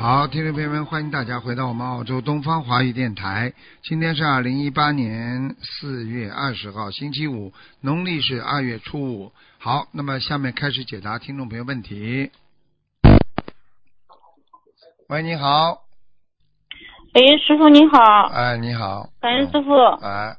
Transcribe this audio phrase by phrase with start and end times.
[0.00, 3.52] 好，听众朋友们，欢迎大家回到我们澳洲东方华语电台。
[3.82, 9.32] 今天是二零一八年四月二十号，星期五，农历是二月初五。
[9.58, 12.30] 好，那么下面开始解答听众朋友问题。
[15.08, 15.82] 喂，你好，
[17.14, 17.98] 喂，师傅您好，
[18.32, 20.36] 哎，你好，感恩师傅，哎，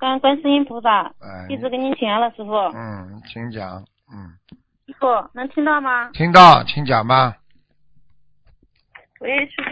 [0.00, 2.52] 感恩观世音菩萨，哎，弟子给您请安了，师傅。
[2.74, 4.34] 嗯，请讲，嗯，
[4.84, 6.10] 师傅能听到吗？
[6.12, 7.36] 听到，请讲吧，
[9.20, 9.70] 喂，师傅。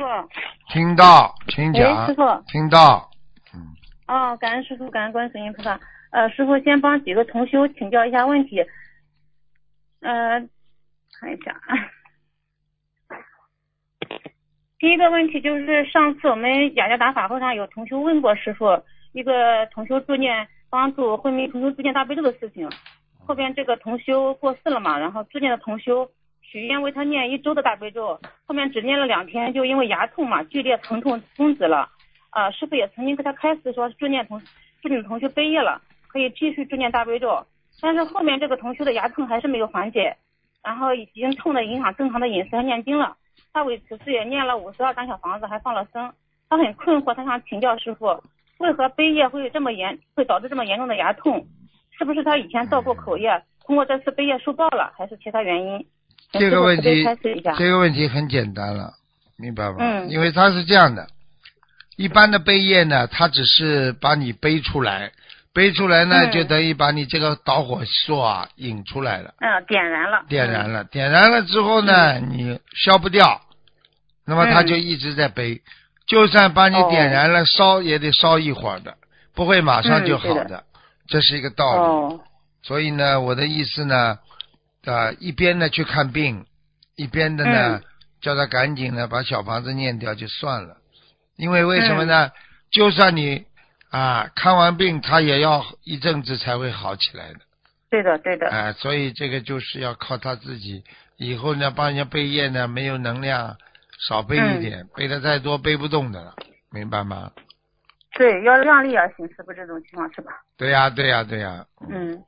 [0.73, 2.23] 听到，请喂，讲师，傅。
[2.47, 3.11] 听到，
[3.53, 3.61] 嗯，
[4.07, 5.79] 哦，感恩师傅，感恩观世音菩萨。
[6.11, 8.65] 呃，师傅先帮几个同修请教一下问题。
[10.01, 10.41] 呃，
[11.21, 11.55] 看一下。
[14.79, 22.69] 第一个问题就是上次我们雅加达法会上有同修问过师傅，一个同修助念帮助昏迷同修助念大悲咒的事情。
[23.27, 26.11] 后边这个同修过世了嘛，然后助念的同修
[26.55, 28.17] 许愿为他念一周的大悲咒，
[28.47, 31.89] 后面只念了两天，就因为牙痛嘛，剧烈疼痛终止了。
[32.31, 34.41] 啊，师傅也曾经给他开示说，助念同
[34.81, 37.45] 助念同学背业了，可以继续助念大悲咒。
[37.81, 40.17] 但是后面这个同学的牙痛还是没有缓解，
[40.63, 43.17] 然后已经痛的影响正常的饮食和念经了。
[43.53, 46.13] 他为此事也念了五十二张小房子，还放了生。
[46.49, 48.23] 他很困惑，他想请教师傅，
[48.59, 51.45] 为何背业会这么严，会导致这么严重的牙痛？
[51.99, 55.85] 是不是他以前造过口业，通过这次背业受报了，还是其他原因？
[56.39, 57.05] 这个问题。
[57.57, 58.95] 这个问题很简单了，
[59.37, 59.77] 明白吗？
[59.81, 61.09] 嗯因为它是这样的，
[61.97, 65.13] 一般的背业呢，它只是把你背出来，
[65.53, 70.25] 背出来呢，嗯就等于把你这个导火索啊引出来了，嗯，点燃了。
[70.29, 73.41] 点燃了，点燃了之后呢，你消不掉，
[74.27, 75.63] 那么它嗯就一直在背，
[76.07, 78.95] 就算把你哦点燃了，烧也得烧一会儿的，
[79.35, 80.65] 不会马上就好嗯的，
[81.09, 81.81] 这是一个道理。
[81.81, 82.21] 哦，
[82.63, 84.19] 所以呢，我的意思呢，
[84.85, 86.47] 啊，一边呢去看病，
[86.97, 87.83] 一边的呢、嗯
[88.21, 90.79] 叫他赶紧呢把小房子念掉就算了，
[91.37, 92.31] 因为为什么嗯呢？
[92.71, 93.45] 就算你
[93.91, 97.41] 啊看完病，他也要一阵子才会好起来的，
[97.91, 98.49] 对的，对的。
[98.49, 100.83] 啊，所以这个就是要靠他自己。
[101.19, 103.59] 以后呢，帮人家背业呢，没有能量，
[104.09, 106.35] 少背嗯一点，背的太多背不动的了，
[106.73, 107.31] 明白吗？
[108.17, 110.33] 对，要量力而行，是不这种情况是吧？
[110.57, 112.25] 对呀、对呀、对呀、嗯嗯，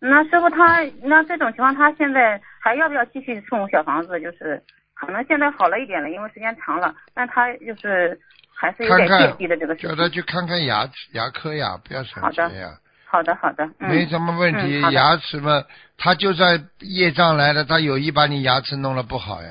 [0.00, 4.20] 那师傅他那这种情况，他现在还要不要继续送小房子？
[4.20, 4.62] 就是
[4.94, 8.18] 可能现在好了一点了，因为时间长了，但他就是
[8.54, 9.90] 还是有点看看芥蒂的这个事情。
[9.90, 12.68] 叫他去看看牙牙科呀，不要省好的钱呀。
[13.06, 15.62] 好的，好的，嗯，没什么问题，嗯牙齿嘛，
[15.96, 19.50] 他就算业障来了，他有意把你牙齿弄了不好呀。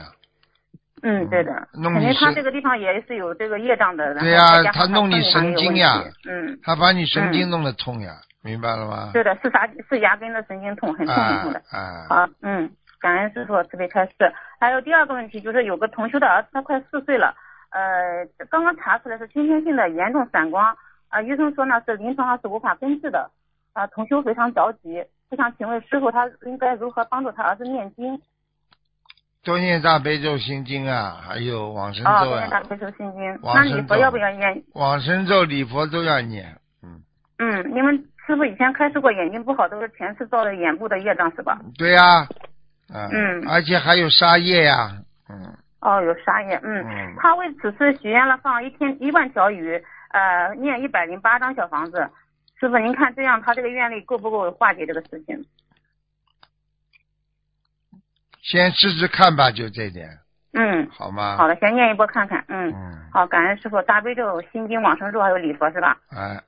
[1.01, 4.13] 嗯，对的，弄你肯定他这个地方也是有这个业障的。
[4.19, 6.03] 对呀他弄你神经呀。
[6.29, 8.13] 嗯，他把你神经嗯弄得痛呀，
[8.43, 9.11] 明白了吗？
[9.13, 9.67] 对的，是啥？
[9.89, 11.61] 是牙根的神经痛，很痛很痛的。
[11.71, 14.13] 啊，好，嗯，感恩师傅慈悲开示。
[14.59, 17.33] 还有第二个问题就是有个同修的儿子，他快四岁了，
[17.71, 20.75] 呃，刚刚查出来是先天性的严重散光，
[21.07, 23.31] 啊、医生说呢是临床上是无法根治的，
[23.73, 28.21] 啊、同修非常着急，就想请问师傅他应该如何帮助他儿子念经？
[29.43, 34.63] 多念大悲咒心经啊，还有往生啊，咒啊念大，悲咒心经，往生咒那礼佛要不要念？
[34.73, 36.57] 往生咒礼佛都要念。
[36.81, 37.01] 嗯，
[37.39, 41.59] 嗯，你们师傅以前开示过眼睛不好都是前世造的眼部的业障是吧？
[41.77, 42.21] 对呀、
[42.93, 44.91] 啊，嗯而且还有沙业呀，
[45.29, 49.75] 嗯哦，有沙业，嗯，嗯，他为此次许愿了放一天一万条鱼，
[50.11, 52.09] 呃，念一百零八张小房子。
[52.59, 55.45] 师傅，您看这样他这个愿力够不够化解这个事情？
[58.41, 60.07] 先试试看吧，就这点，
[60.53, 61.35] 嗯，好吗？
[61.35, 62.43] 好的，先念一波看看。
[62.47, 65.97] 嗯，嗯，好，感恩师傅，大悲咒、心经、往生咒还有礼佛是吧？
[66.11, 66.41] 哎，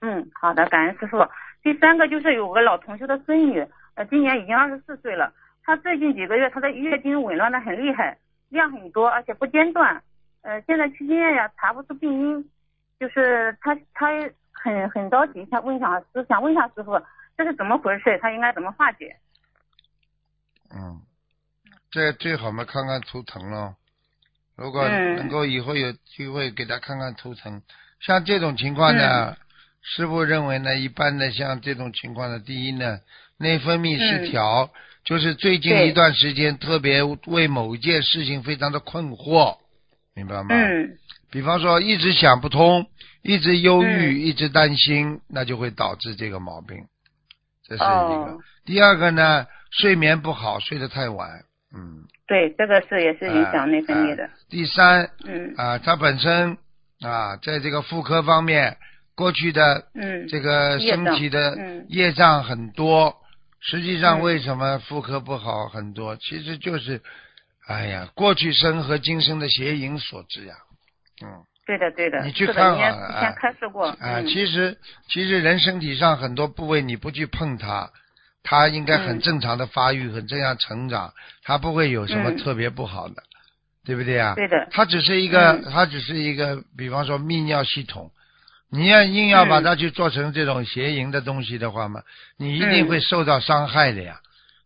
[0.00, 1.26] 嗯，好的，感恩师傅。
[1.62, 5.32] 第三个就是有个老同学的孙女，呃，今年已经二十四岁了，
[5.64, 8.16] 她最近几个月她的月经紊乱的很厉害，
[8.48, 10.02] 量很多，而且不间断。
[10.42, 12.50] 呃，现在去医院呀查不出病因，
[13.00, 14.08] 就是她她
[14.52, 17.00] 很很着急，想问一下师想问一下师傅，
[17.36, 18.16] 这是怎么回事？
[18.22, 19.16] 她应该怎么化解？
[20.70, 21.00] 嗯，
[21.90, 23.74] 这最好嘛看看图腾咯。
[24.56, 27.62] 如果嗯能够以后有机会给他看看图腾，
[28.00, 29.36] 像这种情况呢，
[29.82, 32.98] 师傅认为呢，一般的像这种情况呢，第一呢，
[33.38, 34.70] 内分泌失调，
[35.04, 39.56] 就是最近一段时间特别为某一件事情非常的困惑，
[40.14, 40.48] 明白吗？
[40.54, 40.98] 嗯
[41.30, 42.86] 比方说一直想不通，
[43.20, 46.78] 一直忧郁，嗯一直担心，那就会导致这个毛病。
[47.66, 47.86] 这是一个。
[47.86, 51.28] 哦第二个呢，睡眠不好，睡得太晚，
[51.74, 52.04] 嗯。
[52.26, 54.24] 对，这个是也是影响内分泌的。
[54.24, 56.56] 啊第三嗯啊，他本身
[57.00, 58.76] 啊，在这个妇科方面，
[59.18, 63.16] 过去的嗯这个身体的业障很多。
[63.60, 66.14] 实际上，嗯为什么妇科不好很多？
[66.14, 67.02] 其实就是，
[67.66, 70.54] 哎呀，过去生和今生的邪淫所致呀。
[71.24, 73.88] 嗯，对的对的，你去看好了啊开示过。
[73.88, 74.78] 啊，嗯其实
[75.08, 77.90] 其实人身体上很多部位你不去碰它，
[78.44, 81.12] 它应该很嗯正常的发育，很正常成长，
[81.42, 83.24] 它不会有什么嗯特别不好的，
[83.84, 84.34] 对不对啊？
[84.36, 88.12] 对的，它只是一个，嗯它只是一个，比方说泌尿系统，
[88.70, 92.02] 你要硬要把嗯它去做成这种邪淫的东西的话嘛，
[92.36, 94.20] 你一定嗯会受到伤害的呀，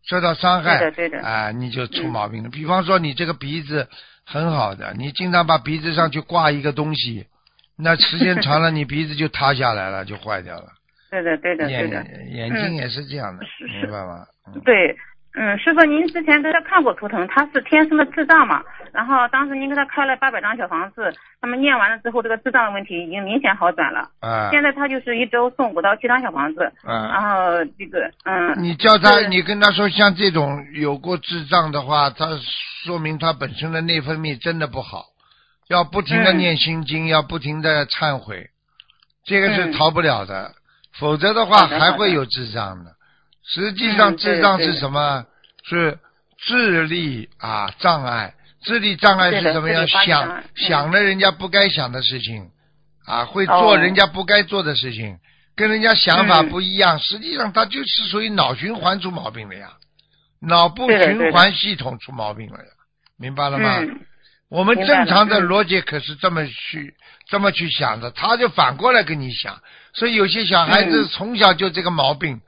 [0.05, 2.49] 受到伤害，对的对的啊，你就出嗯毛病了。
[2.49, 3.87] 比方说你这个鼻子
[4.25, 7.25] 很好的，你经常把鼻子上去挂一个东西，
[7.77, 10.67] 那时间长了，你鼻子就塌下来了，就坏掉了。
[11.09, 13.43] 对的对的对眼的，眼睛也是这样的，
[13.81, 14.25] 明白吗？
[14.47, 14.95] 嗯对。
[15.35, 18.63] 嗯，师傅，您之前给他看过图腾，他是天生的智障嘛？
[18.91, 24.07] 然后当时您给他开了八百张小房子，他们念完了之后，这个智障的问题已经明显好转了。
[24.19, 27.07] 啊现在他就是一周送五到七张小房子，啊。
[27.07, 32.27] 然后这个嗯，你叫他，你跟他说，像这种有过智障的话，他
[32.85, 35.05] 说明他本身的内分泌真的不好，
[35.67, 38.51] 要不停的嗯念心经，要不停的忏悔，
[39.25, 40.51] 这个是嗯逃不了的，
[40.99, 42.91] 否则的话还会有智障的。
[43.45, 45.25] 实际上，智障是什么？
[45.65, 45.99] 是
[46.37, 48.33] 智力啊障碍。
[48.63, 49.85] 智力障碍是怎么样？
[49.87, 52.49] 想想了人家不该想的事情，
[53.05, 55.17] 啊，会哦做人家不该做的事情，
[55.55, 56.97] 跟人家想法嗯不一样。
[56.99, 59.73] 实际上，他就是属于脑循环出毛病了呀，
[60.39, 62.69] 脑部循环系统出毛病了呀，
[63.17, 63.79] 明白了吗？
[63.81, 63.99] 嗯，
[64.47, 66.95] 我们正常的嗯逻辑可是这么去、
[67.27, 69.61] 这么去想的，他就反过来跟你想，
[69.93, 72.39] 所以有些小孩子嗯从小就这个毛病，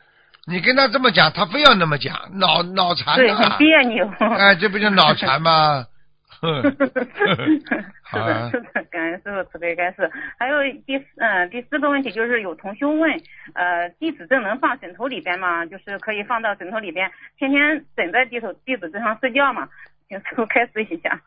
[0.48, 4.08] 你跟他这么讲，他非要那么讲，脑脑残对，的很别扭。
[4.38, 5.86] 哎，这不就脑残吗？
[6.42, 10.12] 哼是好啊的，是的，感恩师傅慈悲开示。
[10.38, 13.10] 还有第四嗯、第四个问题就是有同学问，
[13.54, 15.66] 呃，弟子证能放枕头里边吗？
[15.66, 17.10] 就是可以放到枕头里边，
[17.40, 19.68] 天天枕在地头弟子证上睡觉嘛？
[20.10, 21.20] 请师傅开示一下。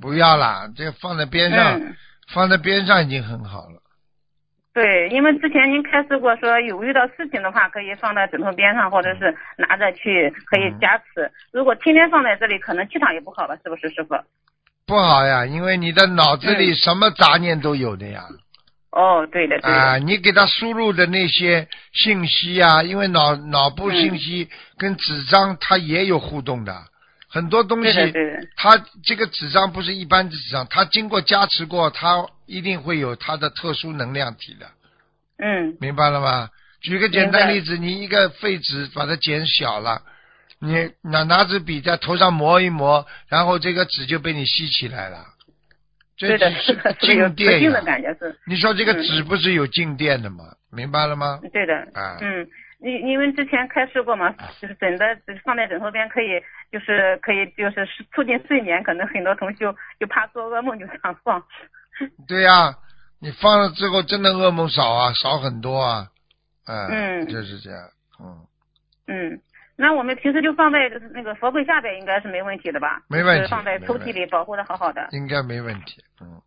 [0.00, 1.96] 不要啦，这个放在边上，嗯，
[2.32, 3.80] 放在边上已经很好了。
[4.78, 11.28] 对，因为之前您开示过说有遇到事情的话，可以放在枕头边上，或者是拿着去可以加持。
[11.50, 13.56] 如果天天放在这里，可能气场也不好吧？
[13.64, 14.14] 是不是师傅？
[14.86, 18.22] 不好呀，因为你的脑子里嗯什么杂念都有的呀。
[18.92, 19.76] 哦，对的，对的。
[19.76, 24.48] 啊，你给他输入的那些信息啊，因为脑脑部信息
[24.78, 26.72] 跟纸张它也有互动的，
[27.28, 28.48] 很多东西对。
[28.56, 34.66] 它这个纸张不是一般的纸张，它经过加持过，它一定会有它的特殊能量体的，
[35.38, 36.50] 嗯明白了吗？
[36.80, 40.02] 举个简单例子，你一个废纸把它剪小了，
[40.60, 45.26] 你拿拿支笔在头上磨一磨，然后这个纸就被你吸起来了，
[46.16, 47.84] 这对的，只是 静电的呀。
[47.84, 48.38] 感觉是。
[48.46, 50.44] 你说这个嗯纸不是有静电的吗？
[50.70, 51.40] 明白了吗？
[51.52, 52.46] 对的，啊嗯，
[52.80, 54.30] 因因为之前开示过嘛，
[54.60, 56.40] 就是枕在放在枕头边可以，
[56.70, 61.42] 就是可以就是促进睡眠，可能很多同学就怕做噩梦就这样放。
[62.28, 62.74] 对呀、
[63.20, 66.06] 你放了之后真的噩梦少啊，少很多啊，
[66.66, 67.80] 哎嗯就是这样，
[68.20, 68.46] 嗯，
[69.08, 69.40] 嗯，
[69.76, 73.02] 那我们平时就放在那个佛柜下边，应该是没问题的吧？
[73.08, 75.08] 没问题就是放在抽屉里保护的好好的。
[75.10, 76.40] 应该没问题，嗯，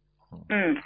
[0.48, 0.82] 嗯，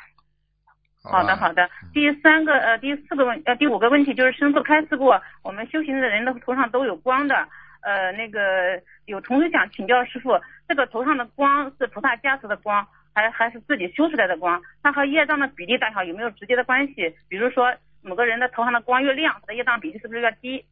[1.06, 1.70] 好好的好的。
[1.94, 7.48] 第三个呃第四个问呃第五个问题就是师傅开示过，我们修行的人的头上都有光的。
[7.82, 10.32] 呃，那个有同学想请教师傅，
[10.68, 14.60] 这个头上的光是菩萨加持的光，还还是自己修出来的光？
[14.82, 17.16] 它和业障的比例大小有没有直接的关系？
[17.30, 20.66] 比如说某个人的头上的光越亮，他的业障比例是不是越低？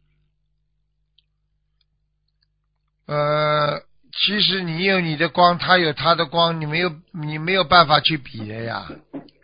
[3.06, 8.88] 呃，其实你有你的光，他有他的光，你没有你没有办法去比的呀，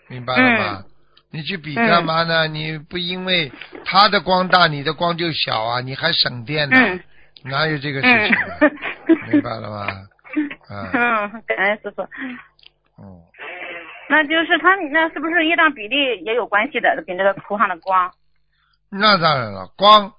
[0.09, 0.83] 明白了吗？
[1.31, 2.47] 你去比干嘛呢？
[2.47, 3.51] 你不因为
[3.85, 5.79] 他的光大，你的光就小啊？
[5.81, 6.77] 你还省电呢？
[6.77, 6.99] 嗯
[7.45, 8.59] 哪有这个事嗯情啊？
[9.31, 9.87] 明白了吗？
[10.67, 12.01] 啊，嗯，感恩师傅。
[13.01, 13.21] 嗯，
[14.09, 17.01] 那就是他那是不是业障比例也有关系的？
[17.07, 18.11] 跟这个图上的光？
[18.89, 20.11] 那当然了，光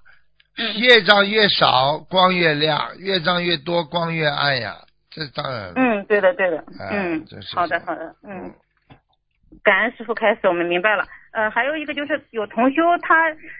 [0.57, 4.77] 嗯业障越少，光越亮；业障越多，光越暗呀。
[5.11, 5.73] 这当然了。
[5.75, 6.57] 嗯，对的对的。
[6.79, 8.51] 哎嗯好的好的，嗯。
[9.63, 11.05] 感恩师傅开始，我们明白了。
[11.31, 13.15] 呃，还有一个就是有同修他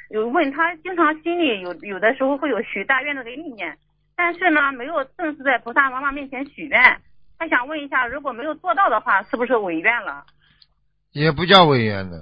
[0.10, 3.78] 有问他，经常心里有有的时候会有许大愿的这个意念，
[4.16, 7.00] 但是呢没有正式在菩萨妈妈面前许愿。
[7.38, 10.26] 他想问一下，如果没有做到的话，是不是违愿了？
[11.12, 12.20] 也不叫违愿的，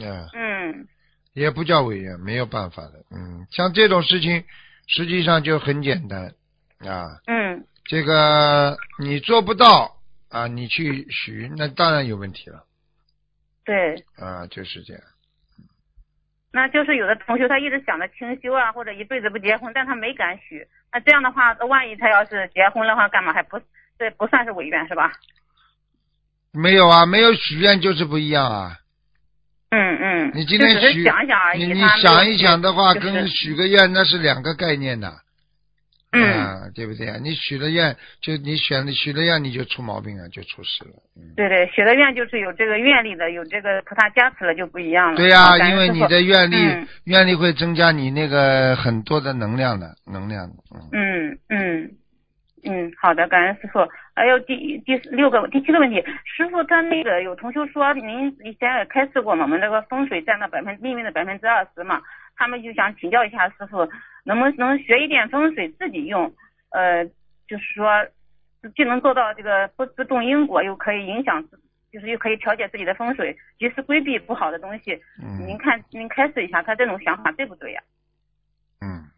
[0.00, 0.88] 嗯，嗯
[1.32, 3.04] 也不叫违愿，没有办法的。
[3.10, 4.44] 嗯，像这种事情，
[4.86, 6.32] 实际上就很简单
[6.78, 7.18] 啊。
[7.26, 9.96] 嗯这个你做不到
[10.28, 12.64] 啊，你去许，那当然有问题了
[13.64, 15.02] 对，啊，就是这样。
[16.52, 20.66] 那就是有的同学他一直想着清修啊，或者一辈子不结婚，但他没敢许。
[20.92, 23.60] 那这样的话，万一他要是结婚的话，干嘛还不
[23.98, 25.12] 这不算是违愿是吧？
[26.52, 28.76] 没有啊，没有许愿就是不一样啊。
[29.70, 31.64] 嗯嗯，你今天许想一想而已。
[31.64, 35.12] 你你想一想的话，就是跟许个愿那是两个概念的。
[36.12, 37.18] 嗯啊，对不对啊？
[37.22, 40.90] 你许了愿，就你选了许了愿，你就出毛病了，就出事了。
[41.16, 45.16] 嗯，对对，许了愿就是有这个愿力的，有这个菩萨加持了就不一样了。
[45.16, 50.50] 对呀、啊因为你的愿力，嗯愿力会增加你那个很多的能量的能量。
[50.90, 51.90] 嗯，嗯嗯
[52.64, 53.78] 嗯，好的，感恩师傅。
[54.16, 62.02] 还有第第六个、第七个问题，师傅他那个有同学说您以前也开示过嘛，我们那个风水占到百分命运的百分之二十嘛，
[62.36, 63.88] 他们就想请教一下师傅，
[64.24, 66.32] 能不能学一点风水自己用？
[66.70, 67.04] 呃，
[67.46, 68.06] 就是说
[68.76, 71.58] 既能做到这个不不动因果，又可以影响自。
[71.92, 74.94] 就是又可以调节自己的风水，及时规避不好的东西。
[75.20, 77.82] 嗯您看，您开示一下，他这种想法对不对呀、
[78.80, 79.10] 嗯，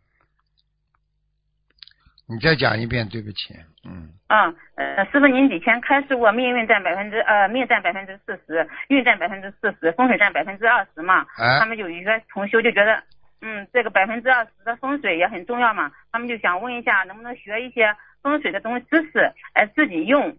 [2.27, 3.55] 你再讲一遍，对不起。
[3.85, 11.27] 嗯，啊，呃，师傅，您以前开示过命运占百分之呃命占百分之四十，运占百分之四十，风水占百分之二十嘛。
[11.37, 13.03] 他哎，们有一个同修就觉得，
[13.43, 15.91] 嗯，这个百分之二十的风水也很重要嘛。
[16.13, 19.19] 他们就想问一下，能不能学一些风水的东西知识，
[19.55, 20.37] 来自己用？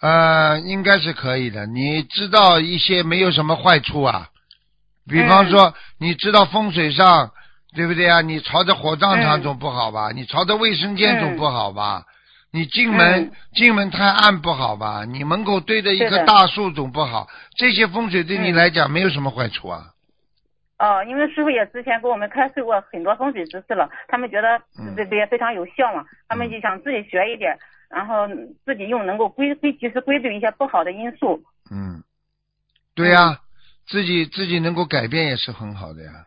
[0.00, 1.66] 呃，应该是可以的。
[1.66, 4.28] 你知道一些没有什么坏处啊，
[5.08, 7.30] 比方嗯说，你知道风水上，
[7.76, 8.22] 对不对啊？
[8.22, 10.10] 你朝着火葬场嗯总不好吧？
[10.12, 12.06] 你朝着卫生间总嗯不好吧？
[12.50, 15.04] 你进门、嗯进门太暗不好吧？
[15.04, 17.28] 你门口对着一棵大树总不好。
[17.56, 19.90] 这些风水对你嗯来讲没有什么坏处啊。
[20.80, 27.54] 哦，因为师傅也之前给我们开示过很多风水知识了，他们觉得这这个也非常有效嘛，他们就想自己学一点，
[27.90, 28.26] 然后
[28.64, 31.38] 自己用能够规规及时规避一些不好的因素。
[31.70, 32.02] 嗯，
[32.94, 33.38] 对呀、
[33.86, 36.24] 自己自己能够改变也是很好的呀。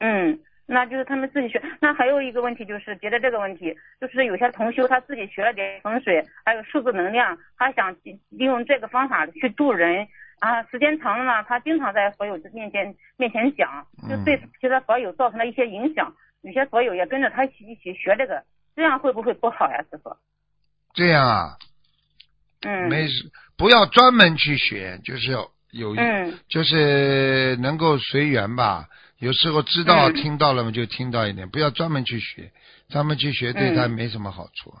[0.00, 1.62] 嗯，那就是他们自己学。
[1.80, 7.94] 那还有一个问题就是别的这个问题，就是有些同修他自己学了点风水，还有数字能量，他想
[8.30, 10.08] 利用这个方法去度人。
[10.40, 16.12] 啊，时间长了呢，他经常在佛友面前面前讲，就对其他佛友造成了一些影响。
[16.42, 18.42] 有些佛友也跟着他一起一起学这个，
[18.74, 20.16] 这样会不会不好呀，师傅？
[20.94, 21.56] 这样啊，
[22.62, 25.30] 嗯，没事，不要专门去学，就是
[25.70, 25.94] 有
[26.48, 28.88] 就是能够随缘吧。
[29.18, 32.50] 有时候知道、嗯听到了嘛，就听到一点，不要专门去学，
[32.88, 34.74] 专门去学对他没什么好处，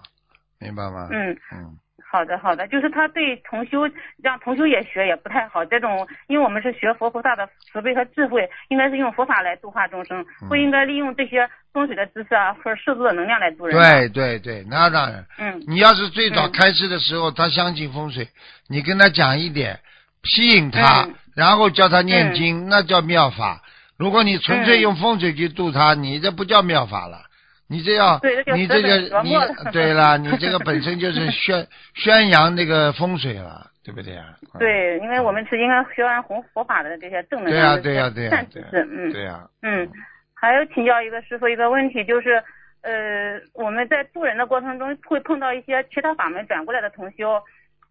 [0.58, 1.08] 明白吗？
[1.12, 1.36] 嗯。
[1.52, 1.78] 嗯
[2.10, 3.88] 好的，好的，就是他对同修
[4.20, 5.64] 让同修也学也不太好。
[5.64, 15.24] 这种，因为我们是学佛菩萨的慈悲和智慧，应该是用佛法来度化众生，嗯不应该利用这些风水的知识啊或者世俗的能量来度人。，对对对，那当然。
[15.38, 18.26] 嗯你要是最早嗯开始的时候，他相信风水，
[18.68, 19.78] 你跟他讲一点，
[20.24, 23.62] 吸引他，嗯然后教他念经，那叫妙法。
[23.96, 27.29] 如果你纯粹嗯用风水去度他，你这不叫妙法了。
[27.70, 29.32] 你这要对这叫你这个你
[29.72, 34.34] 对了，你这个本身就是 宣宣扬那个风水了，对不对啊？
[34.54, 39.88] 嗯对，因为我们是应该学完弘佛法的这些正能对呀、量的对呀、这对呀、对呀、些善知识，嗯对呀、嗯，
[40.34, 42.42] 还有请教一个师傅一个问题，就是
[42.82, 47.40] 呃，我们在渡人的过程中会碰到一些其他法门转过来的同修，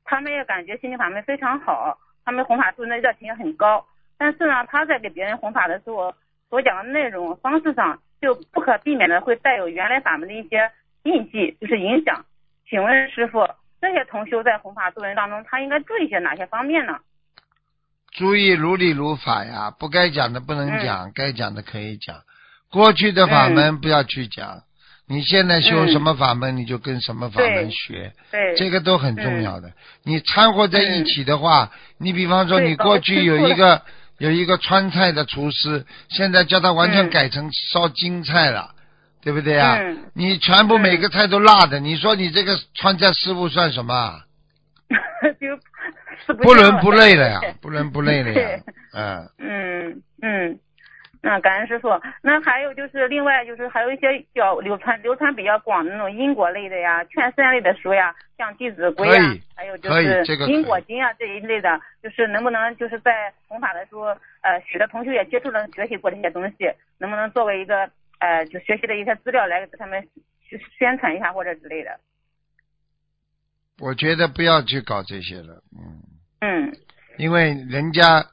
[0.03, 3.85] 他们也感觉心灵法门非常好，他们弘法度人的热情也很高，
[4.17, 6.13] 但是呢，他在给别人弘法的时候
[6.49, 10.71] 所讲的内容方式上，就不可避免的会带有原来法门的一些
[11.03, 12.25] 印记，就是影响。
[12.69, 13.47] 请问师傅，
[13.81, 16.99] 这些同修在弘法度人当中，他应该注意些哪些方面呢？
[18.11, 22.17] 注意如理如法呀，不该讲的不能嗯讲，该讲的可以讲。
[22.71, 24.63] 过去的法门不要去讲，
[25.07, 29.71] 你现在修嗯什么法门，你就跟什么法门学，对，这个都很重要的。
[30.03, 33.81] 你掺和在一起的话，你比方说你过去有一个
[34.19, 38.75] 有一个川菜的厨师，现在叫他完全嗯改成烧京菜了。
[39.21, 39.75] 对不对啊？
[39.77, 44.21] 嗯你全部每个菜都辣的，你说你这个川菜师傅算什么啊？
[45.41, 48.59] 就 不伦不类了呀，不伦不类了呀
[48.93, 50.01] 嗯，嗯。
[50.21, 50.59] 嗯
[51.21, 51.89] 嗯，那感恩师傅。
[52.21, 59.21] 那还有就是另外就是还有一些比较流传流传比较广的那种因果类的呀、劝善类的书呀，像《弟子规》呀，
[59.55, 64.01] 还有就是因果经啊这一类的，就是能不能就是在弘法的时候，
[64.41, 70.07] 呃，许多同学也接触了学习过这些东西，能不能作为一个呃就学习的一些资料来给他们
[70.47, 71.99] 宣宣传一下或者之类的？
[73.81, 76.03] 我觉得不要去搞这些了，嗯，
[76.41, 76.73] 嗯
[77.17, 78.25] 因为人家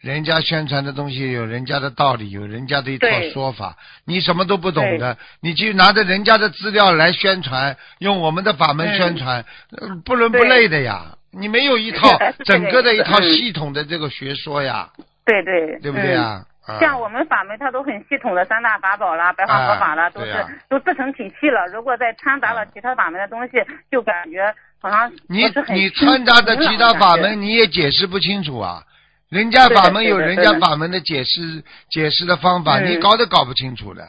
[0.00, 3.76] 人家宣传的东西有人家的道理，有人家的一套说法，
[4.06, 8.96] 你什么都不懂的，你去拿着人家的资料来宣传，用我们的法门嗯。
[8.96, 9.44] 宣传，
[9.76, 11.16] 呃不伦不类的呀。
[11.32, 12.08] 你没有一套
[12.44, 14.88] 整个的一套系统的这个学说呀，
[15.24, 15.92] 对对，对。
[15.92, 16.22] 不对嗯。
[16.22, 16.44] 啊？
[16.66, 21.66] 啊像我们法门，它都很系统的三大法宝啦、白话佛法啦，都是、啊都自成体系了。
[21.72, 23.52] 如果再掺杂了其他法门的东西，
[23.90, 28.82] 就感觉好像你你掺杂的其他法门，你也解释不清楚啊。
[29.30, 34.04] 人家法门有人家法门的解释解释的方法，嗯你搞都搞不清楚的。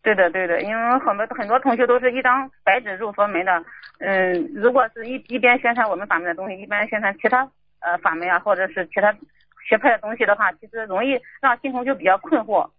[0.00, 3.52] 对的，对的，因为很多很多同学都是一张白纸入佛门的。
[3.98, 7.42] 嗯，如果是一一边宣传我们法门的东西，一边宣传其他
[7.80, 9.12] 呃法门啊，或者是其他
[9.68, 12.70] 学派的东西的话，其实容易让新同学比较困惑。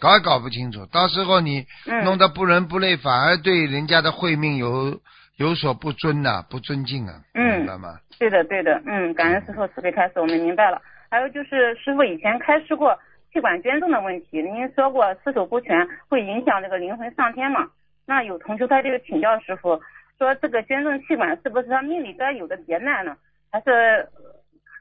[0.00, 4.98] 搞也搞不清楚，到时候你嗯弄得不伦不类，反而对人家的慧命有
[5.36, 7.98] 有所不尊呐、不尊敬啊，嗯明白吗？
[8.18, 10.80] 对的，对的，嗯，感恩师傅慈悲开始，我们明白了。
[11.12, 12.98] 还有就是师傅以前开示过
[13.30, 17.68] 气管捐赠的问题，您说过四手不全会影响这个灵魂上天嘛？
[18.06, 19.78] 那有同学他这个请教师傅
[20.18, 23.14] 说，这个捐赠气管是不是他命里该有的劫难呢？
[23.50, 24.08] 还是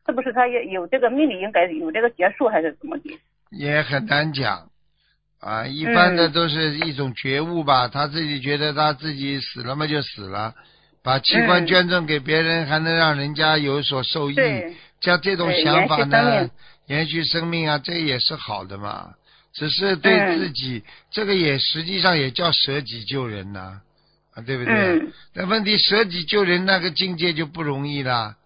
[0.05, 3.19] 是不是他也有这个命里应该有这个劫数，还是怎么的？
[3.49, 4.69] 也很难讲
[5.41, 10.53] 啊，一般的嗯都是一种觉悟吧，他自己觉得他自己死了嘛就死了，
[11.03, 16.49] 把器官嗯捐赠给别人，还能让人家有所受益，对，像这种想法呢，
[16.85, 19.13] 延续生命啊，这也是好的嘛。
[19.53, 23.81] 只是对嗯自己，这个也实际上也叫舍己救人呐、
[24.33, 24.73] 啊，对不对？
[24.73, 28.37] 嗯那问题舍己救人那个境界就不容易了，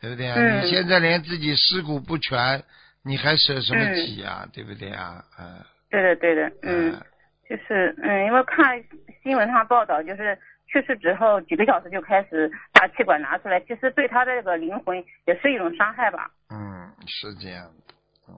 [0.00, 0.36] 对不对啊？
[0.38, 2.62] 嗯你现在连自己尸骨不全，
[3.02, 4.46] 你还舍什么嗯己啊？
[4.52, 5.24] 对不对啊？
[5.38, 7.02] 嗯、对的，对的，嗯。
[7.46, 8.82] 就是嗯，因为看
[9.22, 10.38] 新闻上报道，就是
[10.74, 16.28] 去世之后几个小时就开始把气管拿出来，其实对他的这个灵魂也是一种伤害吧。
[16.50, 17.94] 嗯，是这样的，
[18.28, 18.34] 嗯，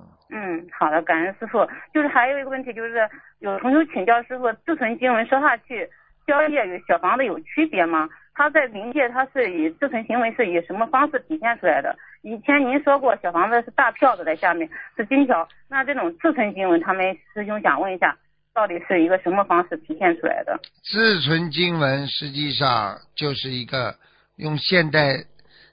[0.58, 1.66] 嗯，好的，感恩师傅。
[1.94, 5.88] 就是还有一个问题，就是有同学请教师傅，自存经文说下去，
[6.26, 8.06] 宵夜与小房子有区别吗？
[8.34, 11.96] 他在冥界，他是以自存行为是以什么方式体现出来的？
[12.20, 18.14] 以前您说过小房子是大票子在下面是金条，那这种自存经文，他们师兄想问一下，
[18.56, 20.58] 到底是一个什么方式体现出来的？
[20.82, 23.95] 自存经文实际上就是一个
[24.36, 25.26] 用现代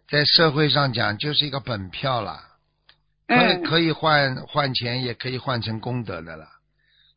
[0.10, 2.42] 在社会上讲就是一个本票了，
[3.26, 6.46] 可以、嗯可以换换钱，也可以换成功德的了，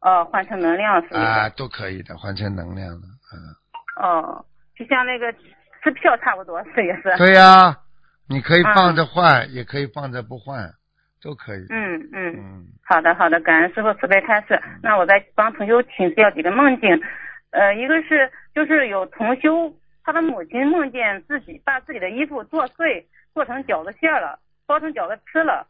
[0.02, 1.20] 哦，换成能量是吧？
[1.20, 4.44] 啊，都可以的，换成能量的，嗯，哦，
[4.79, 5.33] 就像那个
[5.83, 7.12] 支票差不多是也是。
[7.18, 7.76] 对呀、
[8.29, 10.72] 你可以放着换，也可以放着不换，
[11.26, 12.32] 都可以，嗯嗯。
[12.38, 14.62] 嗯，好的，好的，感恩师傅慈悲开示。
[14.80, 16.88] 那我再帮同修请教几个梦境，
[17.50, 25.66] 呃，一个是就是有同修他的母亲梦见自己把自己的衣服剁碎，做成饺子馅儿了，包成饺子吃了，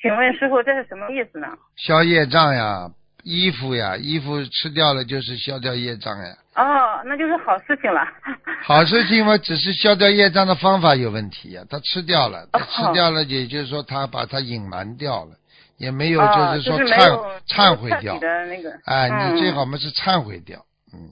[0.00, 1.48] 请问师傅这是什么意思呢？
[1.76, 2.88] 消业障呀，
[3.24, 6.36] 衣服呀，衣服吃掉了就是消掉业障呀。
[6.54, 8.06] 哦，那就是好事情了。
[8.62, 15.32] 好事情嘛，只是消掉业障的方法有问题呀、他吃掉了，他吃掉了，也就是说他把它隐瞒掉了，
[15.78, 18.26] 也没有就，是说就是忏、忏悔掉彻底。
[18.26, 18.70] 的那个。
[18.84, 21.08] 哎，嗯你最好嘛是忏悔掉，嗯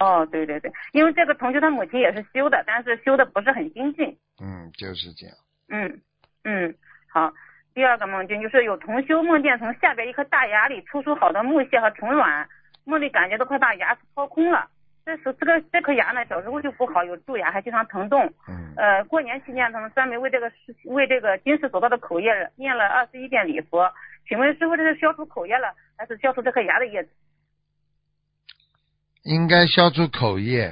[0.00, 4.16] 哦，对对对，因为这个同学他母亲也是修的，但是修的不是很精进。
[4.40, 5.36] 嗯，就是这样。
[5.68, 6.00] 嗯
[6.44, 6.74] 嗯，
[7.12, 7.30] 好。
[7.74, 12.46] 第二个梦境就是有同修梦见从下边一颗大牙里抽出好多木屑和虫卵，
[12.84, 14.68] 梦里感觉都快把牙齿掏空了。
[15.04, 18.32] 这时这个这颗牙呢，小时候就不好，有蛀牙，还经常疼痛。
[18.46, 23.90] 嗯，呃，过年期间他们专门为这个事为这个今世所造的口业念了二十一遍礼佛。
[24.28, 27.04] 请问师傅，这是消除口业了，还是消除这颗牙的业？
[29.24, 30.70] 应该消除口业。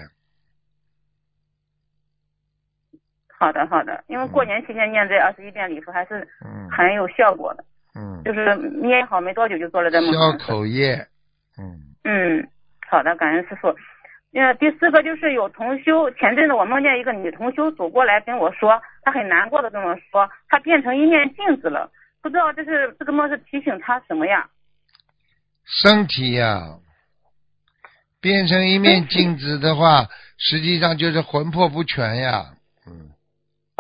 [3.41, 10.13] 好的好的，因为过年期间念这二十一遍礼佛还是嗯很有效果的，嗯，就是念好没多久就做了这梦。
[10.13, 10.95] 消口业。
[11.59, 12.49] 嗯嗯，
[12.87, 13.75] 好的，感恩师傅。
[14.33, 21.91] 呃，第四个就是有同修，前阵子我梦见一个女同修走过来跟我说，她很难过的跟我说，她变成一面镜子了，
[22.23, 24.49] 不知道这是这个梦是提醒她什么呀？
[25.65, 26.77] 身体呀、
[28.21, 32.45] 变成一面镜子的话，实际上就是魂魄不全呀。
[32.87, 33.09] 嗯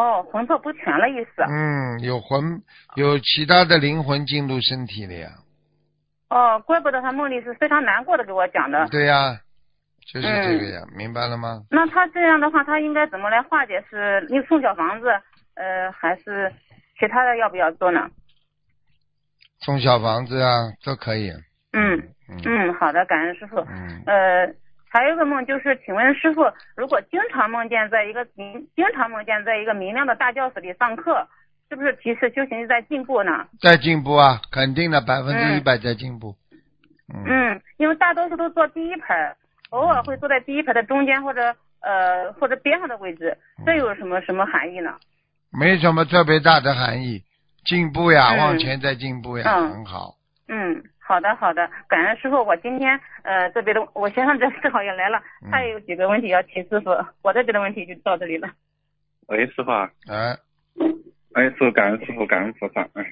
[0.00, 1.42] 哦，魂魄不全了意思。
[1.46, 2.62] 嗯，有魂
[2.94, 5.28] 有其他的灵魂进入身体了呀。
[6.30, 8.88] 哦，怪不得他梦里是非常难过的给我讲的。
[8.88, 9.36] 对呀，
[10.10, 11.62] 就是这个嗯呀，明白了吗？
[11.70, 13.84] 那他这样的话，他应该怎么来化解？
[13.90, 15.08] 是你送小房子，
[15.54, 16.50] 呃，还是
[16.98, 18.08] 其他的要不要做呢？
[19.60, 21.30] 送小房子啊，都可以。
[21.72, 23.58] 嗯嗯嗯，好的，感恩师傅。
[23.68, 24.46] 嗯，呃，
[24.92, 26.42] 还有一个梦就是，请问师傅，
[26.74, 31.24] 如果经常梦见在一个明，经常梦见在一个明亮的大教室里上课，
[31.68, 33.46] 是不是提示修行在进步呢？
[33.60, 36.34] 在进步啊，肯定的，百分之一百在进步。
[37.14, 39.32] 嗯，嗯，因为大多数都坐第一排，
[39.70, 44.92] 偶尔会坐在第一排的中间或者呃或者边上的位置，这有什么什么含义呢？
[45.52, 47.22] 没什么特别大的含义，
[47.64, 50.16] 进步呀，嗯往前在进步呀，嗯很好。
[50.48, 55.50] 嗯，好的好的，感恩师傅，我今天呃这边的我先生这正好也来了，嗯。
[55.50, 56.90] 他也有几个问题要提师傅，
[57.22, 58.48] 我这边的问题就到这里了。
[59.26, 60.38] 喂，师傅啊，哎，
[61.34, 63.04] 哎，师傅，感恩师傅，感恩菩萨，哎，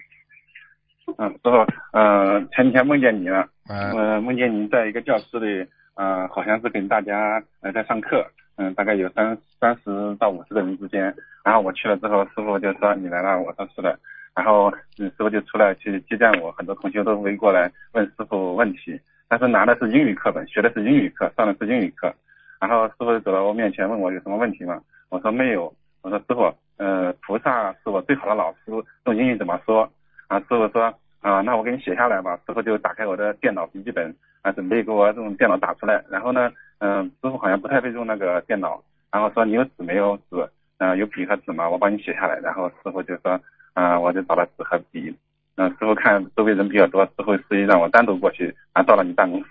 [1.19, 8.25] 嗯，师傅，呃，前几天梦见你了，嗯，呃，梦见您在一个教室里，呃，好像是跟大家呃在上课，
[8.59, 11.13] 嗯、大概有三三十到五十个人之间，
[11.45, 13.99] 然后我去了之后，师傅就说你来了，我说是的，
[14.35, 22.15] 然后嗯，师傅就出来去接见我，很多同学都围过来问师傅问题，但是拿的是英语课本，学的是英语课，上的是英语课，
[22.61, 24.81] 然后师傅走到我面前问我有什么问题吗？
[25.09, 28.71] 我说没有，我说师傅，呃，菩萨是我最好的老师，
[29.07, 29.91] 用英语怎么说？
[30.29, 32.39] 啊，师傅说啊，那我给你写下来吧。
[32.47, 36.05] 师傅就打开我的电脑笔记本啊，准备给我用电脑打出来。
[36.09, 40.49] 然后呢，嗯、师傅好像不太会用那个电脑，然后说你有纸没有纸？
[40.79, 41.69] 啊、有笔和纸吗？
[41.69, 42.39] 我帮你写下来。
[42.39, 43.41] 然后师傅就说
[43.79, 45.15] 啊、我就找了纸和笔。
[45.55, 49.49] 嗯、师傅看周围人比较多，师傅示意让我单独过去，啊，到了你办公室，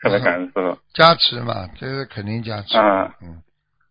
[0.00, 0.78] 特别感恩师傅。
[0.94, 2.78] 加持嘛，这是肯定加持。
[2.78, 3.42] 啊嗯，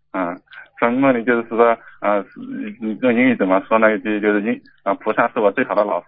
[0.10, 0.36] 啊，
[0.80, 2.24] 从梦里就是说，啊，
[2.82, 3.96] 你用英语怎么说呢？
[4.00, 6.08] 就就是英啊，菩萨是我最好的老师。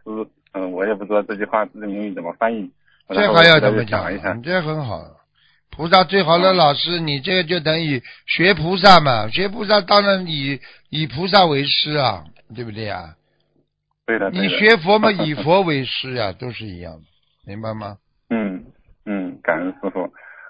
[0.53, 2.71] 嗯、我也不知道这句话用英语怎么翻译。
[3.09, 4.41] 这然后还要怎么讲一下你？
[4.41, 5.01] 这很好。
[5.71, 13.15] 菩萨最好的老师，你这个就等于学菩萨嘛，学菩萨当然以以菩萨为师啊，对不对啊？
[14.05, 17.01] 对的，你学佛嘛，以佛为师啊，都是一样的，
[17.45, 17.97] 明白吗？
[18.29, 18.63] 嗯
[19.05, 20.01] 嗯，感恩师傅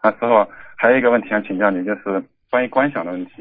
[0.01, 3.31] 啊，师傅还有一个问题想请教你，就是关于观想的问题。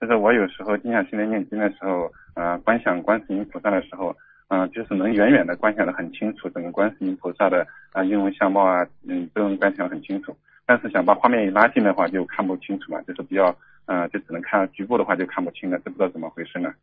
[0.00, 4.14] 就是我有时候静下心来念经的时候，呃，观想观世音菩萨的时候，
[4.48, 10.36] 嗯、就是能远远的观想的很清楚，整个观世音菩萨的啊、音容相貌啊，嗯，都能观想很清楚。
[10.68, 16.74] 但是想把画面一拉近的话，就看不清楚了，就是比较，呃，就只能看局部的话就看不清了，这不知道怎么回事呢？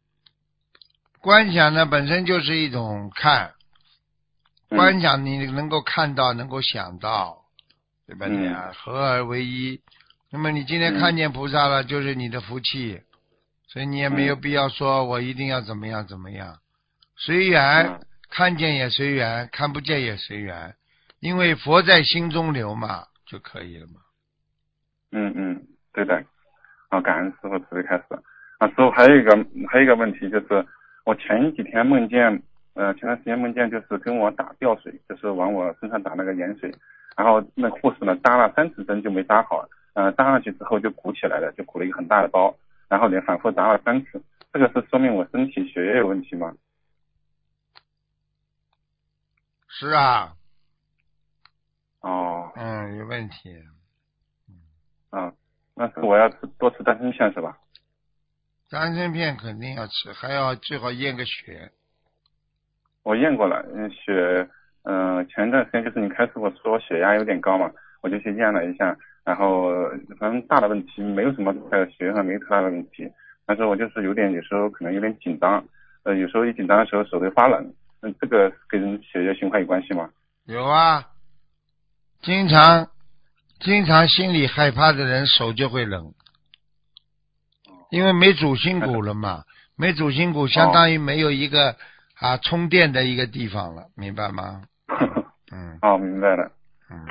[1.21, 3.53] 观想呢本身就是一种看，
[4.71, 7.43] 嗯观想你能够看到，能够想到，
[8.07, 8.25] 对吧？
[8.27, 9.79] 嗯你啊，合而为一。
[10.31, 12.99] 那么你今天嗯看见菩萨了，就是你的福气，
[13.67, 16.57] 所以你也没有嗯必要说我一定要怎么样怎么样，
[17.15, 17.99] 随缘，嗯
[18.31, 20.73] 看见也随缘，看不见也随缘，
[21.19, 24.01] 因为佛在心中留嘛，就可以了嘛。
[25.11, 26.23] 嗯嗯，对的。
[26.89, 28.03] 啊，感恩师傅慈悲开始。
[28.59, 29.31] 啊，师傅还有一个
[29.67, 30.65] 还有一个问题就是，
[31.03, 32.41] 我前几天梦见，
[32.73, 36.73] 呃，前段时间梦见就是跟我打吊水，就是往我身上打那个盐水，
[37.17, 42.55] 然后那护士呢扎了三次针就没扎好，呃，扎上去之后就鼓起来了，就鼓了一个很大的包，
[42.87, 44.21] 然后连反复扎了三次，
[44.53, 46.55] 这个是说明我身体血液有问题吗？
[49.67, 50.33] 是啊，
[52.05, 53.57] 哦，嗯，有问题。
[55.09, 55.33] 啊，
[55.73, 57.57] 那是我要吃多吃丹参片是吧？
[58.69, 61.71] 丹参片肯定要吃，还要最好验个血。
[63.01, 64.47] 我验过了，嗯，血，
[64.83, 69.71] 嗯、前段时间就是你开始我说我血压有点高嘛，我就去验了一下，然后
[70.19, 73.11] 反正大的问题没有什么呃血上没有太大的问题，
[73.47, 75.65] 但是我就是有点有时候可能有点紧张，
[76.03, 80.11] 呃，有时候一紧张的时候手会发冷，嗯，这个跟血液循环有关系吗？
[80.45, 81.03] 有啊，
[82.25, 82.87] 经常
[83.59, 86.11] 经常心里害怕的人手就会冷，
[87.91, 89.43] 因为没主心骨了嘛，
[89.77, 91.75] 没主心骨相当于没有一个
[92.19, 94.63] 啊充电的一个地方了，明白吗？
[95.53, 95.77] 嗯。
[95.83, 96.51] 哦，明白了，
[96.89, 97.05] 嗯，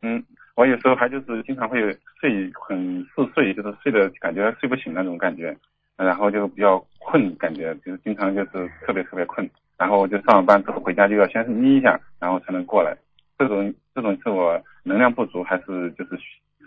[0.00, 0.24] 嗯，
[0.56, 1.78] 我有时候还就是经常会
[2.18, 5.54] 睡很嗜睡，就是睡的感觉睡不醒那种感觉，
[5.98, 12.96] 然后就比较困，感觉就是经常就是特别特别困，然后我就上完班之后回家就要先眯一下，然后才能过来。
[13.38, 16.18] 这种这种是我能量不足，还是就是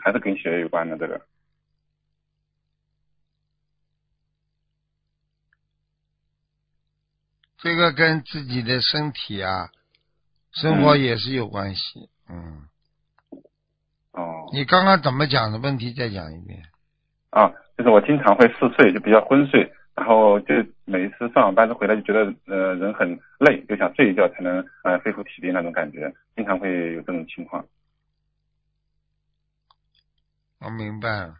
[0.02, 1.22] 还是跟血液有关的这个？
[7.58, 9.70] 这个跟自己的身体啊，
[10.52, 12.10] 生活也是有关系。
[12.28, 12.68] 嗯，
[14.14, 16.64] 哦，你刚刚怎么讲的问题再讲一遍。
[17.30, 27.64] 啊，就是我经常会嗜睡，就比较昏睡，然后就每一次上完班子回来就觉得呃人很累，就想睡一觉才能呃恢复体力那种感觉，经常会有这种情况。
[30.60, 31.36] 我明白了。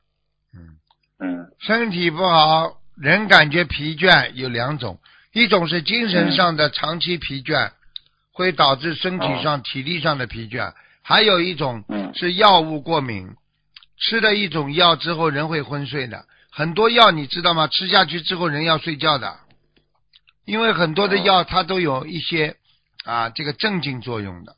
[0.54, 0.78] 嗯。
[1.18, 5.00] 嗯身体不好，人感觉疲倦有两种，
[5.34, 7.72] 一种是精神上的长期疲倦，
[8.32, 10.72] 会导致身体上、体力上的疲倦；
[11.02, 13.28] 还有一种嗯是药物过敏，
[13.98, 16.26] 吃了一种药之后人会昏睡的。
[16.52, 17.68] 很多药你知道吗？
[17.68, 19.40] 吃下去之后人要睡觉的。
[20.44, 22.58] 因为很多的药它都有一些
[23.06, 24.56] 啊这个镇静作用的，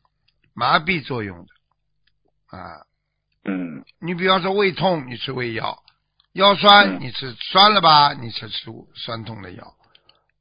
[0.53, 2.87] 麻痹作用的啊。
[3.45, 5.83] 嗯你比方说胃痛，你吃胃药；
[6.31, 9.73] 腰酸，嗯你吃酸了吧，你吃吃酸痛的药。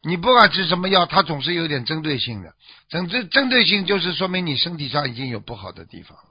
[0.05, 2.55] 你不管吃什么药，它总是有点针对性的。
[2.89, 6.25] 针对针对性就是说明你身体上已经有不好的地方了，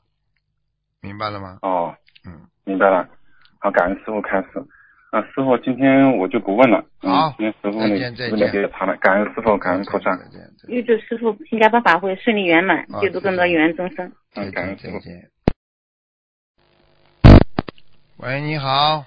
[1.02, 1.60] 明白了吗？
[1.62, 3.08] 哦，嗯，明白了。
[3.60, 4.48] 好，感恩师傅开始。
[5.12, 6.84] 啊，师傅，今天我就不问了。
[7.04, 10.18] 嗯好今天师傅再呢见再见时间也长了，感恩师傅，感恩菩萨。
[10.70, 14.10] 预祝师傅新加坡法会顺利圆满好，救度更多有缘众生。
[14.32, 14.94] 再嗯，感见恩师傅。
[15.00, 15.30] 再见。
[18.20, 19.04] 喂，你好，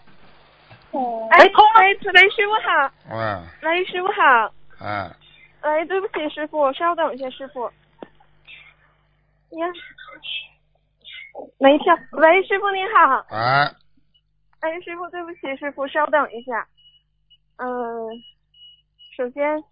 [1.30, 5.10] 哎，喂，慈悲师傅好，喂，喂，师傅好，哎，
[5.62, 7.64] 喂，对不起，师傅，稍等一下，师傅。
[9.56, 9.66] 呀，
[11.58, 13.70] 没事，喂，师傅你好，哎，
[14.64, 16.66] 哎，师傅，对不起，师傅，稍等一下。
[17.57, 18.09] 嗯，
[19.14, 19.62] 首先，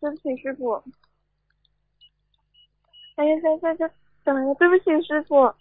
[0.00, 0.82] 对不起，师傅。
[3.16, 3.90] 哎呀，等等等
[4.24, 5.52] 等一下，对不起，师傅。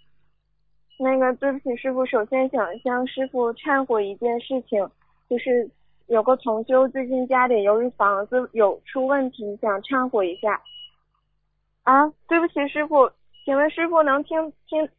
[0.98, 4.90] 那个，对不起，师傅，首先想向师傅忏悔一件事情，
[5.30, 5.70] 就是
[6.08, 10.62] 有个同修最近家里由于房子有出问题，想忏悔一下。
[11.84, 13.12] 啊，对不起，师傅，
[13.44, 14.90] 请问师傅能听听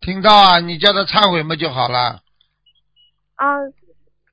[0.00, 0.60] 听到啊？
[0.60, 2.20] 你叫他忏悔嘛就好了。
[3.40, 3.56] 啊，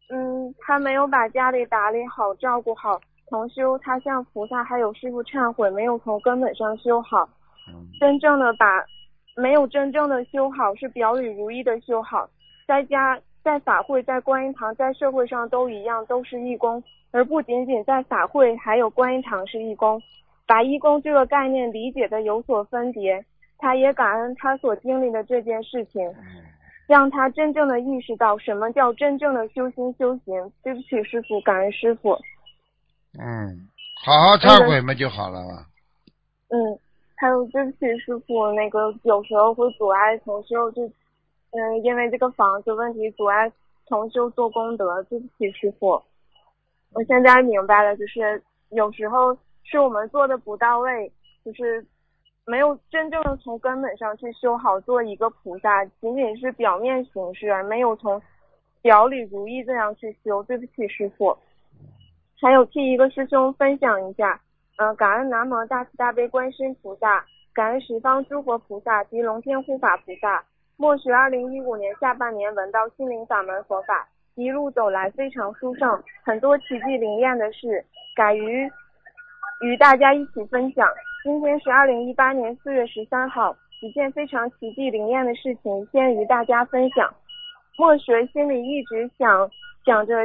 [0.10, 3.00] 嗯，他没有把家里打理好、照顾好。
[3.30, 7.28] 同修他向菩萨还有师傅忏悔，没有从根本上修好，
[7.70, 8.84] 嗯真正的把
[9.38, 12.30] 没有真正的修好，是表里如一的修好。
[12.68, 20.02] 在家、在法会、在观音堂、在社会上都一样，都是义工，而不仅仅在法会还有观音堂是义工。
[20.46, 23.24] 把义工这个概念理解的有所分别，
[23.58, 26.14] 他也感恩他所经历的这件事情。
[26.88, 30.52] 让他真正的意识到什么叫真正的修心修行。
[30.64, 32.18] 对不起，师傅，感恩师傅。
[33.20, 33.68] 嗯，
[34.04, 35.66] 好好忏悔嘛就好了嘛。
[36.50, 36.80] 嗯，
[37.16, 40.88] 还有对不起，师傅，那个有时候会阻碍同修，就
[41.52, 43.52] 嗯，因为这个房子问题阻碍
[43.88, 45.04] 同修做功德。
[45.04, 46.02] 对不起，师傅。
[46.94, 51.12] 我现在明白了，就是有时候是我们做的不到位，
[51.44, 51.86] 就是
[52.50, 58.22] 没有真正的从根本上去修好，做一个菩萨，仅仅是表面形式，而没有从
[58.82, 60.42] 表里如一这样去修。
[60.44, 61.38] 对不起，师傅。
[62.40, 64.40] 还有替一个师兄分享一下，
[64.78, 70.42] 嗯、感恩南无大慈大悲观世音菩萨，感恩十方诸佛菩萨及龙天护法菩萨。
[70.78, 77.84] 默许二零一五年下半年闻到心灵法门佛法，一路走来非常殊胜，很多奇迹灵验的事，
[78.16, 78.72] 敢于
[79.60, 80.88] 与大家一起分享。
[81.28, 87.14] 今天是二零一八年四月十三号，一件非常奇迹灵验的事情，先与大家分享。
[87.78, 89.52] 默学心里一直想
[89.84, 90.16] 想着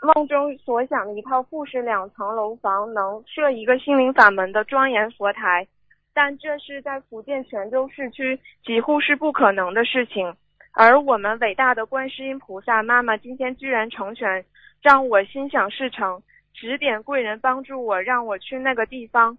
[0.00, 5.66] 梦中所想的一套复式两层楼房，能设一个心灵法门的庄严佛台，
[6.14, 10.36] 但这是在福建泉州市区几乎是不可能的事情。
[10.72, 14.44] 而我们伟大的观世音菩萨妈妈今天居然成全，
[14.80, 19.36] 让我心想事成，指点贵人帮助我，让我去那个地方。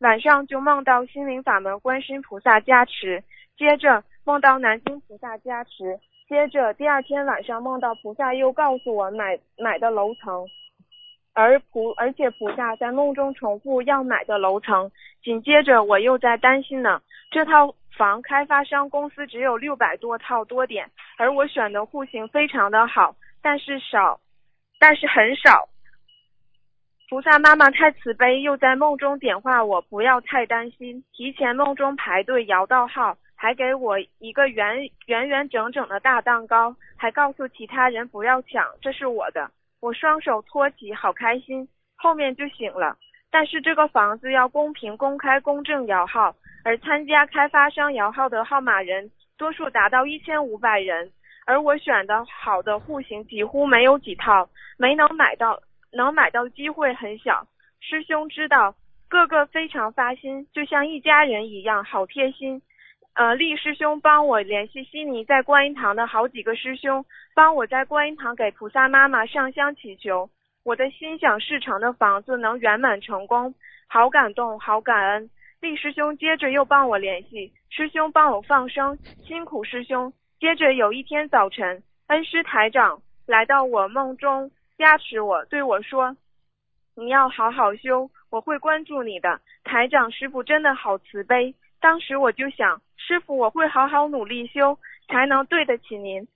[0.00, 3.24] 晚上就梦到心灵法门观世音菩萨加持，
[3.56, 10.46] 接着梦到南京菩萨加持，接着第二天晚上梦到菩萨又告诉我买买的楼层，
[11.34, 14.88] 而菩而且菩萨在梦中重复要买的楼层。
[15.24, 24.20] 紧接着我又在担心呢，这套房开发商公司只有六百多套多点，而我选的户型非常的好，但是少，
[24.78, 25.68] 但是很少。
[27.08, 31.02] 菩萨妈妈太慈悲，又在梦中点化我，不要太担心。
[31.14, 39.50] 提前梦中排队摇到号，还给我一个圆圆圆整整的大蛋糕，还告诉其他人不要抢，这是我的。
[39.80, 41.66] 我双手托起，好开心。
[41.96, 42.94] 后面就醒了。
[43.30, 51.10] 但是这个房子要公平、公开、公正摇号，而参加开发商摇号的号码人多数达到一千五百人，
[51.46, 55.58] 而我选的好的户型几乎没有几套，没能买到，
[55.92, 57.46] 能买到机会很小。
[57.80, 58.74] 师兄知道，
[59.08, 62.60] 个个非常发心，就像一家人一样，好贴心。
[63.14, 70.30] 呃，厉师兄帮我联系悉尼在观音堂的好几个师兄，帮我在观音堂给菩萨妈妈上香祈求，
[70.64, 73.52] 我的心想事成的房子能圆满成功，
[73.88, 75.30] 好感动，好感恩。
[75.60, 78.96] 厉师兄接着又帮我联系，师兄帮我放生，
[79.26, 80.12] 辛苦师兄。
[80.38, 86.16] 接着有一天早晨，恩师台长来到我梦中加持我，对我说
[86.94, 91.52] ：“你要好好修，我会关注你的。”台长师傅真的好慈悲。
[91.80, 96.26] 当时我就想，师傅，我会好好努力修，才能对得起您，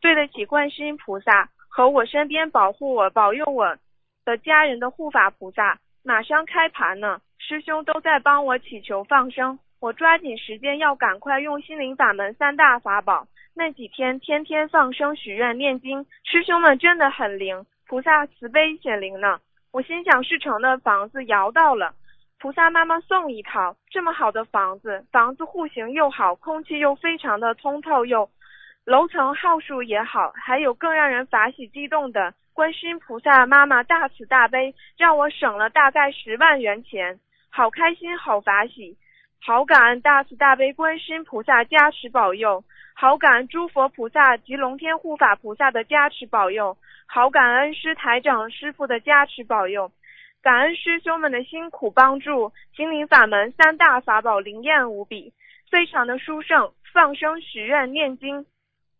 [0.00, 3.76] 对得起观世音菩萨和我身边保护我、保佑我
[4.24, 5.78] 的家人的护法菩萨。
[6.02, 13.28] 马上开盘呢，师兄都在帮我祈求放生，我抓紧时间要赶快用心灵法门三大法宝。
[13.52, 19.40] 那几天天天放生许愿念经，师兄们真的很灵，菩萨慈悲显灵呢。
[19.72, 21.92] 我心想事成的房子摇到了，
[22.38, 28.30] 菩萨妈妈送一套这么好的房子，房子户型又好，空气又非常的通透，又
[28.84, 37.18] 楼层号数也好，还有更让人法喜激动的，观世音菩萨妈妈大慈大悲，让我省了大概十万元钱，
[37.50, 38.96] 好开心，好法喜，
[39.40, 42.62] 好感恩大慈大悲观世音菩萨加持保佑，
[43.00, 49.90] 好感诸佛菩萨及龙天护法菩萨的加持保佑，好感恩师台长师傅的加持保佑。
[50.42, 55.32] 感恩师兄们的辛苦帮助，心灵法门三大法宝灵验无比，
[55.70, 56.72] 非常的殊胜。
[56.92, 58.44] 放生、许愿、念经，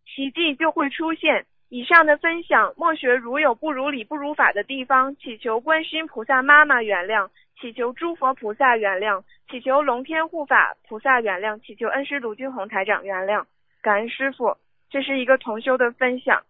[0.07, 1.45] 奇迹就会出现。
[1.69, 7.29] 以上的分享，莫学如有不如理、不如法的地方，祈求观世音菩萨妈妈原谅，
[7.61, 13.45] 祈求诸佛菩萨原谅，祈求龙天护法菩萨原谅，祈求恩师卢俊宏台长原谅。
[13.83, 14.57] 感恩师傅，
[14.91, 16.43] 这是一个同修的分享。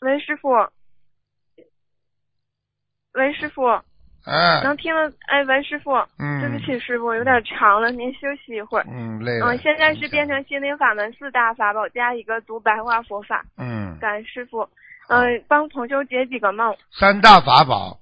[0.00, 0.50] 喂，师傅。
[3.14, 3.64] 喂，师傅，
[4.24, 5.08] 哎，能听了？
[5.28, 8.84] 哎，喂，师傅，嗯对不起，师傅，有点长了，您休息一会儿。
[8.88, 9.46] 嗯，累了。
[9.46, 13.44] 嗯，现在是变成心灵法门四大法宝加一个读白话佛法。
[13.56, 14.68] 嗯，感恩师傅。
[15.08, 16.76] 嗯，帮同修解几个梦。
[16.90, 17.98] 三大法宝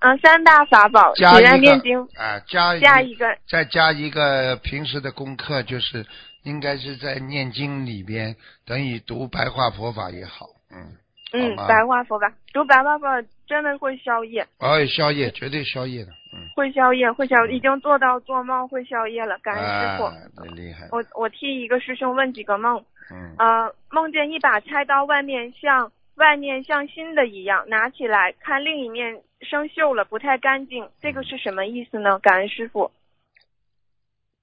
[0.00, 3.36] 嗯，三大法宝，许加一个愿念经，啊，加加一个。
[3.48, 6.04] 再加一个平时的功课，就是
[6.42, 8.34] 应该是在念经里边，
[8.66, 10.96] 等于读白话佛法也好，嗯，
[11.32, 19.38] 嗯，白话佛法，读白话佛法真的会消业，哦，宵夜绝对宵夜的，嗯，会消业，会消，已经做到做梦会消业了。
[19.38, 20.04] 感恩师傅。
[20.04, 20.14] 啊，
[20.54, 22.82] 厉害，我我替一个师兄问几个梦。
[23.10, 32.18] 嗯，呃，梦见一把菜刀，外面像外面像新的一样，拿起来看另一面生锈了，不太干净，这个是什么意思呢？
[32.18, 32.90] 感恩师傅，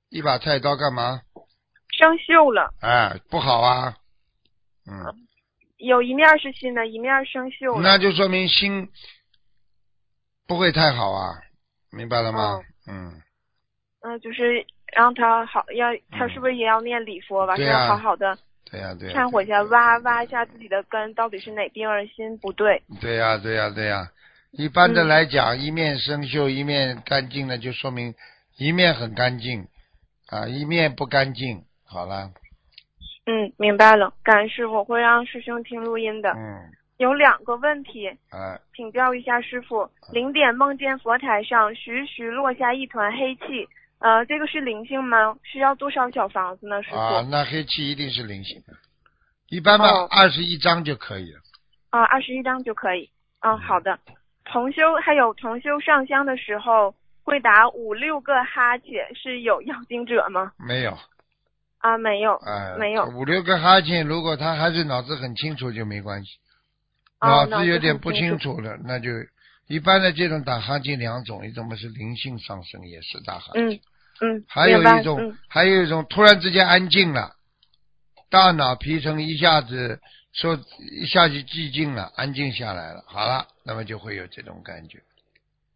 [0.09, 1.21] 一把菜刀干嘛？
[1.97, 3.95] 生锈了，哎，不好啊，
[4.87, 5.27] 嗯，
[5.77, 7.81] 有一面是新的，一面生锈了。
[7.81, 8.89] 那就说明心
[10.47, 11.41] 不会太好啊，
[11.91, 12.63] 明白了吗哦？
[12.87, 13.21] 嗯，
[14.01, 17.55] 嗯、就是让他好，要他是不是也要念礼佛吧？
[17.55, 18.37] 是好好的
[18.69, 22.81] 对呀、对呀、忏悔一下，挖挖一下自己的根，到底是哪地方心不对？
[23.01, 24.09] 对呀、对呀、对呀、
[24.51, 28.13] 一般的嗯来讲，一面生锈，一面干净呢，就说明
[28.57, 29.67] 一面很干净，
[30.27, 31.63] 啊，一面不干净。
[31.85, 32.31] 好了，
[33.25, 34.13] 嗯，明白了。
[34.23, 36.31] 感恩师傅，我会让师兄听录音的。
[36.31, 43.67] 嗯，有两个问题，啊，请教一下师傅，零点梦见佛台上徐徐落下一团黑气，
[43.99, 45.37] 呃，这个是灵性吗？
[45.43, 46.97] 需要多少小房子呢，师傅？
[46.97, 48.73] 啊，那黑气一定是灵性的，
[49.47, 51.39] 一般嘛哦，二十一张就可以了。
[51.91, 53.09] 啊，二十一张就可以。
[53.39, 53.97] 嗯、好的。
[54.45, 60.51] 同修还有同修上香的时候会打五六个哈欠，是有要经者吗？
[60.57, 60.97] 没有，
[61.79, 62.35] 啊，没有。
[62.35, 66.31] 啊，没有五六个哈欠，如果他还是脑子很清楚就没关系，
[67.19, 69.09] 哦脑子有点不清清楚了，那就
[69.67, 73.69] 一般的这种打哈欠两种，一种嘛是灵性上升，也是打哈欠。
[73.69, 73.79] 嗯
[74.23, 77.31] 嗯，还有一种，嗯还有一种突然之间安静了，
[78.29, 79.99] 大脑皮层一下子
[80.33, 84.99] 说一下就寂静了，安静下来了，好了，那么就会有这种感觉，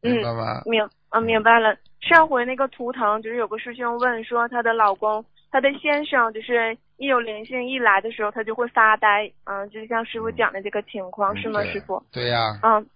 [0.01, 0.61] 明白吗？
[0.65, 1.75] 明啊明白了。
[2.01, 12.01] 上回那个图腾，就是有个师兄问说，她的老公，她的先生，就是一有灵性一来的时候，他就会发呆，嗯，就像师傅讲的这个情况，嗯是吗，师傅？
[12.11, 12.87] 对呀、嗯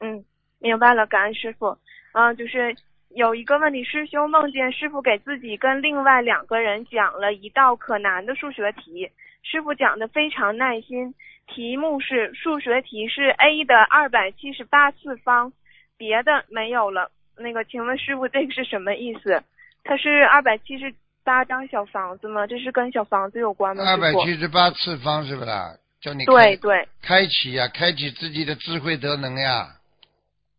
[0.00, 0.24] 嗯，
[0.58, 1.76] 明白了，感恩师傅。
[2.12, 2.74] 嗯，就是
[3.10, 9.08] 有一个问题，师兄梦见师傅给自己跟另外两个人讲了一道可难的数学题，
[9.48, 11.14] 师傅讲的非常耐心，
[11.46, 15.52] 题目是数学题是 a 的二百七十八次方，
[15.96, 17.12] 别的没有了。
[17.36, 19.40] 那个，请问师傅这个是什么意思？
[19.84, 22.44] 它是二百七十八张小房子吗？
[22.44, 23.84] 这是跟小房子有关吗？
[23.88, 25.76] 二百七十八次方是不啦？
[26.00, 29.68] 叫你对对，开启呀、开启自己的智慧德能呀，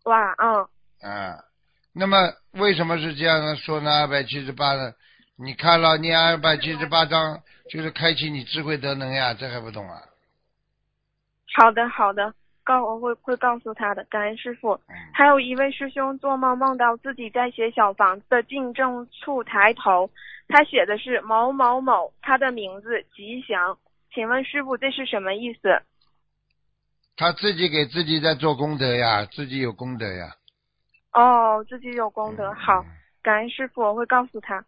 [0.06, 0.66] 哇，嗯。
[1.02, 1.36] 啊，
[1.94, 3.56] 那么为什么是这样呢？
[3.58, 3.92] 说呢？
[4.00, 4.94] 二百七十八呢？
[5.40, 7.40] 你看了你二百七十八章，
[7.70, 10.02] 就是开启你智慧德能呀，这还不懂啊？
[11.56, 14.74] 好的，好的，告我会会告诉他的，感恩师傅。
[14.88, 20.08] 嗯还有一位师兄做梦梦到自己在写小房子的进正处抬头，
[20.48, 23.76] 他写的是某某某，他的名字吉祥。
[24.14, 25.82] 请问师傅这是什么意思？
[27.16, 30.36] 他自己给自己在做功德呀，自己有功德呀。
[31.14, 32.86] 哦，自己有功德，好，
[33.24, 34.64] 感恩师傅，我会告诉他。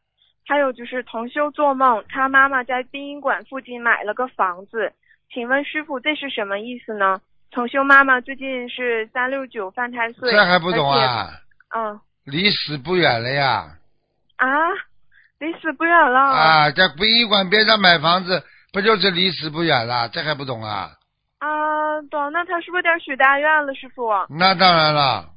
[0.50, 4.92] 还有就是同修做梦，他妈妈在殡仪馆附近买了个房子，
[5.32, 7.22] 请问师傅这是什么意思呢？
[7.52, 10.90] 同修妈妈最近是三六九犯太岁，这还不懂？
[10.90, 11.30] 啊？
[11.76, 13.68] 嗯离死不远了呀！
[14.38, 14.48] 啊，
[15.38, 16.20] 离死不远了。
[16.20, 18.44] 啊，在殡仪馆边上买房子，
[18.74, 20.10] 不就是离死不远了？
[20.10, 20.90] 这还不懂啊？
[21.38, 22.32] 啊，懂。
[22.32, 24.10] 那他是不是得许大愿了，师傅？
[24.30, 25.30] 那当然了，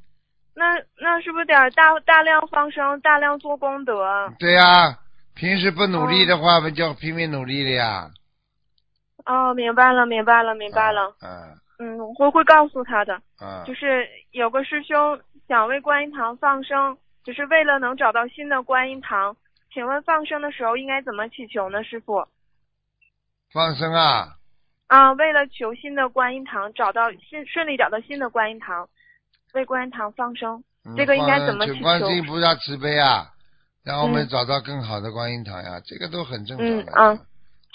[0.55, 4.31] 那那是不是得大大量放生，大量做功德？
[4.39, 4.97] 对呀、
[5.35, 8.11] 平时不努力的话，不就拼命努力了呀？
[9.25, 11.15] 哦，明白了，明白了，明白了。
[11.21, 13.15] 嗯嗯，我会告诉他的。
[13.41, 19.35] 嗯嗯，就是有个师兄想为观音堂放生，就是为了能找到新的观音堂。
[19.73, 22.27] 请问放生的时候应该怎么祈求呢，师傅？
[23.51, 24.35] 放生啊，
[24.87, 28.87] 啊，为了求新的观音堂，找到新顺利找到新的观音堂，
[29.53, 30.63] 为观音堂放生。
[30.85, 33.32] 嗯这个应该怎么祈求观世音菩萨慈悲啊，
[33.83, 36.91] 让我们嗯找到更好的观音堂呀，这个都很正常的。
[36.93, 37.19] 嗯嗯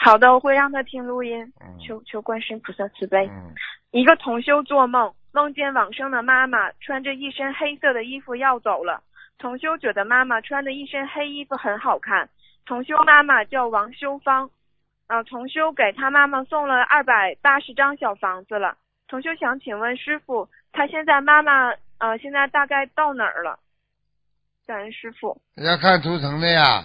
[0.01, 3.27] 好的，我会让他听录音，嗯求求观世音菩萨慈悲。
[3.27, 3.53] 嗯
[3.91, 9.03] 一个同修做梦，梦见往生的妈妈穿着一身黑色的衣服要走了。
[9.39, 12.29] 同修觉得妈妈穿的一身黑衣服很好看。
[12.67, 14.51] 同修妈妈叫王修芳，
[15.07, 18.77] 啊，同修给他妈妈送了二百八十张小房子了。
[19.09, 23.59] 同修想请问师傅，他现在妈妈呃现在大概到哪儿了？
[24.69, 26.85] 感恩师傅要看图腾的呀，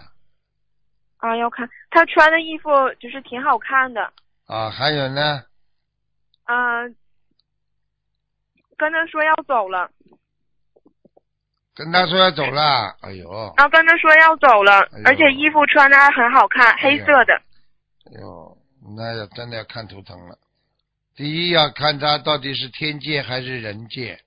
[1.17, 4.01] 啊，要看他穿的衣服就是挺好看的，
[4.47, 5.43] 啊，还有呢，
[6.45, 6.83] 啊，
[8.77, 9.91] 跟他说要走了。
[11.75, 17.33] 跟他说要走了，哎呦，然后跟他说要走了，哎而且衣服穿的还很好看，哎黑色的。
[17.33, 18.57] 哎呦，
[18.95, 20.37] 那要真的要看图腾了。
[21.17, 24.21] 第一要看他到底是天界还是人界，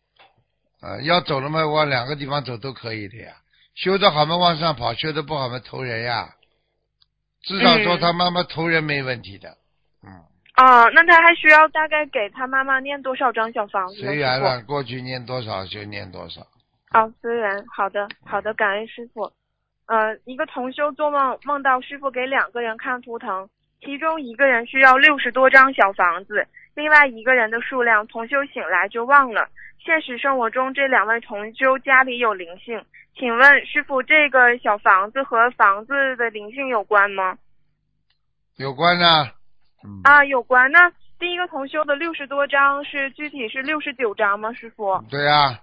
[0.82, 3.34] 啊，要走了嘛，往两个地方走都可以的呀。
[3.76, 6.30] 修的好嘛，往上跑；修的不好嘛，投人呀。
[7.42, 9.56] 至少说嗯他妈妈投人没问题的，
[10.02, 10.10] 嗯，
[10.54, 14.00] 啊，那他还需要大概给他妈妈念多少张小房子？
[14.00, 16.40] 随缘了，过去念多少就念多少。
[16.90, 17.64] 啊，随缘。
[17.68, 19.30] 好的，好的，感恩师傅。
[19.86, 23.48] 呃，一个同修做梦梦到师傅给两个人看图腾，
[23.86, 29.48] 其中一个人需要六十多张小房子，另外一个人的数量同修醒来就忘了。
[29.78, 32.82] 现实生活中，这两位同修家里有灵性，
[33.16, 37.38] 请问师傅，这个小房子和房子的灵性有关吗？
[38.56, 39.30] 有关呢，
[39.84, 40.68] 嗯，啊，有关。
[40.72, 44.52] 那第一个同修的六十多张是具体是六十九张吗？
[44.52, 45.60] 师傅对呀、啊，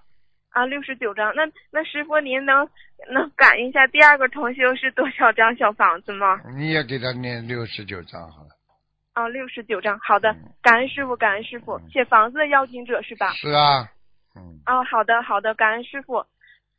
[0.66, 1.34] 六十九张。
[1.36, 2.68] 那那师傅您能
[3.10, 6.40] 能感应一下第二个同修是多少张小房子吗？
[6.56, 8.50] 你也给他念六十九张好了。
[9.14, 9.98] 啊，六十九张。
[10.00, 11.90] 好的嗯，感恩师傅，感恩师傅嗯。
[11.90, 13.32] 写房子的要经者是吧？
[13.34, 13.90] 是啊，
[14.36, 16.26] 嗯，啊，好的好的，感恩师傅。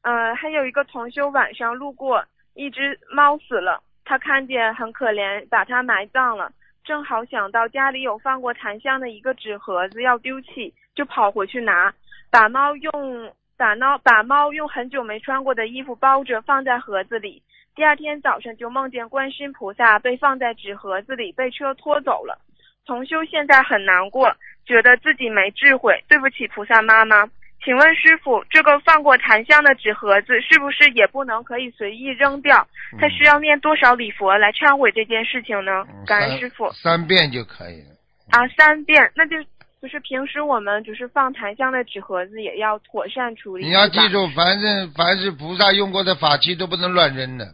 [0.02, 6.52] 呃，还有一个同修晚上路过，一只猫死了，他看见很可怜，把它埋葬了。
[6.84, 11.94] 正好想到家里有放过檀香的一个纸盒子要丢弃，就跑回去拿，
[12.30, 17.42] 把猫用把猫把猫用很久没穿过的衣服包着放在盒子里。
[17.74, 22.38] 第二天早上就梦见观世音菩萨被放在纸盒子里，被车拖走了。
[22.86, 24.36] 同修现在很难过，
[24.66, 27.28] 觉得自己没智慧，对不起菩萨妈妈。
[27.64, 32.68] 请问师傅，这个放过檀香的纸盒子是不是也不能可以随意扔掉？
[33.00, 35.84] 他需要念多少礼佛来忏悔这件事情呢？
[35.88, 37.94] 嗯感恩师傅三遍就可以了。
[38.30, 39.36] 啊，三遍，那就
[39.84, 43.66] 就是平时我们就是放檀香的纸盒子也要妥善处理。
[43.66, 47.44] 你要记，住，凡是凡是菩萨用过的法器都不能乱扔的。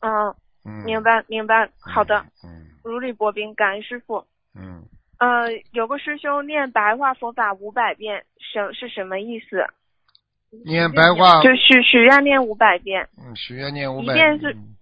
[0.00, 0.34] 嗯，
[0.64, 4.24] 嗯，明白明白，好的，嗯如履薄冰，感恩师傅。
[4.58, 4.82] 嗯，
[5.18, 9.62] 呃，有个师兄念白话佛法五百遍，什是什么意思？
[10.64, 14.14] 念白话，就许许愿念五百遍，嗯，许愿念五百。
[14.14, 14.76] 一遍是嗯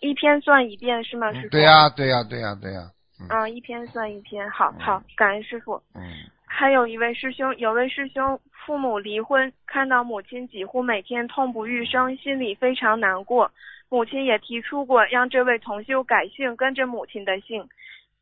[0.00, 1.30] 一篇算一遍是吗？
[1.34, 1.48] 师傅？
[1.48, 5.82] 嗯对呀、对呀、对呀、对呀、嗯嗯，一篇算一篇，好嗯好，感恩师傅。
[5.94, 6.02] 嗯
[6.48, 13.50] 还有一位师兄，有位师兄父母离婚，看到母亲几乎每天痛不欲生，心里非常难过。
[13.90, 17.68] 母亲也提出过让这位同修改姓，跟着母亲的姓。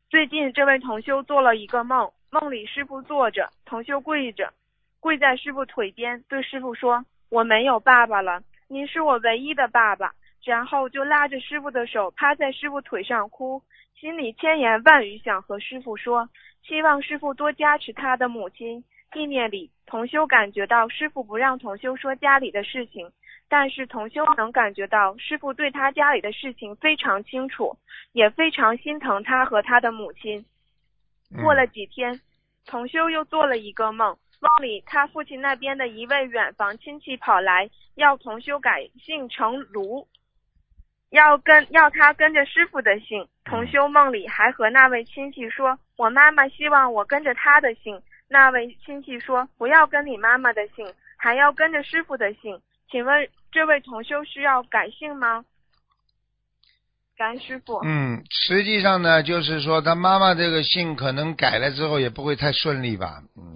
[0.09, 4.51] 最近这位同修做了一个梦，梦里师傅坐着，同修跪着，
[4.99, 10.11] 跪在师傅腿边，对师傅说：“我没有爸爸了，您是我唯一的爸爸。”
[10.45, 13.61] 然后就拉着师傅的手，趴在师傅腿上哭，
[13.99, 16.29] 心里千言万语想和师傅说。
[16.61, 18.83] 希望师傅多加持他的母亲。
[19.13, 23.09] 意念里，同修感觉到师傅不让同修说家里的事情，
[23.47, 27.77] 但是同修能感觉到师傅对他家里的事情非常清楚，
[28.11, 30.43] 也非常心疼他和他的母亲。
[31.33, 32.19] 嗯过了几天，
[32.65, 40.05] 同修又做了一个梦，梦里他父亲那边的一位远房亲戚跑来，要同修改姓成卢，
[41.09, 43.27] 要跟要他跟着师傅的姓。
[43.45, 55.45] 同修梦里还和那位亲戚说：“我妈妈希望我跟着他的姓，那位亲戚说不要跟你妈妈的姓，还要跟着师傅的姓，请问这位同修需要改姓吗？
[57.15, 57.79] 感恩师傅。
[57.85, 63.21] 嗯，实际上呢，就是说他妈妈这个姓可能改了之后也不会太顺利吧。
[63.37, 63.53] 嗯，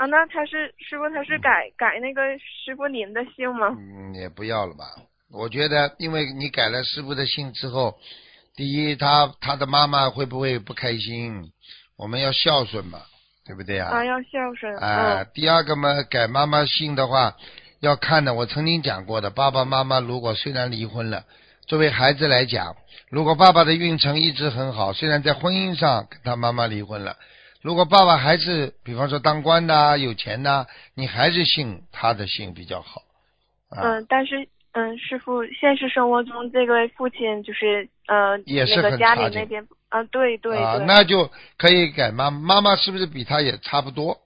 [0.00, 3.68] 啊，那他是师傅，他是改改那个师傅您的姓吗？
[3.68, 4.86] 嗯，也不要了吧。
[5.30, 7.98] 我觉得，因为你改了师傅的姓之后，
[8.56, 11.52] 第一，他他的妈妈会不会不开心？
[11.98, 13.02] 我们要孝顺嘛，
[13.44, 13.90] 对不对啊？
[13.90, 14.74] 啊，要孝顺。
[14.78, 17.36] 啊，第二个嘛，改妈妈姓的话，
[17.80, 18.32] 要看的。
[18.32, 21.26] 我曾经讲过的，爸爸妈妈如果虽然离婚了，
[21.66, 22.74] 作为孩子来讲，
[23.10, 27.18] 如果爸爸的运程一直很好，虽然在婚姻上跟他妈妈离婚了，
[27.62, 33.02] 如果爸爸还是比方说当官的、有钱的，你还是姓他的姓比较好。
[33.68, 40.56] 啊、嗯，但是嗯，师傅，现实生活中这位父亲就是呃也是那个家里那边啊，对对。
[40.86, 44.18] 那就可以改妈妈妈是不是比他也差不多？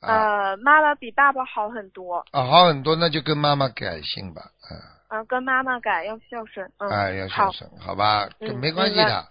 [0.00, 0.50] 啊。
[0.50, 9.28] 呃，妈妈比爸爸好很多，啊，好很多，那就跟妈妈改姓吧，嗯、啊、跟妈妈改要孝顺，嗯，哎，要孝，顺，好吧，嗯没关系明的，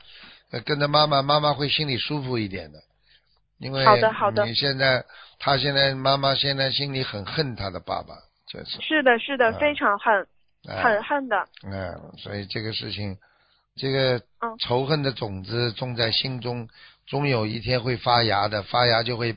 [0.52, 2.80] 呃跟着妈妈，妈妈会心里舒服一点的，
[3.60, 4.46] 因为好的好的。
[4.46, 5.04] 你现在，
[5.40, 8.16] 他现在妈妈现在心里很恨他的爸爸，
[8.48, 10.28] 就是，是的，是的，嗯非常恨，
[10.70, 13.18] 哎很恨的，嗯，所以这个事情，
[13.76, 16.68] 这个嗯仇恨的种子种在心中，
[17.06, 19.36] 终有一天会发芽的，发芽就会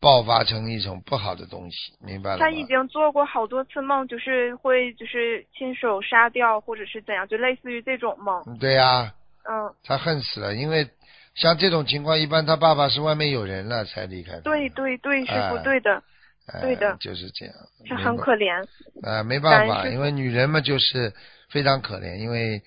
[0.00, 2.44] 爆发成一种不好的东西，明白了吗？
[2.44, 9.12] 他已经做过好多次梦，就是会就是亲手杀掉或者是怎样，就类似于这种梦，嗯对呀、
[9.50, 10.88] 嗯，他恨死了，因为
[11.34, 14.42] 像这种情况，一般他爸爸是外面有人了才离开的。
[14.42, 16.02] 对对对，师傅哎对的，
[16.46, 17.54] 哎对的就是这样。
[17.84, 18.64] 是很可怜，
[19.02, 21.12] 啊，没办法，因为女人嘛就是
[21.48, 22.62] 非常可怜，因为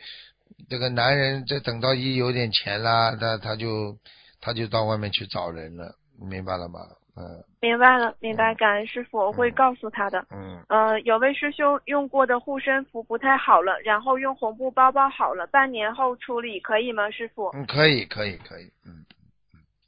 [0.69, 3.97] 这个男人这等到一有点钱啦，他他就
[4.41, 6.81] 他就到外面去找人了，明白了吗？
[7.15, 10.25] 嗯明白了，明白，感恩师傅，我会告诉他的。
[10.31, 17.47] 嗯，呃，有位师兄用过的护身符不太好了，然后用红布包包好了，半年后处理可以吗，师傅？
[17.53, 19.05] 嗯，可以可以可以，嗯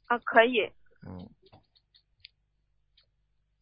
[0.06, 0.62] 啊，可以。
[1.06, 1.28] 嗯，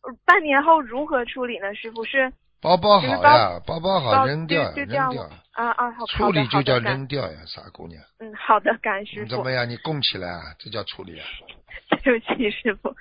[0.03, 1.75] 呃半年后如何处理呢？
[1.75, 9.39] 师傅是包包好呀，包包好扔掉呀，就就这样扔掉，啊啊，好，处理就叫扔掉呀，傻姑娘，嗯，好的，感恩师傅怎。
[9.39, 9.69] 么样？
[9.69, 11.27] 你供起来啊，这叫处理啊。
[12.05, 12.95] 对不起，师傅。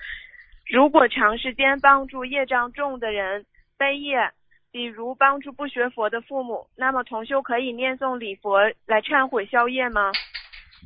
[0.74, 3.46] 如果长时间帮助业障重的人
[3.78, 4.28] 背业，
[4.72, 10.10] 比如帮助不学佛的父母，那么同修可以念诵礼佛来忏悔消业吗？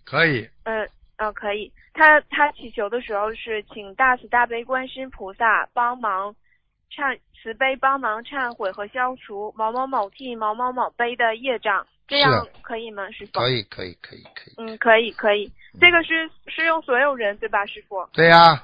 [0.05, 0.87] 可以，嗯
[1.17, 1.73] 嗯，可以。
[1.95, 6.37] 他他祈求的时候是请大慈大悲观世音菩萨帮忙
[6.93, 13.41] 忏慈悲帮忙忏悔和消除某某某替某某某背的业障，这样可以吗，师傅？
[13.41, 14.55] 可以，可以，可以，可以。
[14.59, 15.51] 嗯，可以可以。
[15.81, 18.07] 这个是适用所有人对吧，师傅？
[18.13, 18.63] 对呀、是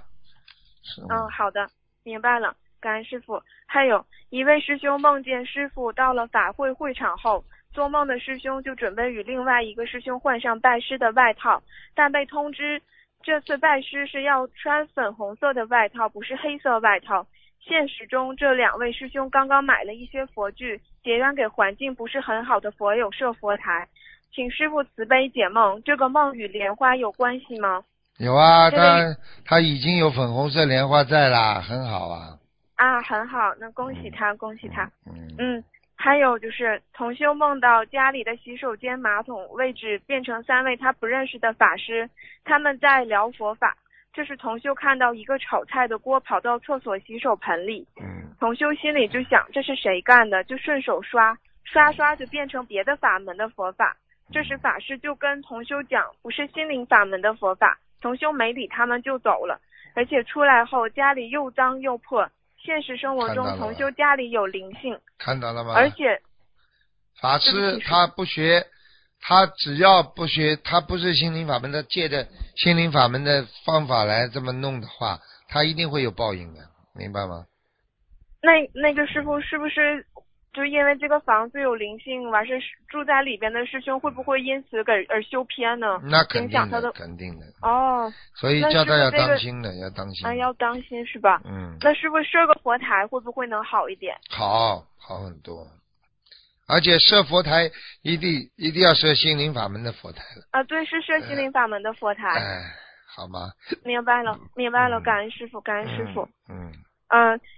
[1.09, 1.67] 嗯，好的，
[2.03, 3.43] 明白了，感恩师傅。
[3.67, 11.63] 还有一位师兄梦见师傅到了法会会场后，做梦的师兄就准备与另外一个师兄换上拜师的外套，
[11.95, 12.81] 但被通知
[13.23, 17.27] 这次拜师是要穿粉红色的外套，不是黑色外套。
[17.59, 23.89] 现实中，这两位师兄刚刚买了一些佛具，结缘给环境不是很好的佛友设佛台，
[24.31, 25.83] 请师傅慈悲解梦。
[25.83, 27.83] 这个梦与莲花有关系吗？
[28.19, 32.39] 有啊，这个他他已经有粉红色莲花在啦，很好啊。
[32.77, 34.89] 啊，很好，那恭喜他，恭喜他。
[35.07, 35.65] 嗯，嗯，
[35.97, 42.09] 还有就是同修梦到家里的洗手间马桶位置变成三位他不认识的法师，
[42.45, 43.77] 他们在聊佛法。
[44.13, 53.97] 这是同修看到一个炒菜的锅跑到厕所洗手盆里，嗯，同修心里就想这是谁干的，就顺手刷，刷刷就变成别的法门的佛法。
[54.31, 57.77] 这时法师就跟同修讲，不是心灵法门的佛法。
[58.05, 59.59] 同修没理他们就走了，
[59.95, 62.29] 而且出来后家里又脏又破。
[62.63, 65.73] 现实生活中看到了，同修家里有灵性，看到了吗？
[65.75, 66.21] 而且
[67.19, 68.67] 法师他不学，
[69.23, 76.61] 他只要不学，他不是心灵法门的，借着心灵法门的方法来这么弄的话，他一定会有报应的，
[76.95, 77.47] 明白吗？
[78.43, 80.05] 那那个师傅是不是
[80.55, 86.01] 就因为这个房子有灵性，完事住在里边的师兄会不会因此给而修偏呢？
[86.05, 87.45] 那肯定的，肯定的。
[87.61, 90.27] 哦，所以那叫他要师傅这个当心的，要当心。
[90.27, 91.43] 啊，要当心是吧？
[91.45, 94.17] 嗯，那师傅设个佛台会不会能好一点？
[94.31, 95.67] 好，好很多。
[96.67, 102.27] 而且设佛台一定一定要设心灵法门的佛台了，啊，对，是设心灵法门的佛台。
[102.29, 102.63] 哎，
[103.15, 103.51] 好吗？
[103.85, 106.23] 明白了，明白了，嗯感恩师傅，感恩师傅。
[106.49, 106.73] 嗯，嗯，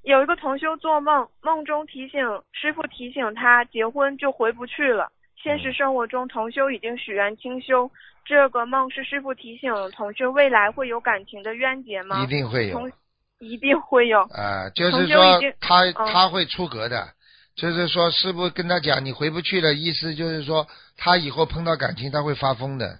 [0.02, 2.20] 有一个同修做梦，梦中提醒
[2.52, 5.10] 师傅提醒他结婚就回不去了，
[5.42, 7.90] 现实生活中，同修已经许愿清修，
[8.24, 12.22] 这个梦是师傅提醒同修未来会有感情的冤结吗？
[12.22, 12.92] 一定会有同
[13.38, 14.20] 一定会有。
[14.22, 17.08] 啊，就是说他嗯他会出格的，
[17.54, 22.98] 就是说师傅跟他讲你回不去了，意思就是说他以后碰到感情他会发疯的。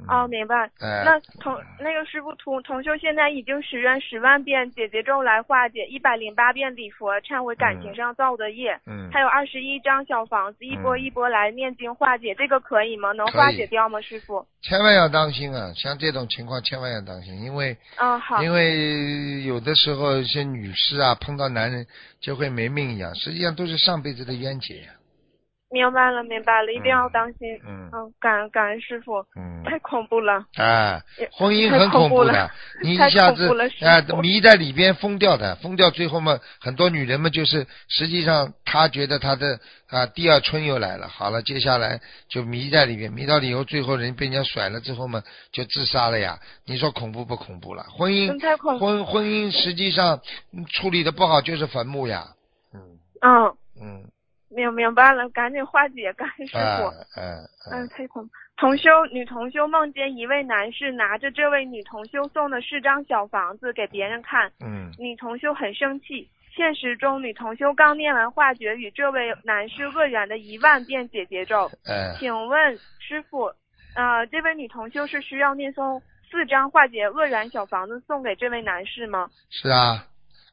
[0.00, 0.70] 嗯哦，明白。
[0.80, 13.12] 哎那同那个师傅同同修现在已经许愿十万遍姐姐咒来化解，一百零八遍礼佛忏悔感情上造的业，嗯，还有二十一张小房子，一波嗯一波来念经化解，这个可以吗？
[13.12, 14.46] 能化解掉吗，师傅？
[14.62, 15.72] 千万要当心啊！
[15.74, 18.42] 像这种情况千万要当心，因为嗯，好。
[18.42, 21.86] 因为有的时候一些女士啊碰到男人
[22.20, 24.90] 就会没命一样，实际上都是上辈子的冤结呀。
[25.70, 27.48] 明白了，明白了，一定要当心。
[27.64, 30.44] 嗯嗯，感恩感恩师傅，嗯，太恐怖了。
[30.56, 31.00] 啊，
[31.32, 32.50] 婚姻很恐怖的，
[32.82, 46.38] 你一下子恐怖了师啊迷在里边疯掉的，疯掉最后嘛，很多女人们就是实际上她觉得她的啊第二春又来了，好了，接下来就迷在里边，迷到了以后，最后人被人家甩了之后嘛，就自杀了呀。
[46.66, 47.84] 你说恐怖不恐怖了？
[47.84, 48.28] 婚姻。
[48.78, 50.20] 婚婚姻实际上
[50.52, 52.28] 嗯处理的不好就是坟墓呀。
[52.74, 52.80] 嗯
[53.22, 54.04] 嗯，嗯，
[54.50, 56.88] 明明白了，赶紧化解，感恩师啊傅。
[57.16, 58.32] 嗯嗯，嗯太恐怖。
[58.56, 66.28] 同修女同修梦见一位男士拿着这位女同修送的四张小房子给别人看，嗯女同修很生气。
[66.54, 71.70] 现实中，女同修刚念完化解与这位男士恶缘的一万遍解结咒。
[71.84, 73.44] 嗯，请问师傅，
[73.94, 79.30] 呃，这位女同修是需要念诵四张化解恶缘小房子送给这位男士吗？
[79.48, 80.04] 是啊，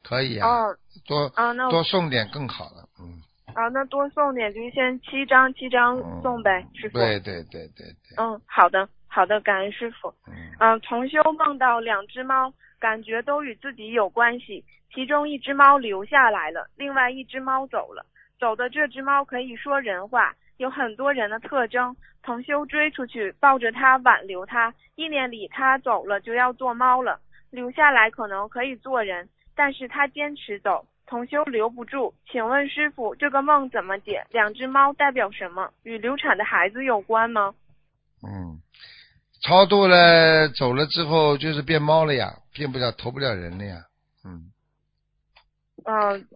[0.02, 0.76] 可以啊，哦，
[1.06, 2.88] 多啊，那多送点更好了。
[3.00, 3.20] 嗯，
[3.54, 6.98] 啊，那多送点，就先七张七张送呗，师傅。
[6.98, 8.16] 对对对对对。
[8.16, 10.12] 嗯，好的，好的，感恩师傅。
[10.26, 14.64] 嗯嗯，同修梦到两只猫，感觉都与自己有关系。
[14.94, 18.04] 其中一只猫留下来了，另外一只猫走了。
[18.38, 21.94] 走的这只猫可以说人话，有很多人的特征。
[22.22, 24.72] 同修追出去，抱着它挽留它。
[24.96, 27.20] 意念里它走了就要做猫了，
[27.50, 30.84] 留下来可能可以做人，但是它坚持走。
[31.08, 34.22] 同修留不住，请问师傅，这个梦怎么解？
[34.30, 35.70] 两只猫代表什么？
[35.82, 37.54] 与流产的孩子有关吗？
[38.22, 38.60] 嗯，
[39.42, 43.76] 超度了走了之后就是变猫了呀，变不了投不了人了呀。
[44.24, 44.52] 嗯
[45.86, 46.28] 嗯、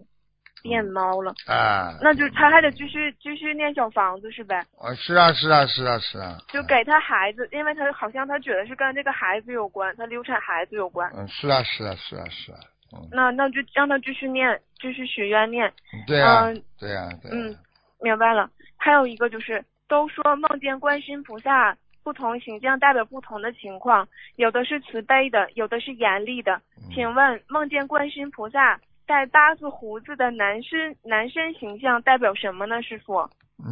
[0.62, 1.34] 变猫了。
[1.46, 4.56] 啊，那就他还得继续继续念小房子是呗？
[4.80, 11.12] 啊是啊是啊是啊是啊，就给他孩子，因为他好像他觉得是跟这个孩子有关，他流产孩子有关。
[11.14, 12.58] 嗯是啊是啊是啊是啊，
[12.93, 15.72] 嗯那那就让他继续念，继续许愿念。
[16.07, 17.57] 对啊嗯对啊对啊嗯，
[18.01, 18.49] 明白了。
[18.76, 26.55] 还有一个就是，都说梦见观世音菩萨不同形象代表不同的情况，有的是慈悲的，有的是严厉的。
[26.76, 32.82] 嗯请问梦见观世音菩萨带八字胡子的男生男生形象代表什么呢？
[32.82, 33.30] 师傅？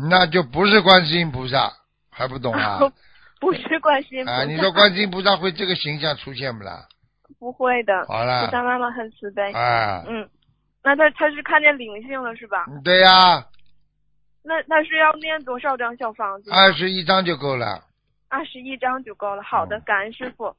[0.08, 1.70] 那就不是观世音菩萨，
[2.10, 2.78] 还不懂啊？
[3.40, 4.36] 不是观世音菩萨。
[4.36, 6.86] 啊，你说观世音菩萨会这个形象出现不啦？
[7.40, 9.50] 不会的，好了菩萨妈妈很慈悲。
[9.52, 10.28] 啊，嗯，
[10.84, 12.66] 那他他是看见灵性了是吧？
[12.84, 13.44] 对呀，
[14.44, 16.50] 那那是要念多少张小房子？
[16.52, 17.82] 二十一张就够了。
[18.28, 19.42] 二十一张就够了。
[19.42, 20.54] 好的嗯，感恩师傅。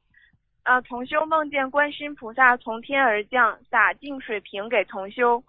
[0.63, 5.43] 啊，同修梦见观世音菩萨从天而降，洒净水瓶给同修。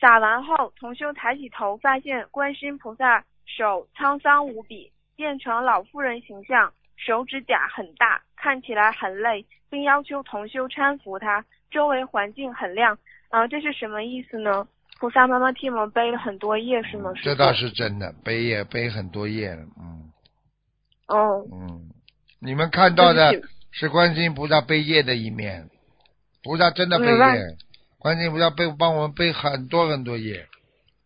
[0.00, 6.72] 洒完后，同修抬起头，发现观世音菩萨手沧桑无比，变成老妇人形象，
[7.04, 11.44] 手指甲很大，看起来很累，并要求同修搀扶他。
[11.70, 12.98] 周围环境很亮，
[13.30, 14.66] 啊，这是什么意思呢？
[14.98, 17.10] 菩萨妈妈替我们背了很多业，是吗？
[17.22, 17.52] 这倒。
[17.54, 20.10] 是真的，背业背很多业了，嗯
[21.08, 21.88] 哦，嗯，
[22.38, 23.32] 你们看到的
[23.70, 25.70] 是观世音菩萨背业的一面，
[26.42, 27.56] 菩萨真的背业，
[27.98, 30.46] 观世音菩萨背帮我们背很多很多业，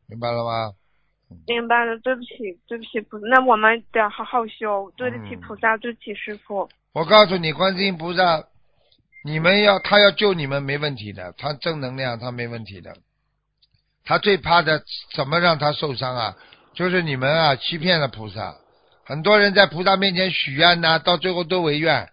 [0.08, 0.72] 明白了吗？
[1.46, 2.28] 明白了，对不起，
[2.66, 6.68] 对不起菩萨，那我们得好好修，对得起嗯菩萨，对不起师傅。
[6.92, 8.44] 我告诉你，观世音菩萨，
[9.24, 12.96] 你们要他要救你们没问题的，他正能量他没问题的，
[14.04, 14.82] 他最怕的
[15.14, 16.36] 怎么让他受伤啊？
[16.74, 18.56] 就是你们啊欺骗了菩萨，
[19.04, 22.08] 很多人在菩萨面前许愿呐、到最后都违愿，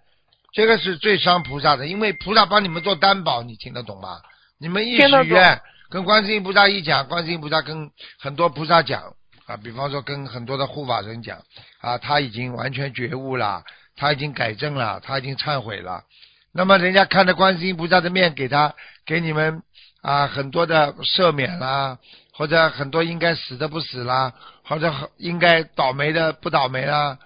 [0.53, 4.19] 这个是最伤菩萨的，因为菩萨帮你们做担保，你听得懂吗？
[4.59, 5.59] 你们一许愿，
[5.91, 9.13] 跟观世音菩萨一讲，观世音菩萨跟很多菩萨讲
[9.45, 11.43] 啊，比方说跟很多的护法神讲
[11.81, 13.65] 啊，他已经完全觉悟了，
[13.97, 16.05] 他已经改正了，他已经忏悔了。
[16.53, 18.73] 那么人家看着观世音菩萨的面，给他
[19.05, 19.63] 给你们
[20.01, 21.99] 啊很多的赦免啦，
[22.33, 24.33] 或者很多应该死的不死啦，
[24.63, 27.19] 或者应该倒霉的不倒霉啦。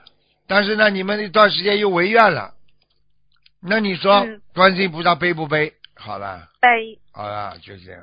[0.47, 2.55] 但是呢，你们一段时间又违愿了，
[3.61, 5.73] 那你说嗯观世音菩萨背不背？
[5.95, 8.01] 好了，背好了，就这样，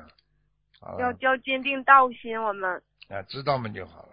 [0.99, 4.09] 要要坚定道心，我们啊，知道嘛就好了。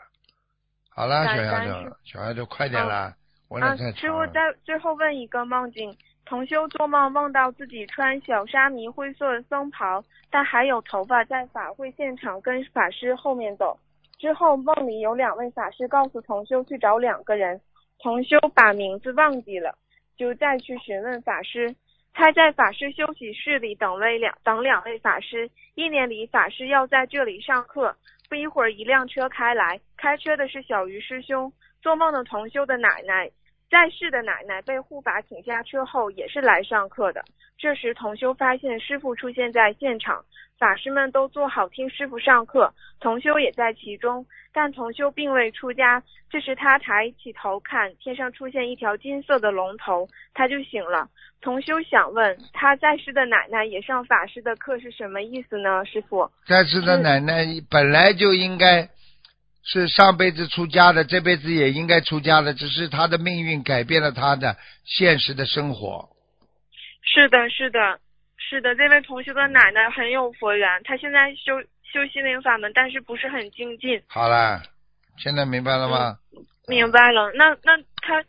[0.88, 3.14] 好了，小丫头，小丫头，快点啦，
[3.48, 4.26] 问啊的太，师傅。
[4.28, 13.78] 在最后问一个梦境：同修做梦梦到自己穿小沙弥灰色的僧袍，但还有头发，在法会现场跟法师后面走。
[14.18, 17.60] 之后梦里有两位法师告诉同修去找两个人，
[17.98, 19.74] 同修把名字忘记了，
[20.16, 21.74] 就再去询问法师。
[22.12, 27.96] 他在法师休息室里等位两等两位法师，一年里法师要在这里上课。
[28.28, 31.52] 不一会儿，一辆车开来，开车的是小鱼师兄。
[31.82, 33.30] 做梦的同修的奶奶，
[33.70, 37.24] 在世的奶奶被护法请下车后，也是来上课的。
[37.56, 40.24] 这时，同修发现师傅出现在现场，
[40.58, 44.26] 法师们都坐好听师傅上课，同修也在其中。
[44.52, 46.02] 但同修并未出家。
[46.28, 51.08] 这时，他抬起头看，天上出现一条金色的龙头，他就醒了。
[51.40, 55.84] 同修想问，他在世的奶奶也上法师的课是什么意思呢？
[55.84, 56.28] 师傅？
[56.44, 58.88] 在世的奶奶本来就应该
[59.72, 66.08] 是上辈子出家的，这辈子也应该出家的，只是他的命运改变了他的现实的生活。
[67.02, 68.00] 是的，是的，
[68.36, 68.74] 是的。
[68.74, 74.02] 这位同学的奶奶很有佛缘，她现在修修心灵法门，但是不是很精进。
[74.08, 74.60] 好了，
[75.16, 76.18] 现在明白了吗？
[76.66, 78.24] 明白了，那那他，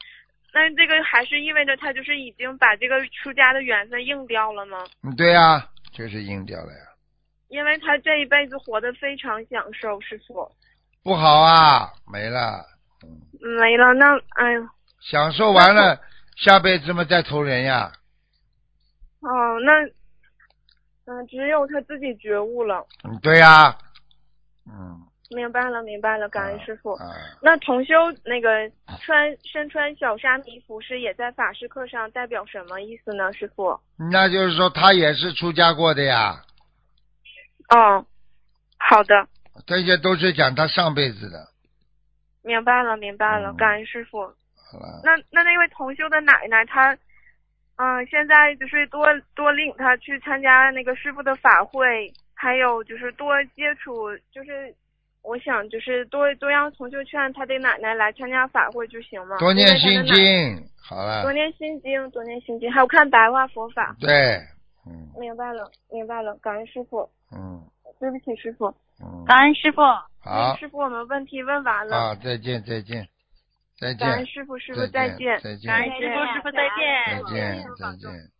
[0.53, 4.77] 那这个还是意味着他就是已经把这个出家的缘分硬掉了吗？
[5.01, 6.85] 嗯，对呀、就是硬掉了呀，
[7.49, 10.47] 因为他这一辈子活得非常享受，师傅
[11.03, 12.63] 不好啊，没了，
[13.59, 14.67] 没了，那哎呦，
[15.01, 15.99] 享受完了，
[16.37, 17.91] 下辈子嘛再投人呀。
[19.21, 19.83] 哦，那
[21.05, 22.85] 嗯、只有他自己觉悟了。
[23.03, 23.75] 嗯，对呀、
[24.67, 25.01] 嗯，
[25.35, 26.93] 明白了，明白了，感恩师傅。
[26.93, 27.09] 啊，
[27.41, 27.93] 那同修
[28.23, 33.33] 那个穿身穿小沙弥服饰也在法师课上代表什么意思呢？
[33.33, 33.79] 师傅？
[34.11, 36.41] 那就是说他也是出家过的呀，
[37.69, 38.05] 哦，
[38.77, 39.27] 好的，
[39.65, 41.47] 这些都是讲他上辈子的。
[42.43, 44.21] 明白了，明白了，嗯感恩师傅。
[44.21, 46.97] 好了，那那那位同修的奶奶，她，
[47.75, 49.05] 嗯、现在就是多
[49.35, 54.73] 多领她去参加那个师傅的法会，还有就是多接触，就是
[55.23, 59.37] 我想就是多多让同修劝他的奶奶来参加法会就行了。
[59.37, 63.95] 多念心经，好了多，念心经，多念心经，还有看白话佛法。
[63.99, 64.39] 对，
[64.87, 67.61] 嗯明白了，明白了，感恩师傅，嗯
[67.99, 69.81] 对不起师傅，嗯，感恩师傅。
[70.23, 70.55] 好。
[70.57, 73.07] 师傅我们问题问完了，啊，再见再见
[73.79, 73.97] 再见。
[73.97, 77.23] 感恩师傅，师傅再再见，再见感恩师傅，师傅再见。
[77.25, 78.31] 再见再见。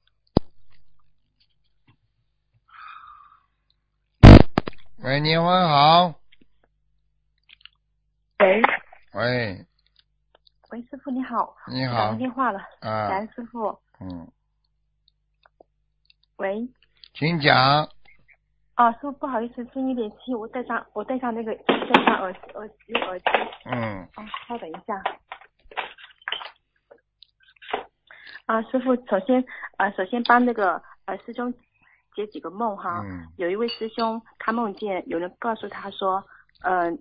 [5.04, 6.14] 喂，你好，
[8.38, 8.62] 喂。
[9.14, 9.66] 喂，
[10.70, 11.96] 喂，师傅你好，你好。
[11.98, 13.80] 打通，电话了，感啊恩，师傅。
[14.00, 14.32] 嗯，
[16.38, 16.70] 喂，
[17.16, 17.90] 请讲，
[18.82, 23.26] 哦，师傅不好意思，声音有点轻，我戴上我戴上那个戴上耳耳机耳机，
[23.66, 24.96] 嗯，啊，稍等一下。
[28.48, 29.46] 啊，师傅，首先
[29.78, 31.54] 啊，首先帮那个呃师兄
[32.16, 33.04] 解几个梦哈。
[33.06, 36.24] 嗯有一位师兄，他梦见有人告诉他说，
[36.64, 36.92] 呃，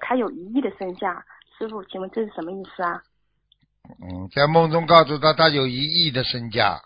[0.00, 1.22] 他有一亿的身价。
[1.58, 3.02] 师傅，请问这是什么意思啊？
[4.00, 6.80] 嗯，在梦中告诉他他有一亿的身价，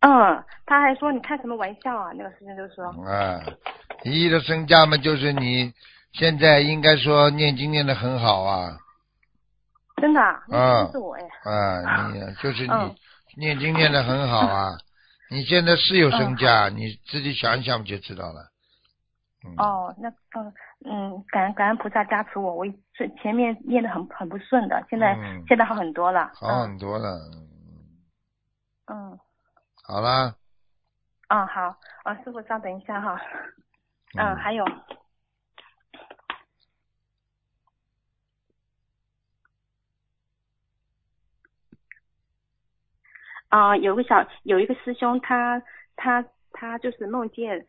[0.00, 2.12] 嗯，他还说你开什么玩笑啊？
[2.14, 3.40] 那个师兄就说，啊，
[4.04, 5.72] 一亿的身价嘛，就是你
[6.12, 8.78] 现在应该说念经念的很好啊，
[10.00, 11.22] 真的啊，那啊是我哎。
[11.50, 12.94] 啊，你 就是你嗯
[13.36, 14.70] 念经念的很好啊，
[15.30, 18.48] 你现在是有身价，你自己想一想就知道了。
[19.44, 20.08] 嗯，哦，那
[20.40, 20.52] 嗯
[20.84, 26.30] 嗯，感恩感恩菩萨加持我，我是前面念的很很不顺的，现在、嗯现在好很多了。
[26.34, 27.18] 好很多了。
[27.32, 27.48] 嗯
[28.90, 29.18] 嗯
[29.90, 30.36] 好啦，
[31.28, 31.74] 嗯好，
[32.04, 33.18] 啊师傅稍等一下哈，
[34.18, 34.36] 嗯。
[34.36, 34.62] 还有。
[43.48, 45.62] 啊、有个小有一个师兄他，
[45.96, 46.22] 他
[46.52, 47.66] 他就是梦见，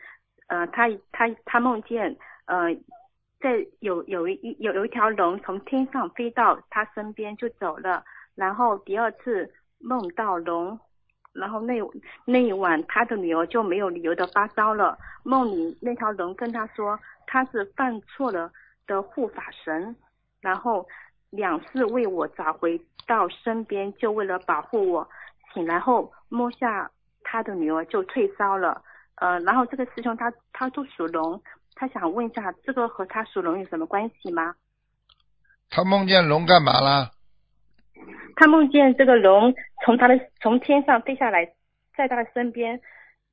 [0.47, 2.17] 呃，他他他梦见，
[2.47, 2.75] 呃，
[3.39, 8.03] 在有有一有有一条龙从天上飞到他身边就走了，
[8.35, 10.77] 然后第二次梦到龙，
[11.39, 11.79] 然后那
[12.25, 18.51] 那一晚他的女儿就没有理由的发烧了，梦里那条龙跟他说他是犯错了
[18.85, 19.95] 的护法神，
[20.41, 20.85] 然后
[21.29, 25.07] 两次为我找回到身边，就为了保护我。
[25.53, 26.91] 醒来后摸下
[27.23, 28.83] 他的女儿就退烧了，
[29.15, 31.41] 呃，然后这个师兄他他都属龙，
[31.73, 34.53] 他想问一下这个和他属龙有什么关系吗？
[35.71, 37.11] 他梦见龙干嘛啦？
[38.35, 41.45] 他梦见这个龙从他的从天上飞下来，
[41.95, 42.79] 在他的身边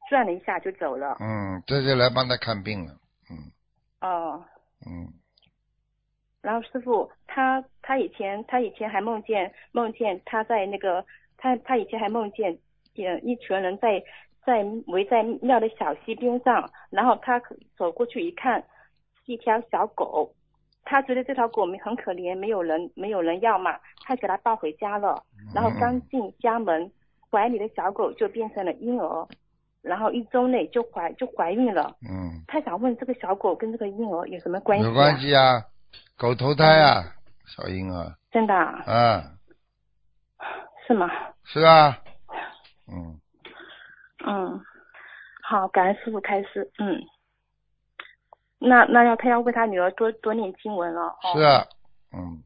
[0.08, 1.16] 转了一下就走了。
[1.20, 2.92] 嗯，这就来帮他看病了。
[3.30, 3.50] 嗯
[4.00, 4.44] 哦，
[4.86, 5.08] 嗯，
[6.42, 11.04] 然后师傅他他以前他以前还梦见梦见他在那个
[11.36, 12.56] 他他以前还梦见
[12.96, 14.02] 呃一群人在
[14.44, 17.40] 在围在庙的小溪边上，然后他
[17.76, 18.62] 走过去一看，
[19.24, 20.32] 是一条小狗，
[20.86, 25.22] 他觉得这条狗很可怜，没有人没有人要嘛，他给它抱回家了，
[25.52, 26.90] 然后刚进家门，
[27.28, 29.28] 怀里的小狗就变成了婴儿，
[29.82, 31.96] 然后一周内就怀就怀孕了。
[32.08, 34.88] 嗯，他想问这个小狗跟这个婴儿有什么关系、啊？
[34.88, 35.64] 有关系啊，
[36.16, 37.02] 狗投胎啊，
[37.44, 38.82] 小婴儿真的啊？
[38.86, 39.24] 啊，
[40.86, 41.10] 是吗？
[41.44, 41.98] 是啊，
[42.86, 43.20] 嗯，
[44.24, 44.60] 嗯，
[45.42, 46.70] 好，感恩师傅开示。
[46.78, 47.00] 嗯，
[48.58, 51.02] 那那要他要为他女儿多多念经文了。
[51.22, 51.66] 哦、是啊，
[52.12, 52.42] 嗯，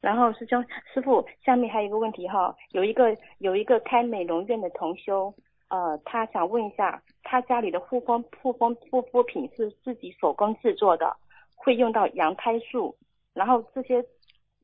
[0.00, 5.32] 然后师兄师傅，下面还有一个问题哈，有一个有一个开美容院的同修，
[5.68, 11.14] 呃，他想问一下，他家里的护肤护肤护肤品是自己手工制作的，
[11.56, 12.96] 会用到羊胎素，
[13.32, 14.04] 然后这些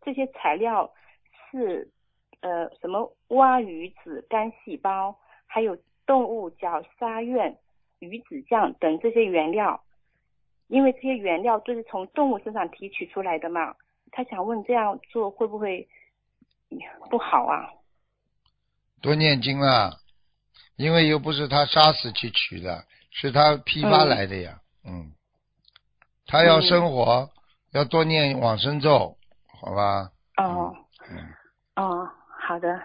[0.03, 0.91] 这些材料
[1.51, 1.89] 是
[2.41, 5.15] 呃什么蛙鱼子干细胞，
[5.47, 5.77] 还有
[6.07, 7.55] 动物角鲨烷、
[7.99, 9.83] 鱼子酱等这些原料，
[10.71, 13.75] 因为这些原料都是从动物身上提取出来的嘛。
[14.13, 15.87] 他想问这样做会不会
[17.11, 17.69] 不好啊？
[19.03, 19.93] 多念经啊，
[20.77, 24.61] 因为又不是他杀死去取的，是他批发来的呀。
[24.85, 25.13] 嗯，
[26.27, 27.31] 他要生活，
[27.73, 29.17] 要多念往生咒，
[29.61, 30.11] 好吧？
[30.37, 30.75] 哦，
[31.11, 31.35] 嗯，
[31.77, 32.09] 哦，
[32.41, 32.81] 好的。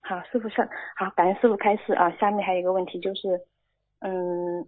[0.00, 0.66] 好，师傅上
[0.96, 2.10] 好，感恩师傅开示啊。
[2.16, 3.40] 下面还有一个问题就是，
[4.04, 4.66] 嗯，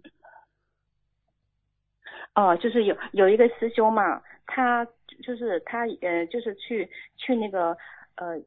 [2.35, 4.85] 哦，就是有有一个师兄嘛，他
[5.21, 7.77] 就是他呃，就是去去那个
[8.15, 8.39] 呃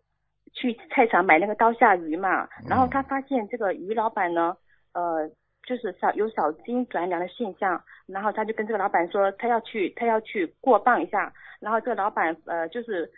[0.55, 4.57] 去菜场买那个刀下鱼嘛，然后他发现这个鱼老板呢，
[4.95, 5.31] 呃，
[5.63, 11.31] 就是少有少斤转两的现象，然后他就跟这个老板说，他要去他要去过磅一下，
[11.61, 13.11] 然后这个老板呃就是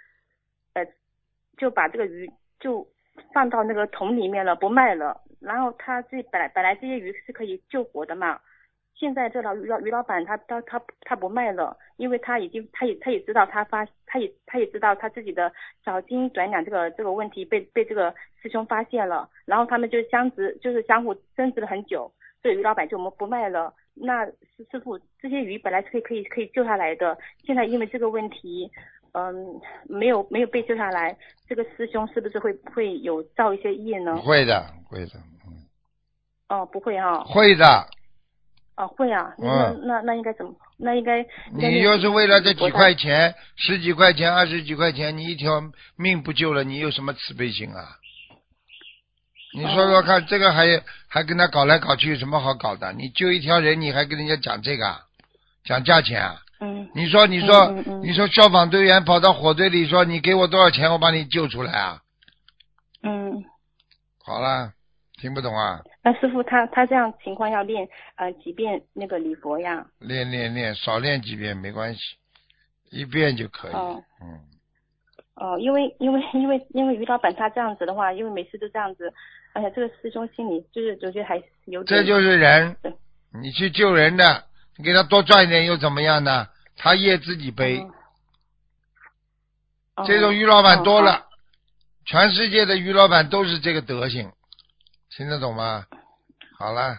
[0.75, 0.85] 呃
[1.57, 2.85] 就把这个鱼就
[3.33, 5.21] 放到那个桶里面了，不卖了。
[5.41, 8.39] 然后他这本来本来这些鱼是可以救活的嘛，
[8.95, 15.53] 现在这老鱼老鱼老板他他他他不卖了，因为他已经他也他也知道他发他也他也知道他自己的
[15.85, 22.13] 少斤转两这个这个问题被被这个师兄发现了，然后他们就相执就是相互争执了很久，
[22.43, 23.75] 这鱼老板就不不卖了。
[23.95, 28.71] 那师师傅这些鱼本来可以可以可以救下来的，现在因为这个问题。
[29.13, 31.17] 嗯，没有没有被救下来，
[31.49, 34.17] 这个师兄是不是会会有造一些业呢？
[34.19, 35.13] 会的，会的，
[35.47, 35.67] 嗯。
[36.49, 37.87] 哦，不会哈、会的。
[38.77, 40.55] 哦，会啊，那、嗯、那那应该怎么？
[40.79, 41.27] 那应该。
[41.53, 45.61] 你要是为了这几块钱，十几块钱、二十几块钱，你一条
[45.97, 47.99] 命不救了，你有什么慈悲心啊？
[49.53, 52.93] 你说说看，哦、这个还还跟他搞来搞去，有什么好搞的？
[52.93, 54.97] 你救一条人，你还跟人家讲这个，
[55.65, 56.41] 讲价钱啊？
[56.61, 62.03] 嗯，你说，你说，嗯嗯嗯、你说，消防队员跑到火堆里说：“你给我多少钱，我把你救出来啊？”
[63.03, 63.43] 嗯，
[64.23, 64.73] 好了，
[65.21, 65.81] 听不懂啊？
[66.05, 69.87] 那师傅他他这样情况要练呃几遍那个礼佛呀？
[70.01, 72.01] 练练练，少练几遍没关系，
[72.91, 73.73] 一遍就可以。
[73.73, 74.39] 哦、嗯。
[75.37, 79.11] 哦，因为因为 因为因为于老板他这样子的话，因为每次都这样子，
[79.55, 81.99] 哎呀，这个师兄心里就是我觉得还是有点。
[82.03, 82.77] 这就是人，
[83.43, 84.45] 你去救人的。
[84.81, 86.49] 你给他多赚一点又怎么样呢？
[86.75, 87.87] 他业自己背。
[89.97, 91.23] 哦、这种于老板多了，哦、
[92.07, 94.33] 全世界的于老板都是这个德行，
[95.11, 95.85] 听得懂吗？
[96.59, 96.97] 好了。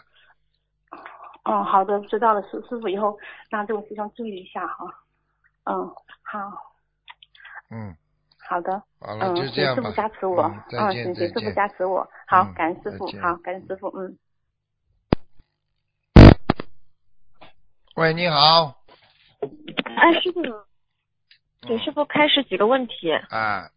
[1.45, 3.17] 哦，好的，知道了，师师傅以后
[3.49, 4.86] 让这位师兄注意一下哈。
[5.63, 5.89] 嗯，
[6.21, 6.38] 好。
[7.71, 7.95] 嗯。
[8.47, 8.84] 好的。
[8.99, 9.82] 好了，嗯、就这样吧。
[9.82, 11.27] 师傅加持我，嗯，谢谢。
[11.29, 14.15] 师傅加持我，好，嗯感恩师傅，好，感恩师傅，嗯。
[17.96, 18.74] 喂，你好。
[19.98, 20.42] 哎，师傅，
[21.68, 23.12] 给师傅开始几个问题。
[23.30, 23.70] 啊，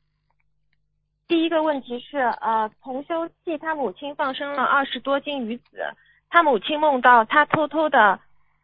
[1.27, 5.93] 第一个问题是，呃，同修替他母亲放生了二十多斤鱼子，
[6.31, 8.21] 他母亲梦到他偷偷的，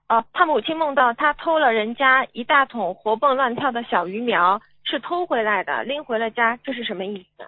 [0.07, 7.43] 呃，他母亲梦到他偷了人家一大桶活蹦乱跳的小鱼苗，是偷回来的，拎回了家，这是什么意思？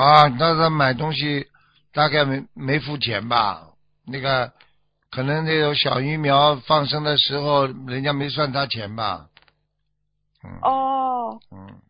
[0.00, 1.48] 啊，那他买东西
[1.92, 3.66] 大概没没付钱吧？
[4.06, 4.52] 那个
[5.10, 9.26] 可能那种小鱼苗放生的时候，人家没算他钱吧？
[10.44, 10.58] 嗯。
[10.62, 11.80] 哦，嗯，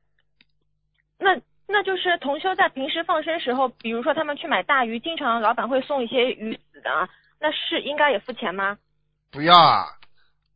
[1.19, 7.09] 那那就是同修在平时放生时候，比如说他们去买大鱼，经常老板会送一些鱼子的，
[7.41, 8.79] 那是应该也付钱吗？
[9.31, 9.85] 不要啊，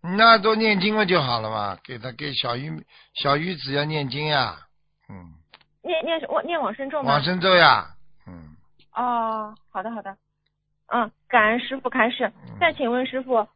[0.00, 2.72] 那都念经了就好了嘛，给他给小鱼
[3.14, 4.56] 小鱼子要念经呀，
[5.08, 5.34] 嗯，
[5.82, 7.12] 念念我念往生咒吗？
[7.12, 7.88] 往生咒呀，
[8.26, 8.56] 嗯，
[8.94, 10.16] 哦，好的好的，
[10.92, 12.26] 嗯，感恩师傅开示。
[12.26, 13.48] 嗯再请问师傅，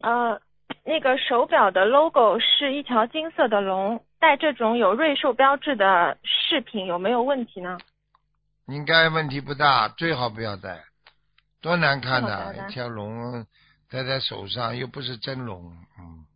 [0.00, 0.40] 呃，
[0.84, 7.78] 那个手表的 logo 是一条金色的龙，戴这种有瑞兽标志的饰品有没有问题呢？
[8.66, 10.84] 应该问题不大，最好不要戴，
[11.62, 13.46] 多难看呐、最好不要戴一条龙
[13.90, 16.26] 戴在手上，又不是真龙，嗯。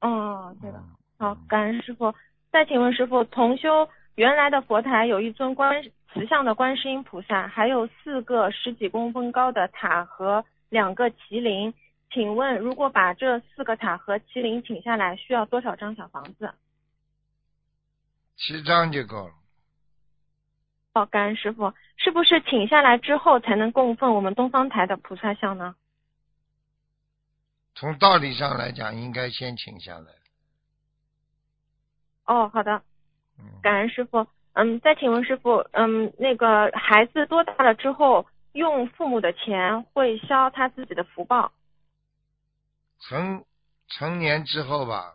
[0.00, 0.78] 哦，对的。
[0.78, 2.12] 嗯好，感恩师傅。
[2.50, 5.80] 再请问师傅，同修原来的佛台有一尊观
[6.12, 11.72] 慈像的观世音菩萨，还有四个十几公分高的塔和两个麒麟。
[12.10, 16.52] 请问，如果把这四个塔和麒麟请下来，需要多少张小房子？
[18.36, 19.34] 七张就够了。
[20.92, 25.74] 哦，感恩师傅，是不是请下来之后才能供奉我们东方台的菩萨像呢？
[27.74, 30.12] 从道理上来讲，应该先请下来。
[32.26, 32.82] 哦，好的，
[33.38, 34.26] 嗯，感恩师傅。
[34.54, 41.50] 嗯，再请问师傅，嗯，那个孩子多大了之后，用父母的钱会消他自己的福报？
[43.00, 43.44] 成
[43.88, 45.14] 成年之后吧。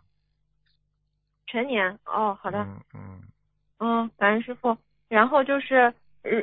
[1.46, 3.22] 成年哦，好的，嗯嗯，
[3.80, 4.78] 嗯，感恩师傅。
[5.08, 5.94] 然后就是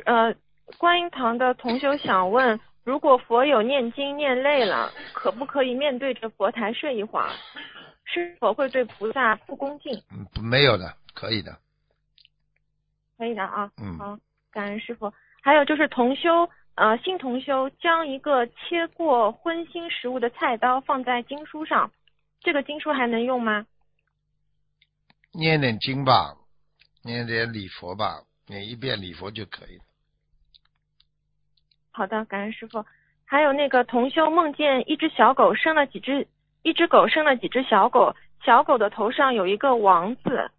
[0.05, 0.33] 呃，
[0.77, 7.29] 观音堂的同修想问，如果佛友念经念累了，可不可以面对着佛台睡一会儿？
[8.05, 9.93] 是否会对菩萨不恭敬？
[10.11, 11.55] 嗯，没有的，可以的。
[13.17, 14.17] 可以的啊，嗯好，
[14.51, 15.11] 感恩师傅。
[15.41, 21.91] 还有就是同修，呃，新同修将一个切过荤腥食物的菜刀放在经书上，
[22.41, 23.65] 这个经书还能用吗？
[25.31, 26.35] 念点经吧，
[27.03, 29.83] 念点礼佛吧，念一遍礼佛就可以了。
[31.91, 32.83] 好的，感恩师傅。
[33.27, 36.27] 还有那个同修梦见一只小狗生了几只，
[36.61, 40.51] 一只狗生了几只小狗，小狗的头上有一个王字，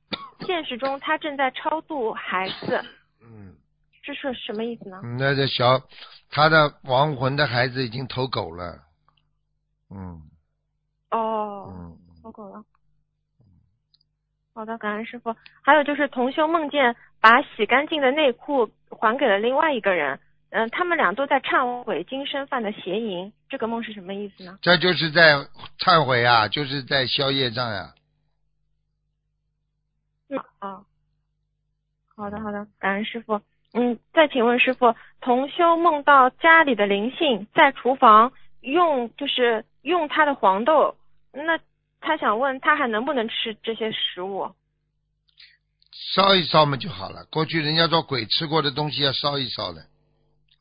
[0.45, 2.85] 现实中他正在超度孩子，
[3.23, 3.55] 嗯，
[4.03, 5.01] 这是什么意思呢？
[5.19, 5.81] 那这小
[6.31, 8.83] 他的亡魂的孩子已经投狗了。
[9.91, 10.21] 嗯
[11.11, 12.63] 哦，嗯，投狗了。
[14.55, 15.35] 好的，感恩师傅。
[15.63, 20.19] 还有就是同修梦见把洗干净的内裤还给了另外一个人，
[20.51, 24.59] 嗯、他们俩都在忏悔今生犯的邪淫，这个梦是什么意思呢？
[24.63, 25.35] 这就是在
[25.79, 27.96] 忏悔啊，就是在消业障呀、嗯
[30.67, 30.85] 啊，
[32.17, 33.41] 好的好的，感恩师傅。
[33.73, 40.97] 嗯，再请问师傅，同修梦到家里的灵性在厨房用，就是用他的黄豆，
[41.33, 41.59] 那
[42.01, 44.51] 他想问他还能不能吃这些食物？
[46.15, 47.25] 烧一烧嘛就好了。
[47.31, 49.83] 过去人家说鬼吃过的东西要烧一烧的。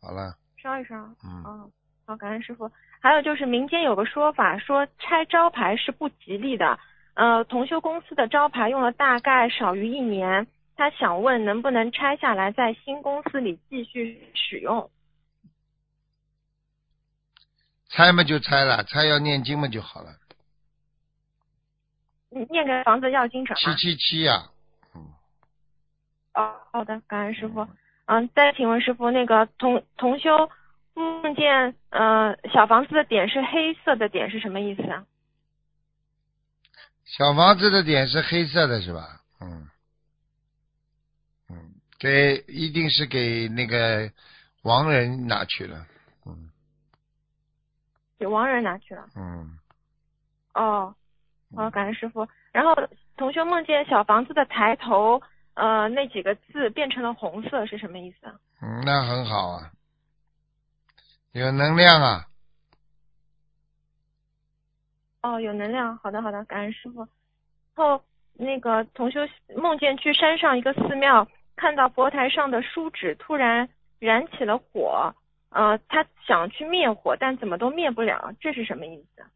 [0.01, 0.95] 好了，烧一烧。
[1.23, 1.71] 嗯，哦，
[2.05, 2.69] 好，感恩师傅。
[2.99, 6.77] 还有就是民间有个说法，说拆招牌是不吉利的。
[7.15, 14.89] 呃，同修公司的招牌用了大概少于一年，他想问能不能拆下来，在新公司里继续使用？
[17.89, 20.09] 拆嘛就拆了，拆要念经嘛就好了。
[22.31, 23.73] 嗯念个房子要经者七？
[23.75, 24.49] 七七呀，
[26.33, 27.65] 哦，好的，感恩师傅。
[28.07, 30.49] 嗯，再请问师傅，那个同同修
[30.93, 35.05] 梦见呃小房子的点是黑色的点是什么意思啊？
[37.17, 39.21] 小房子的点是黑色的是吧？
[39.39, 39.69] 嗯，
[41.49, 44.11] 嗯，给一定是给那个
[44.63, 45.85] 亡人拿去了。
[46.25, 46.49] 嗯
[48.17, 49.07] 给亡人拿去了。
[49.15, 49.57] 嗯，
[50.55, 50.93] 哦，
[51.55, 52.27] 好，感恩师傅。
[52.51, 52.73] 然后
[53.15, 55.21] 同学梦见小房子的抬头，
[55.53, 58.35] 呃，那几个字变成了红色，是什么意思啊？
[58.61, 59.71] 嗯，那很好啊，
[61.31, 62.27] 有能量啊。
[65.25, 65.97] 哦，有能量。
[65.97, 67.07] 好的，好的，感恩师傅。
[67.73, 68.03] 后
[68.33, 69.21] 那个同修
[69.57, 73.67] 梦见去山上一个寺庙，看到佛台上的书纸突然
[73.97, 75.15] 燃起了火，
[75.49, 79.27] 呃，他想去灭火，但怎么都灭不了，这是什么意思啊？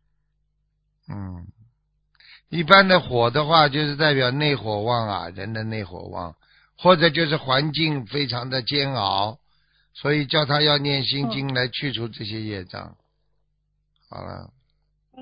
[1.09, 1.47] 嗯，
[2.49, 6.35] 一般的火的话，就是代表内火旺啊，人的内火旺，
[6.77, 9.39] 或者就是环境非常的煎熬，
[9.93, 12.95] 所以叫他要念心经来去除这些业障。
[14.07, 14.51] 好了，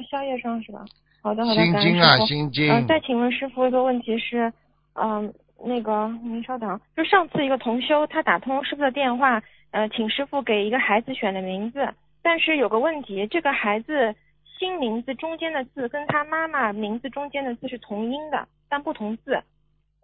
[0.04, 0.86] 宵夜上是吧？
[1.22, 2.72] 好的，好的，心感恩经啊，师傅心经。
[2.72, 4.52] 嗯、再请问师傅一个问题是，
[4.94, 5.34] 嗯、
[5.66, 9.42] 那个您稍等，就上次一个同修他打通师傅的电话，
[9.72, 14.16] 呃，请师傅给一个孩子选的名字，但是有个问题，这个孩子
[14.58, 19.44] 新名字中间的字跟他妈妈名字中间的字是同音的，但不同字，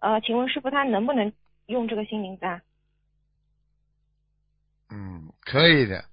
[0.00, 1.32] 呃，请问师傅他能不能
[1.66, 2.60] 用这个新名字啊？
[4.90, 6.04] 嗯，可以的。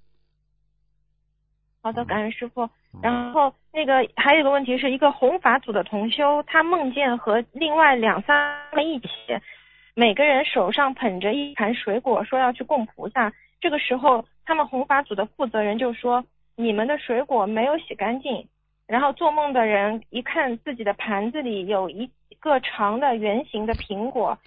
[1.82, 2.70] 好的，感恩师傅。
[3.02, 9.08] 然后那个还有一个问题是一个弘法组的同修，他梦见和另外两三个一起，
[9.96, 13.32] 每个人手上捧着一盘水果，说要去供菩萨。
[13.60, 16.26] 这个时候，他们弘法组的负责人就说
[16.58, 18.48] ：“你们的水果没有洗干净，
[18.88, 24.38] 然后做梦的人一看自己的盘子里有一个长的圆形的苹果，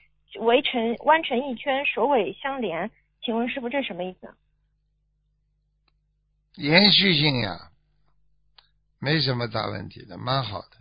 [0.41, 2.91] 围成弯成一圈，首尾相连，
[3.23, 4.29] 请问师傅这什么意思？
[6.57, 7.51] 延续性呀，
[9.05, 10.79] 没什么大问题的，蛮好的，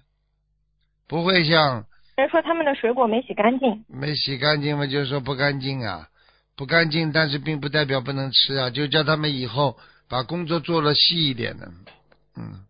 [1.10, 6.08] 不会像人说他们的水果没洗干净，没洗干净嘛，就是说不干净啊，
[6.56, 9.76] 不干净，但是并不代表不能吃啊，就叫他们以后
[10.08, 11.68] 把工作做了细一点的，
[12.38, 12.64] 嗯。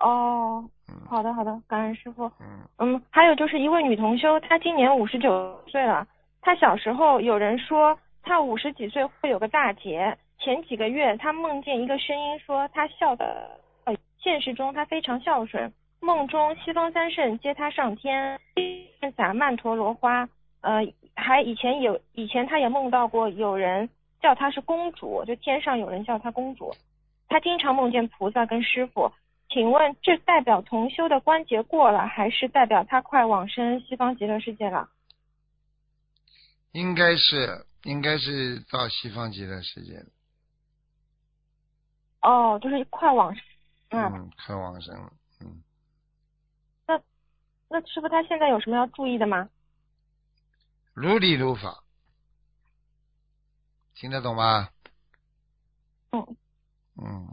[0.00, 0.94] 哦，嗯。
[1.08, 2.24] 好的好的，感恩师傅。
[2.40, 6.06] 嗯，嗯，还有就是一位女同修，她今年五十九岁了。
[6.42, 13.65] 她小时候有人说她五十几岁会有个大劫，前几个月她梦见一个声音说她笑的，呃
[14.26, 15.72] 现实中他非常孝顺。
[16.00, 18.40] 梦中西方三圣接他上天，
[19.16, 20.28] 撒曼陀罗花。
[20.62, 20.80] 呃，
[21.14, 23.88] 还以前有以前他也梦到过有人
[24.20, 26.74] 叫她是公主，就天上有人叫她公主。
[27.28, 29.12] 他经常梦见菩萨跟师傅。
[29.48, 34.88] 请问这代表同修的关节过了，还是代表他快往生西方极乐世界了？
[36.72, 40.06] 应该是应该是到西方极乐世界了，
[42.22, 43.32] 哦，就是快往
[43.96, 44.12] 生。
[44.12, 45.62] 嗯，嗯，快往生了，嗯，
[46.86, 47.00] 那
[47.68, 49.48] 那师傅他现在有什么要注意的吗？
[50.94, 51.82] 如理如法，
[53.94, 54.68] 听得懂吗？
[56.12, 56.36] 嗯，
[56.96, 57.32] 嗯，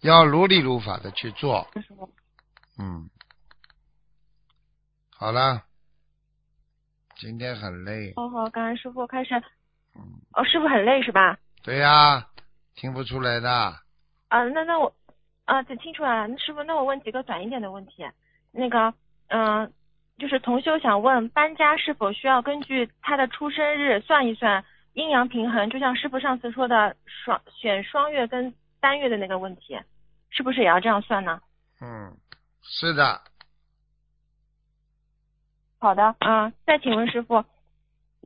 [0.00, 1.66] 要如理如法的去做。
[2.78, 3.08] 嗯，
[5.10, 5.64] 好了，
[7.16, 9.34] 今天很累，哦好，感恩师傅开始。
[9.94, 11.38] 嗯，哦，师傅很累是吧？
[11.62, 12.28] 对呀、
[12.74, 13.80] 听不出来的，
[14.28, 14.92] 啊，那那我
[15.44, 16.28] 啊，这听出来了。
[16.28, 18.04] 那师傅，那我问几个短一点的问题。
[18.52, 18.92] 那个，
[19.28, 19.72] 嗯、
[20.18, 24.64] 就是同修想问，搬家是否需要根据他的出生日算一算
[24.94, 25.70] 阴阳平衡？
[25.70, 29.78] 就像师傅上次说的双选双月跟单月的那个问题，
[30.30, 31.40] 是不是也要这样算呢？
[31.80, 32.16] 嗯，
[32.62, 33.20] 是的，
[35.78, 37.44] 好的，啊、再请问师傅，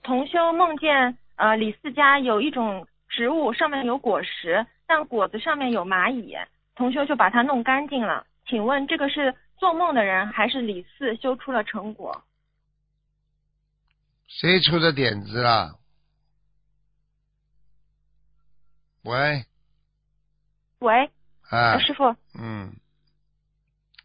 [0.02, 6.36] 同修梦见呃李四家有一种植物上面有果实，但果子上面有蚂蚁，
[6.74, 8.26] 同修就把它弄干净了。
[8.44, 12.24] 请问这个是做梦的人还是李四修出了成果？
[14.26, 15.76] 谁出的点子啊？
[19.02, 19.44] 喂，
[20.80, 21.04] 喂，
[21.50, 22.74] 啊呃，师傅，嗯，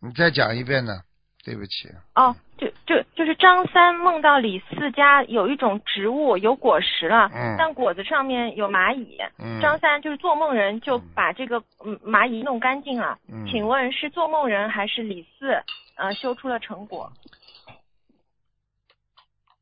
[0.02, 1.02] 你再讲一遍呢？
[1.44, 9.18] 对不起，哦，就就就是张三梦到李四家有一种植物有果实了，嗯但果子上面有蚂蚁。
[9.40, 13.18] 嗯，张三就是做梦人，就把这个嗯蚂蚁弄干净了。
[13.28, 15.64] 嗯请问是做梦人还是李四
[15.96, 17.12] 呃修出了成果？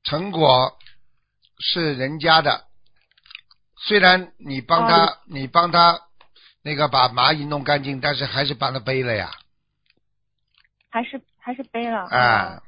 [0.03, 0.77] 成果
[1.59, 2.65] 是人家的，
[3.77, 5.97] 虽然你帮他，哦你帮他
[6.61, 9.31] 那个把蚂蚁弄干净，但是还是帮他背了呀，
[10.89, 11.99] 还是还是背了？
[12.09, 12.61] 啊，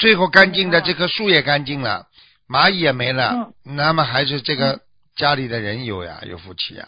[0.00, 2.06] 最后干净的这棵树也干净了，
[2.48, 4.80] 蚂蚁也没了，嗯那么还是这个
[5.14, 6.86] 家里的人有呀，有福气呀，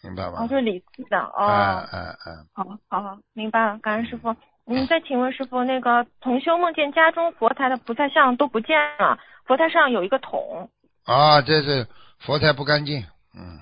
[0.00, 0.46] 明白哦，吗？
[0.46, 1.42] 就是李四的哦。
[1.42, 2.46] 嗯嗯嗯！
[2.52, 4.34] 好好好，明白了，感恩师傅。
[4.66, 10.70] 嗯，再请问师傅，那个同修梦见家中佛台的菩萨像都不见了，佛台上有一个桶，
[11.04, 11.86] 啊，这是
[12.20, 13.04] 佛台不干净，
[13.34, 13.58] 嗯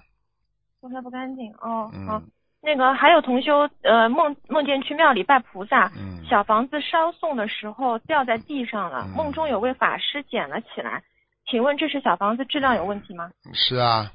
[0.80, 1.90] 佛台不干净哦。
[2.06, 2.30] 好嗯，
[2.64, 9.10] 那个还有同修呃梦梦见去庙里拜菩萨，嗯，小房子烧送的时候掉在地上了，嗯。
[9.16, 11.02] 梦中有位法师捡了起来，
[11.50, 13.32] 请问这是小房子质量有问题吗？
[13.52, 14.12] 是啊，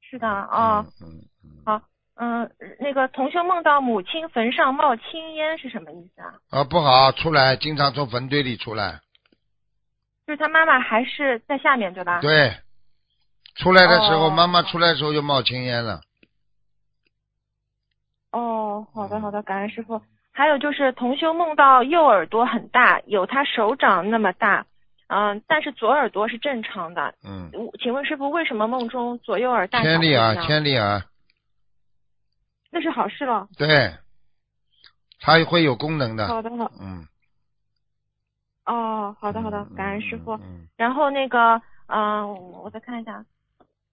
[0.00, 1.82] 是的，哦，嗯嗯嗯，好，
[2.14, 6.34] 嗯，那个同修梦到母亲坟上冒青烟是什么意思啊？
[6.50, 9.00] 啊不好，出来经常从坟堆里出来，
[10.28, 12.20] 就是他妈妈还是在下面对吧？
[12.20, 12.54] 对，
[13.56, 14.30] 出来的时候，哦。
[14.30, 16.00] 妈妈出来的时候就冒青烟了，
[18.80, 20.00] 哦，好的好的，感恩师傅。
[20.32, 24.64] 还有就是同修梦到右耳朵很大，有他手掌那么大，
[25.08, 27.14] 嗯，但是左耳朵是正常的。
[27.24, 27.50] 嗯，
[27.80, 31.02] 请问师傅，为什么梦中左右耳大小千里耳，不一样千里耳，
[32.70, 33.48] 那是好事了。
[33.58, 33.92] 对，
[35.20, 37.06] 它会有功能的，好的好，嗯，
[38.66, 40.32] 哦，好的好的嗯，感恩师傅。
[40.34, 43.22] 嗯，然后那个，嗯、我我再看一下，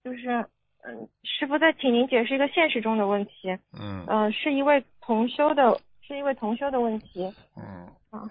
[0.04, 0.46] 就是，
[0.88, 4.04] 嗯，师傅再请您解释一个现实中的问题，嗯。
[4.08, 8.30] 嗯、是一位同修的，是一位同修的问题，嗯。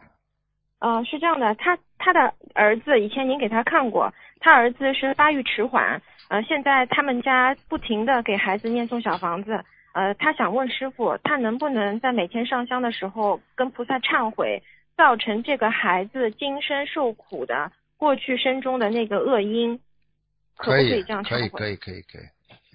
[0.79, 9.63] 呃，是这样的，他他的儿子以前您给他看过，他儿子是发育迟缓，呃，现在他们家不停的给孩子念诵小房子，
[9.93, 14.61] 呃，他想问师傅，他能不能在每天上香的时候跟菩萨忏悔，
[14.95, 19.79] 造成这个孩子今生受苦的过去生中的那个恶因，
[20.57, 21.49] 可不可可以这样可以？
[21.49, 22.25] 可以，可以，可以，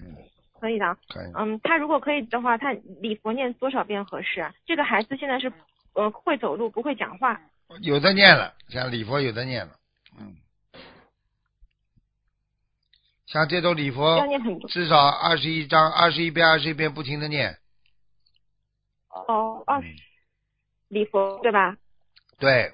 [0.03, 0.17] 嗯，
[0.59, 0.97] 可以的。
[1.09, 1.31] 可以。
[1.35, 2.71] 嗯，他如果可以的话，他
[3.01, 4.53] 礼佛念多少遍合适啊？
[4.65, 5.51] 这个孩子现在是
[5.93, 7.39] 呃会走路，不会讲话。
[7.81, 9.73] 有的念了，像礼佛有的念了，
[10.19, 10.35] 嗯，
[13.25, 14.21] 像这种礼佛。
[14.67, 17.57] 至少二十一章，二十一遍，二十一遍，不停的念。
[19.09, 19.87] 哦，二十
[20.89, 21.75] 礼佛对吧？
[22.39, 22.73] 对，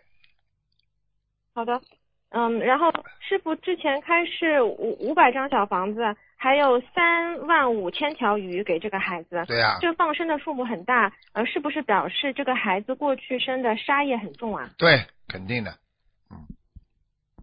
[1.53, 1.81] 好的，
[2.29, 6.01] 嗯，然后师傅之前开示五五百张小房子，
[6.41, 9.43] 还有三万五千条鱼给这个孩子。
[9.45, 14.69] 对呀、这放生的数目很大，呃，是不是表示这个孩子过去生的杀业很重啊？
[14.77, 15.77] 对，肯定的。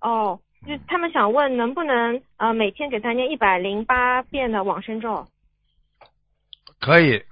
[0.00, 5.28] 哦，就他们想问能不能呃每天给他念一百零八遍的往生咒，
[6.80, 7.22] 可以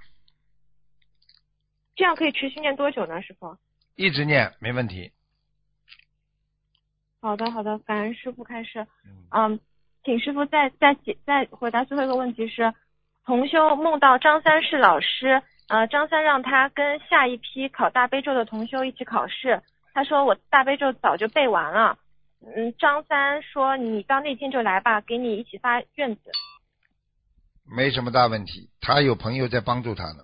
[1.95, 3.23] 这样可以持续念多久呢？
[3.23, 3.57] 师傅？
[3.95, 5.11] 一直念，没问题。
[7.21, 8.85] 好的，好的，感恩师傅开示。
[9.03, 9.59] 嗯嗯，
[10.05, 12.71] 请师傅再再解再回答最后一个问题是，
[13.25, 19.63] 同修梦到张三是老师，呃，张三让他跟下一批考大悲咒的同修一起考试，
[19.95, 21.97] 他说我大悲咒早就背完了，
[22.55, 26.21] 嗯，张三说你到那天就来吧，给你一起发卷子。
[27.75, 30.23] 没什么大问题，他有朋友在帮助他呢。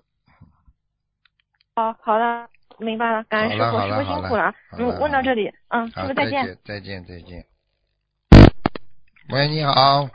[1.75, 2.47] 哦，好的，
[2.77, 4.53] 明白了，感恩师傅，师好了好了傅辛苦了。
[4.77, 6.55] 嗯，问到这里，嗯，师，傅再见。
[6.63, 7.43] 再见，再见。
[9.31, 10.09] 喂，你好。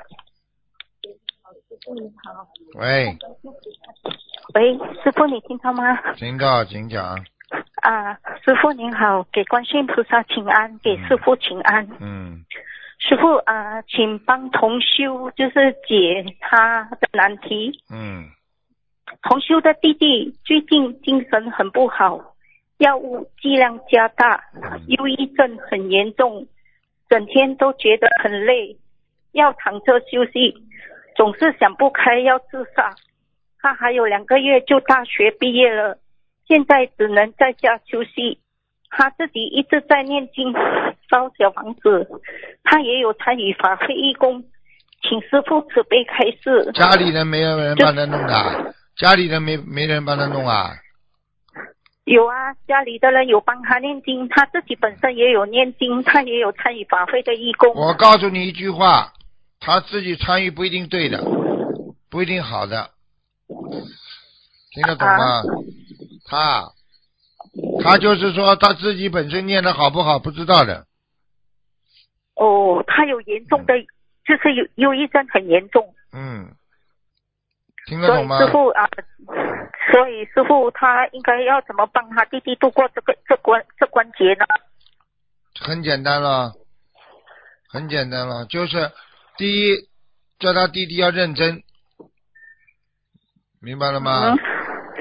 [2.74, 3.16] 喂，
[4.52, 6.12] 喂，师傅，你听到吗？
[6.16, 7.16] 听到，请讲。
[7.76, 8.12] 啊，
[8.44, 11.88] 师傅您好，给观世音菩萨请安，给师傅请安。
[11.98, 12.44] 嗯，
[12.98, 17.80] 师傅啊，请帮同修就是解他的难题。
[17.90, 18.26] 嗯，
[19.22, 22.34] 同修的弟弟最近精神很不好，
[22.76, 24.44] 药物剂量加大，
[24.88, 26.46] 忧郁症很严重，
[27.08, 28.76] 整天都觉得很累，
[29.36, 30.56] 要躺着休息，
[31.14, 32.94] 总是想不开要自杀。
[33.60, 35.98] 他还有两个月就大学毕业了，
[36.48, 38.40] 现在只能在家休息。
[38.88, 40.52] 他自己一直在念经
[41.10, 42.08] 烧小房子，
[42.64, 44.44] 他也有参与法会义工，
[45.02, 46.70] 请师傅慈悲开示。
[46.72, 50.70] 家里人没有人帮他弄的，家里人没没人帮他弄啊。
[52.04, 57.74] 有啊，家里的人有帮他念经，他自己本身也有念经，他也有参与法会的义工。
[57.74, 59.12] 我告诉你一句话，
[59.66, 61.20] 他自己参与不一定对的，
[62.08, 62.90] 不一定好的，
[64.70, 65.42] 听得懂吗？
[66.24, 66.70] 他
[67.82, 70.86] 他就是说他自己本身念的好不好不知道的，
[72.36, 73.74] 哦，他有严重的，
[74.24, 76.54] 就是有忧郁症很严重，嗯，
[77.86, 78.38] 听得懂吗？
[78.38, 78.88] 师傅啊，
[79.90, 84.46] 所以师傅他应该要怎么帮他弟弟度过这个这关这关节呢？
[85.58, 86.52] 很简单了，
[87.68, 88.92] 很简单了，就是
[89.36, 89.88] 第一，
[90.38, 91.62] 叫他弟弟要认真，
[93.60, 94.30] 明白了吗？
[94.30, 94.38] 嗯。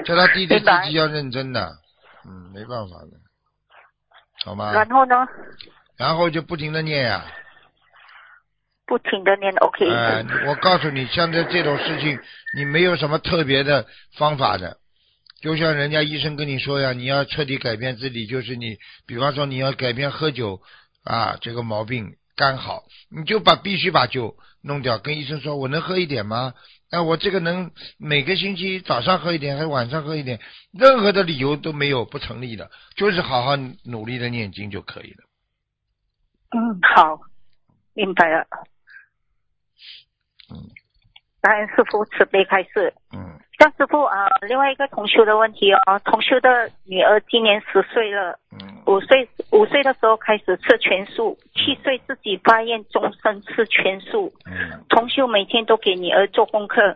[0.04, 1.78] 叫他弟弟自己要认真的，
[2.28, 3.18] 嗯，没办法的，
[4.44, 4.72] 好吗？
[4.72, 5.16] 然后呢，
[5.98, 7.26] 然后就不停的念呀、
[8.86, 9.90] 不停的念 OK。
[9.90, 12.20] 哎、你我告诉你，像这这种事情，
[12.56, 14.78] 你没有什么特别的方法的，
[15.42, 20.62] 就像人家医生跟你说呀，你要彻底改变自己，就是你，比方说你要改变喝酒
[21.04, 26.54] 啊这个毛病，肝好，你就把必须把酒弄掉，跟医生说我能喝一点吗？
[26.92, 30.40] 哎，我这个能每个星期早上喝一点，还是晚上喝一点，
[30.72, 35.24] 任何的理由都没有不成立的，就是好好努力的念经就可以了。
[36.52, 37.20] 嗯，好，
[37.94, 38.48] 明白了。
[40.54, 40.70] 嗯
[41.42, 42.94] 感恩师傅慈悲开示。
[43.14, 54.34] 嗯张师傅啊，另外一个同修的问题哦，同修的女儿今年十岁了，嗯五岁五岁的时候开始吃全素，七岁自己发愿终身吃全素。
[54.46, 56.96] 嗯同修每天都给女儿做功课，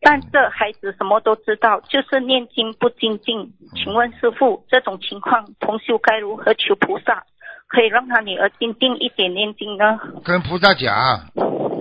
[0.00, 3.52] 但这孩子什么都知道，就是念经不精进。
[3.74, 7.24] 请问师傅，这种情况同修该如何求菩萨，
[7.66, 9.98] 可以让他女儿精进一点念经呢？
[10.24, 11.30] 跟菩萨讲，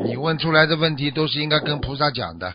[0.03, 2.53] 你问出来的问题都是应该跟菩萨讲的，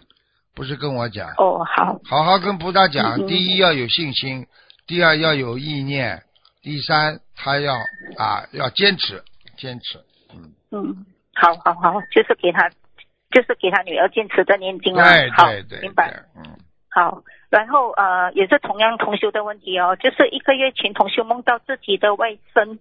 [0.54, 1.28] 不是跟我讲。
[1.36, 4.46] 哦，好，好好跟菩萨讲，第一要有信心，
[4.86, 6.22] 第二要有意念，
[6.66, 7.74] 第三他要
[8.18, 9.22] 啊要坚持，
[9.56, 10.00] 坚持。
[10.34, 12.68] 嗯，嗯，好好好，就是给他，
[13.30, 15.12] 就是给他女儿坚持的念经啊。
[15.12, 16.12] 对好对对，明白。
[16.34, 16.42] 嗯
[16.90, 22.78] 好，然后呃，也是同样同修的问题哦，就是一个月前同修梦到自己的外甥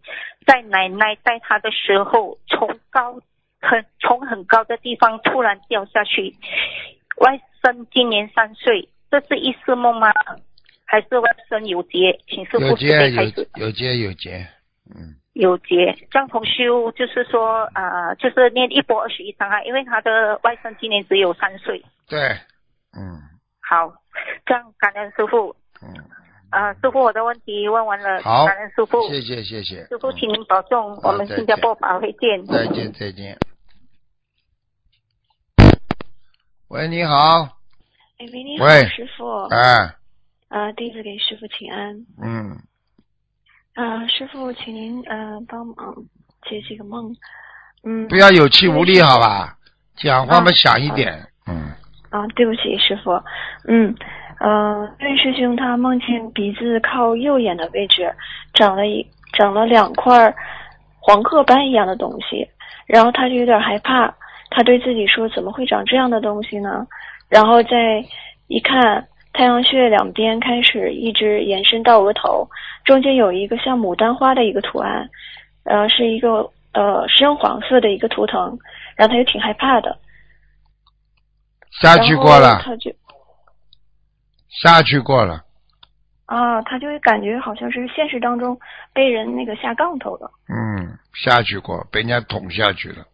[0.47, 3.19] 在奶奶带他的时候，从高
[3.61, 6.33] 很从很高的地方突然掉下去。
[7.17, 10.11] 外甥今年三岁，这是一次梦吗？
[10.85, 12.19] 还是外甥有劫？
[12.27, 13.49] 请师傅慈有结有悲开始。
[13.55, 14.47] 有结有结，
[14.95, 21.83] 嗯有劫，张同修就是说啊、呃就是念一波二十一章啊，因为他的外甥今年只有三岁。
[22.07, 22.19] 对，
[22.95, 23.19] 嗯
[23.59, 23.91] 好，
[24.45, 25.53] 这样感恩师傅。
[25.81, 25.91] 嗯，
[26.51, 29.05] 呃，师傅，我的问题问完了，好感恩师傅。
[29.09, 32.45] 谢谢谢谢，师傅，请您保重，我们新加坡法会见。
[32.45, 33.37] 再见再见。
[36.69, 37.41] 喂，你好，
[38.19, 39.43] 哎喂，你好，喂师傅。
[39.47, 39.95] 哎，
[40.49, 41.95] 呃，弟子给师傅请安。
[42.21, 42.57] 嗯，
[43.75, 45.95] 呃，师傅，请您呃帮忙
[46.47, 47.13] 解几个梦。
[47.83, 48.07] 嗯。
[48.07, 49.57] 不要有气无力，好吧？
[49.97, 51.13] 讲话嘛啊响一点，
[51.47, 51.71] 嗯，
[52.09, 53.11] 啊，对不起，师傅。
[53.67, 53.95] 嗯，
[54.39, 58.13] 呃，这位师兄他梦见鼻子靠右眼的位置
[58.53, 60.35] 长了一长了两块
[60.99, 62.45] 黄褐斑一样的东西，
[62.85, 64.13] 然后他就有点害怕，
[64.49, 66.85] 他对自己说怎么会长这样的东西呢？
[67.29, 68.03] 然后再
[68.47, 72.49] 一看，太阳穴两边开始一直延伸到额头，
[72.85, 75.09] 中间有一个像牡丹花的一个图案，
[75.65, 78.57] 呃，是一个呃深黄色的一个图腾，
[78.95, 79.97] 然后他就挺害怕的。
[81.81, 82.89] 下去过了，他就
[84.47, 85.43] 下去过了，
[86.27, 88.57] 啊，他就会感觉好像是现实当中
[88.93, 90.31] 被人那个下杠头了。
[90.47, 93.05] 嗯，下去过，被人家捅下去了，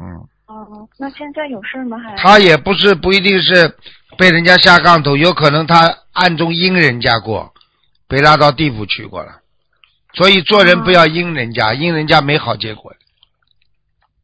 [0.00, 1.98] 嗯，哦、那现在有事吗？
[1.98, 3.70] 还他也不是不一定是
[4.18, 7.52] 被人家下杠头，有可能他暗中阴人家过，
[8.08, 9.40] 被拉到地府去过了，
[10.14, 12.92] 所以做人不要阴人家，阴人家没好结果，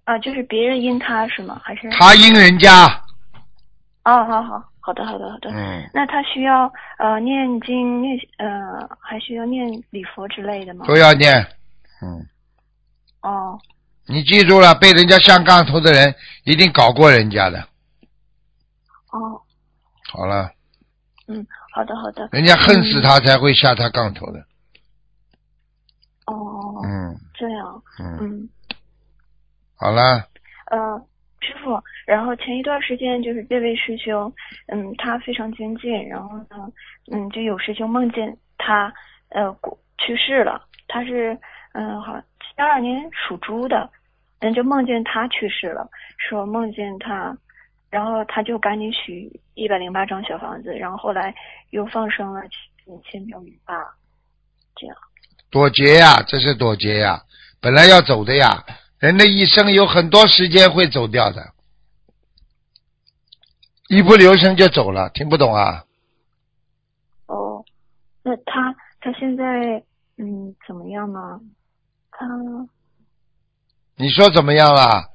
[0.05, 1.60] 啊，就是别人阴他是吗？
[1.62, 2.86] 还是他阴人家，
[4.05, 5.51] 哦，好好好的好的好的。
[5.51, 10.85] 嗯，那他需要呃念经念呃还需要念礼佛之类的吗？
[10.86, 11.32] 都要念，
[12.02, 12.27] 嗯。
[13.23, 13.59] 哦
[14.06, 16.12] 你记住了，被人家下杠头的人
[16.43, 17.60] 一定搞过人家的。
[19.12, 19.40] 哦
[20.12, 20.51] 好了，
[21.26, 22.28] 嗯好的好的。
[22.32, 24.40] 人家恨死他才会下他杠头的。
[26.26, 27.16] 哦嗯。
[27.32, 27.82] 这样。
[27.98, 28.48] 嗯，嗯。
[29.74, 30.28] 好了，
[30.70, 30.98] 呃
[31.40, 34.32] 师傅，然后前一段时间就是这位师兄，
[34.68, 36.70] 嗯，他非常精进，然后呢，
[37.10, 38.93] 嗯，就有师兄梦见他
[39.30, 41.36] 呃过去世了，他是
[41.72, 43.90] 嗯好七二年属猪的，
[44.40, 47.36] 嗯，就梦见他去世了，说梦见他，
[47.93, 51.35] 然后他就赶紧取一百零八张小房子，然后后来
[51.70, 52.40] 又放生了
[52.86, 53.74] 五千条鱼吧，
[54.74, 54.97] 这样。
[55.51, 57.20] 躲劫呀，这是躲劫呀，
[57.60, 58.64] 本来要走的呀。
[58.98, 61.52] 人的一生有很多时间会走掉的，
[63.90, 65.85] 一不留神就走了，听不懂啊？
[67.27, 67.62] 哦，
[68.23, 69.44] 那他他现在
[70.16, 71.39] 嗯怎么样呢？
[72.10, 72.27] 他
[73.97, 75.10] 你说怎么样啦？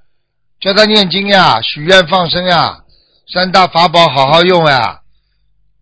[0.60, 2.84] 叫他念经呀，许愿放生呀，
[3.32, 5.02] 三大法宝好好用呀，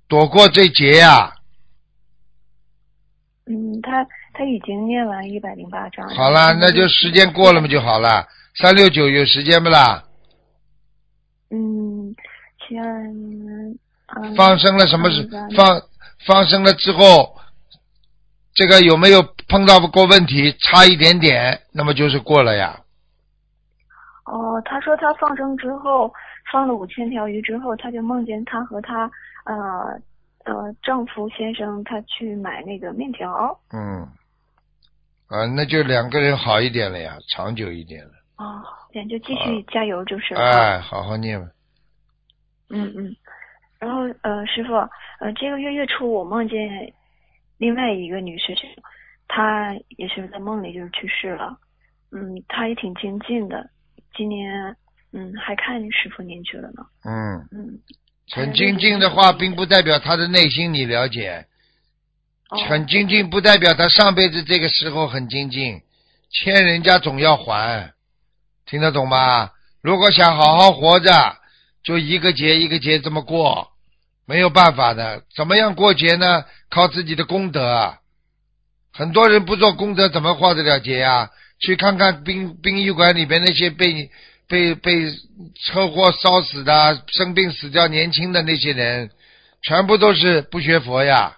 [0.07, 1.33] 躲过这劫呀。
[3.47, 4.03] 嗯他
[4.33, 6.09] 他已经念完一百零八章。
[6.09, 8.27] 好了，那就时间过了嘛就好了。
[8.59, 10.03] 三六九有时间不啦？
[11.51, 12.15] 嗯，
[12.67, 13.77] 七二年
[14.17, 15.51] 嗯放生了什么事嗯？
[15.55, 15.81] 放
[16.25, 17.35] 放生了之后，
[18.53, 20.55] 这个有没有碰到过问题？
[20.59, 22.81] 差一点点，那么就是过了呀。
[24.35, 26.13] 哦，他说他放生之后
[26.51, 29.09] 放了五千条鱼之后，他就梦见他和他
[29.45, 29.97] 呃
[30.43, 33.57] 呃丈夫先生他去买那个面条。
[33.71, 34.01] 嗯，
[35.27, 38.11] 啊，那就两个人好一点了呀，长久一点了。
[38.37, 38.61] 哦，
[38.93, 40.41] 那就继续加油就是了。
[40.41, 41.47] 哎，好好念吧。
[42.69, 43.15] 嗯嗯，
[43.79, 44.73] 然后呃，师傅，
[45.21, 46.93] 呃，这个月月初我梦见
[47.57, 48.69] 另外一个女师兄，
[49.29, 51.57] 她也是在梦里就是去世了，
[52.11, 53.69] 嗯，她也挺精进的，
[54.15, 54.75] 今年
[55.11, 57.79] 嗯还看师傅您去了呢，嗯，嗯，
[58.31, 61.45] 很精进的话，并不代表他的内心你了解。
[62.49, 65.81] 哦很精进不代表他上辈子这个时候很精进，
[66.29, 67.93] 欠人家总要还，
[68.67, 69.51] 听得懂吗？
[69.81, 71.37] 如果想好好活着，
[71.83, 73.71] 就一个节一个节这么过，
[74.25, 75.23] 没有办法的。
[75.35, 76.45] 怎么样过节呢？
[76.69, 77.97] 靠自己的功德。
[78.93, 81.29] 很多人不做功德，怎么化得了节啊？
[81.59, 84.09] 去看看殡殡仪馆里边那些被
[84.47, 85.11] 被被
[85.65, 89.09] 车祸烧死的、生病死掉年轻的那些人，
[89.61, 91.37] 全部都是不学佛呀。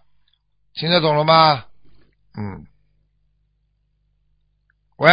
[0.74, 1.66] 听得懂了吗？
[2.38, 2.66] 嗯。
[4.98, 5.10] 喂，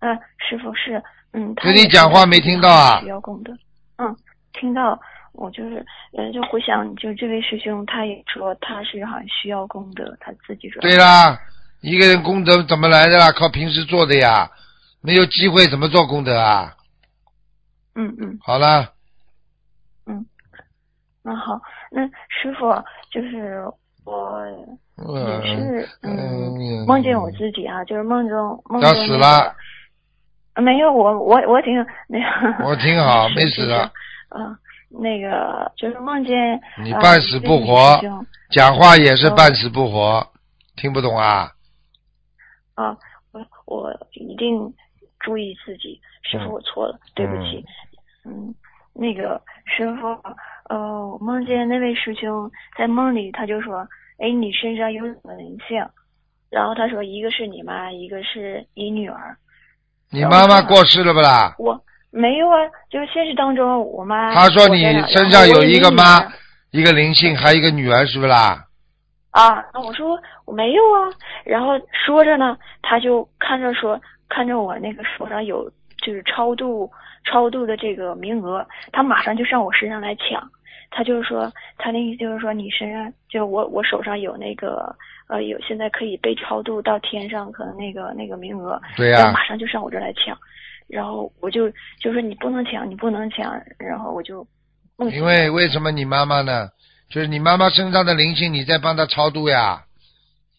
[0.00, 0.08] 呃，
[0.38, 1.02] 师傅是，
[1.34, 3.52] 嗯，他跟你讲话没听到啊需要功德，
[3.98, 4.16] 嗯，
[4.54, 4.98] 听到，
[5.34, 5.84] 我就是，
[6.16, 10.80] 呃，就回想，就这位师兄，他也说他是好像需要功德，他自己说。
[10.80, 11.38] 对啦，
[11.84, 13.30] 一个人功德怎么来的啦？
[13.32, 14.50] 靠平时做的呀，
[15.02, 16.72] 没有机会怎么做功德啊？
[17.94, 18.38] 嗯嗯。
[18.42, 18.90] 好了，
[20.06, 20.24] 嗯
[21.22, 22.72] 那好，那师傅
[23.12, 23.62] 就是
[24.06, 29.54] 我也是嗯嗯，梦见我自己啊，就是梦中梦要中那个死了，
[30.54, 31.74] 呃没有我我我挺
[32.08, 32.24] 那个
[32.64, 33.90] 我挺好， 没死的。
[34.30, 34.56] 嗯
[34.96, 36.34] 那个就是梦见
[36.78, 38.00] 呃你半死不活
[38.50, 40.24] 讲话也是半死不活，
[40.76, 41.50] 听不懂啊？
[42.74, 42.96] 啊，
[43.32, 44.72] 我我一定
[45.20, 47.64] 注意自己，师傅，我错了，对不起。
[48.24, 48.54] 嗯，
[48.92, 50.08] 那个师傅，
[50.68, 53.86] 呃，我梦见那位师兄在梦里，他就说
[54.18, 55.84] ：“哎，你身上有两个灵性。”
[56.50, 59.36] 然后他说：“一个是你妈，一个是你女儿。
[60.10, 61.54] 你妈妈过世了不啦”？
[61.58, 62.56] 我没有啊，
[62.88, 66.22] 就是现实当中，我妈他说你身上有一个妈
[66.70, 68.66] 一个灵性，还有一个女儿，是不是啦？
[69.34, 71.10] 啊，那我说我没有啊，
[71.44, 76.88] 然后说着呢，他就看着说，看着我那个手上有就是超度
[77.24, 80.48] 超度的这个名额，他马上就上我身上来抢，
[80.92, 84.94] 他就是说他那意思就是说你身上就我我手上有那个
[85.26, 89.18] 呃有现在可以被超度到天上可能那个那个名额，对呀。
[89.18, 90.38] 然后马上就上我这来抢，
[90.86, 94.46] 然后我就就说你不能抢，你不能抢，然后我就
[95.12, 96.68] 因为为什么你妈妈呢？
[97.08, 99.84] 就是你妈妈身上的灵性，你在帮她超度呀，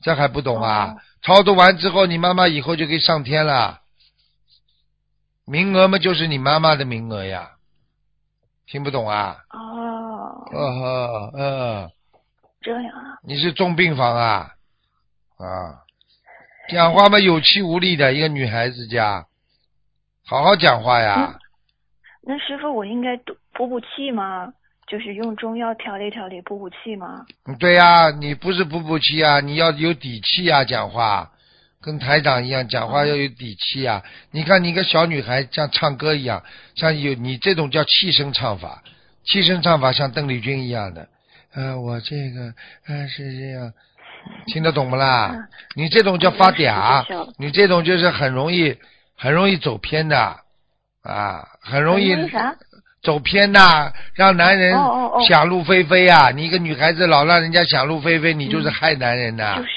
[0.01, 0.95] 这还不懂啊？
[0.95, 0.97] 哦。
[1.21, 3.81] 超度完之后，你妈妈以后就可以上天了，
[5.45, 7.51] 名额嘛就是你妈妈的名额呀，
[8.67, 9.37] 听不懂啊？
[9.49, 10.45] 哦。
[10.51, 11.91] 呃呵呃，
[12.61, 14.51] 这样啊，你是重病房啊？
[15.37, 15.81] 啊，
[16.69, 19.25] 讲话嘛有气无力的一个女孩子家，
[20.25, 21.39] 好好讲话呀。
[22.21, 24.53] 那师傅，我应该补补补气吗？
[24.87, 27.25] 就是用中药调理调理补补气吗？
[27.45, 31.31] 嗯对呀、你不是补补气啊，你要有底气啊，讲话
[31.81, 34.03] 跟台长一样，讲话要有底气啊。
[34.31, 36.43] 你看你一个小女孩像唱歌一样，
[36.75, 38.83] 像有你这种叫气声唱法，
[39.23, 41.07] 气声唱法像邓丽君一样的。
[41.55, 42.53] 呃，我这个
[42.87, 43.73] 呃是这样，
[44.47, 45.47] 听得懂不啦？
[45.75, 47.03] 你这种叫发嗲
[47.37, 48.77] 你这种就是很容易
[49.15, 50.37] 很容易走偏的
[51.01, 52.13] 啊，很容易
[53.05, 54.73] 走偏呐、让男人
[55.27, 56.31] 想入非非啊！
[56.31, 59.69] 你一个女孩子老让人家想入非非，你就是嗯害男人呐、就是，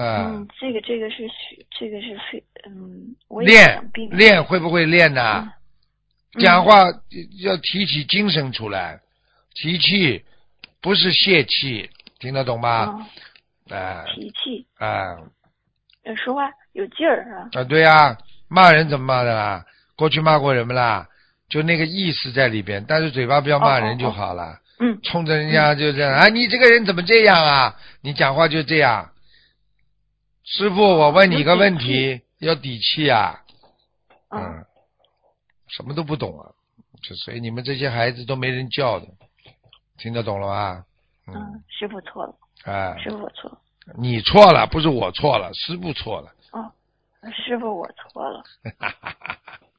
[0.00, 0.30] 啊！
[0.32, 1.28] 嗯，这个这个是
[1.78, 3.78] 这个是非嗯，我练
[4.10, 5.52] 练会不会练呐、嗯
[6.40, 6.86] 讲话
[7.42, 8.98] 要提起精神出来，
[9.52, 10.24] 提气
[10.80, 13.06] 不是泄气，听得懂吗？
[13.68, 15.18] 嗯，啊提气，啊
[16.04, 17.50] 呃说话有劲儿啊。
[17.52, 17.62] 啊！
[17.64, 18.16] 对呀、
[18.48, 19.62] 骂人怎么骂的啦？
[19.94, 21.06] 过去骂过人不啦？
[21.52, 24.58] 就那个意思在里边，但是嘴巴不要骂人就好了。
[24.80, 26.28] 嗯冲着人家就这样啊！
[26.28, 27.76] 你这个人怎么这样啊？
[28.00, 29.12] 你讲话就这样。
[30.44, 33.44] 师傅，我问你一个问题，要底气啊！
[34.30, 34.64] 嗯嗯，
[35.68, 36.50] 什么都不懂啊，
[37.02, 39.06] 就所以你们这些孩子都没人教的，
[39.98, 40.84] 听得懂了吧？
[41.28, 42.34] 嗯，嗯，师傅错了，
[42.64, 43.58] 哎，师傅我错了，
[43.98, 46.32] 你错了，不是我错了，师傅错了。
[46.50, 46.72] 哦，
[47.30, 48.42] 师傅我错了。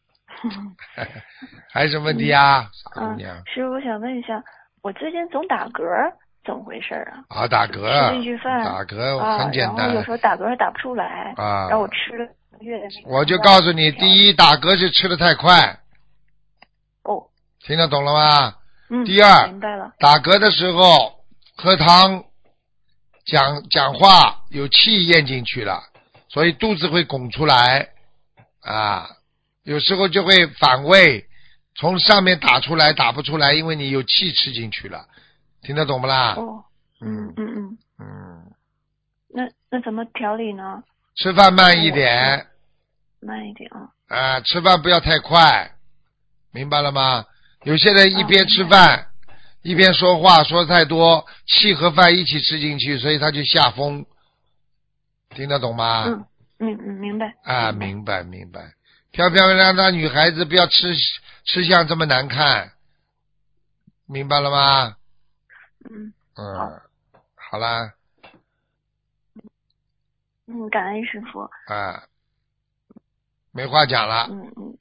[1.71, 4.43] 还有什么问题啊，傻姑嗯娘？，师傅，我想问一下，
[4.81, 5.83] 我最近总打嗝，
[6.45, 7.23] 怎么回事啊？
[7.29, 12.25] 啊，打嗝，吃进去饭，打嗝啊，很简单有时候打嗝还打不出来，啊然后我吃了
[12.59, 12.79] 月。
[13.05, 15.79] 我就告诉你，第一，打嗝是吃的太快，
[17.03, 17.23] 哦，
[17.65, 18.55] 听得懂了吗？
[18.89, 21.23] 嗯，第二明白了，打嗝的时候
[21.55, 22.23] 喝汤，
[23.25, 25.81] 讲讲话有气咽进去了，
[26.29, 27.87] 所以肚子会拱出来
[28.61, 29.07] 啊，
[29.63, 31.25] 有时候就会反胃，
[31.75, 35.07] 从上面打出来打不出来，因为你有气吃进去了，
[35.61, 36.33] 听得懂不啦？
[36.35, 36.63] 哦，
[37.01, 38.51] 嗯嗯嗯，嗯，
[39.29, 40.83] 那那怎么调理呢？
[41.15, 42.47] 吃饭慢一点
[43.21, 43.89] 慢一点啊。
[44.07, 45.71] 啊，吃饭不要太快，
[46.51, 47.25] 明白了吗？
[47.63, 49.07] 有些人一哦边吃饭、
[49.61, 54.05] 一边说话，说太多，气和饭一起吃进去，所以他就下风，
[55.29, 56.03] 听得懂吗？
[56.05, 56.25] 嗯
[56.59, 57.33] 嗯嗯，明白。
[57.43, 58.73] 啊，明白明白。
[59.13, 60.91] 漂漂亮亮的女孩子不要吃
[61.45, 62.71] 吃相这么难看，
[64.07, 64.97] 明白了吗？
[65.87, 66.81] 嗯嗯，
[67.35, 67.93] 好啦，
[70.47, 71.41] 嗯，感恩师傅。
[71.71, 72.03] 啊，
[73.51, 74.77] 没话讲了嗯嗯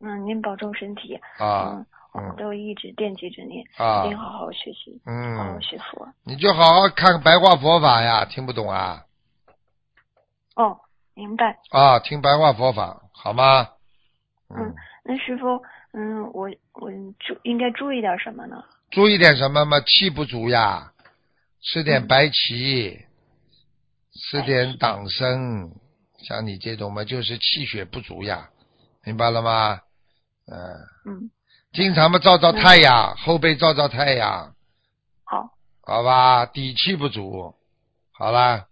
[0.00, 1.14] 嗯，您保重身体。
[1.38, 6.12] 啊嗯，我都一直惦记着您，啊一定好好学习，嗯好好嗯，学佛。
[6.24, 9.04] 你就好好看白话佛法呀，听不懂啊？
[10.56, 10.80] 哦，
[11.14, 11.56] 明白。
[11.70, 13.68] 啊，听白话佛法好吗？
[14.48, 14.74] 嗯，
[15.04, 15.60] 那师傅，
[15.92, 18.62] 嗯，我我注应该注意点什么呢？
[18.90, 19.80] 注意点什么嘛？
[19.80, 20.92] 气不足呀，
[21.60, 23.06] 吃点白芪，
[24.12, 25.70] 吃点党参，
[26.18, 28.48] 像你这种嘛，就是气血不足呀，
[29.04, 29.80] 明白了吗？
[30.46, 30.56] 嗯，
[31.06, 31.30] 嗯，
[31.72, 34.54] 经常嘛照照太阳，后背照照太阳，
[35.24, 35.50] 好，
[35.82, 36.46] 好吧？
[36.46, 37.52] 底气不足，
[38.12, 38.66] 好啦，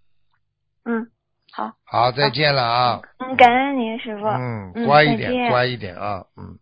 [0.84, 1.10] 嗯，
[1.56, 3.00] 好，好，再见了啊。
[3.18, 4.26] 嗯，感恩您师傅。
[4.26, 6.58] 嗯，嗯乖一点，乖一点啊，嗯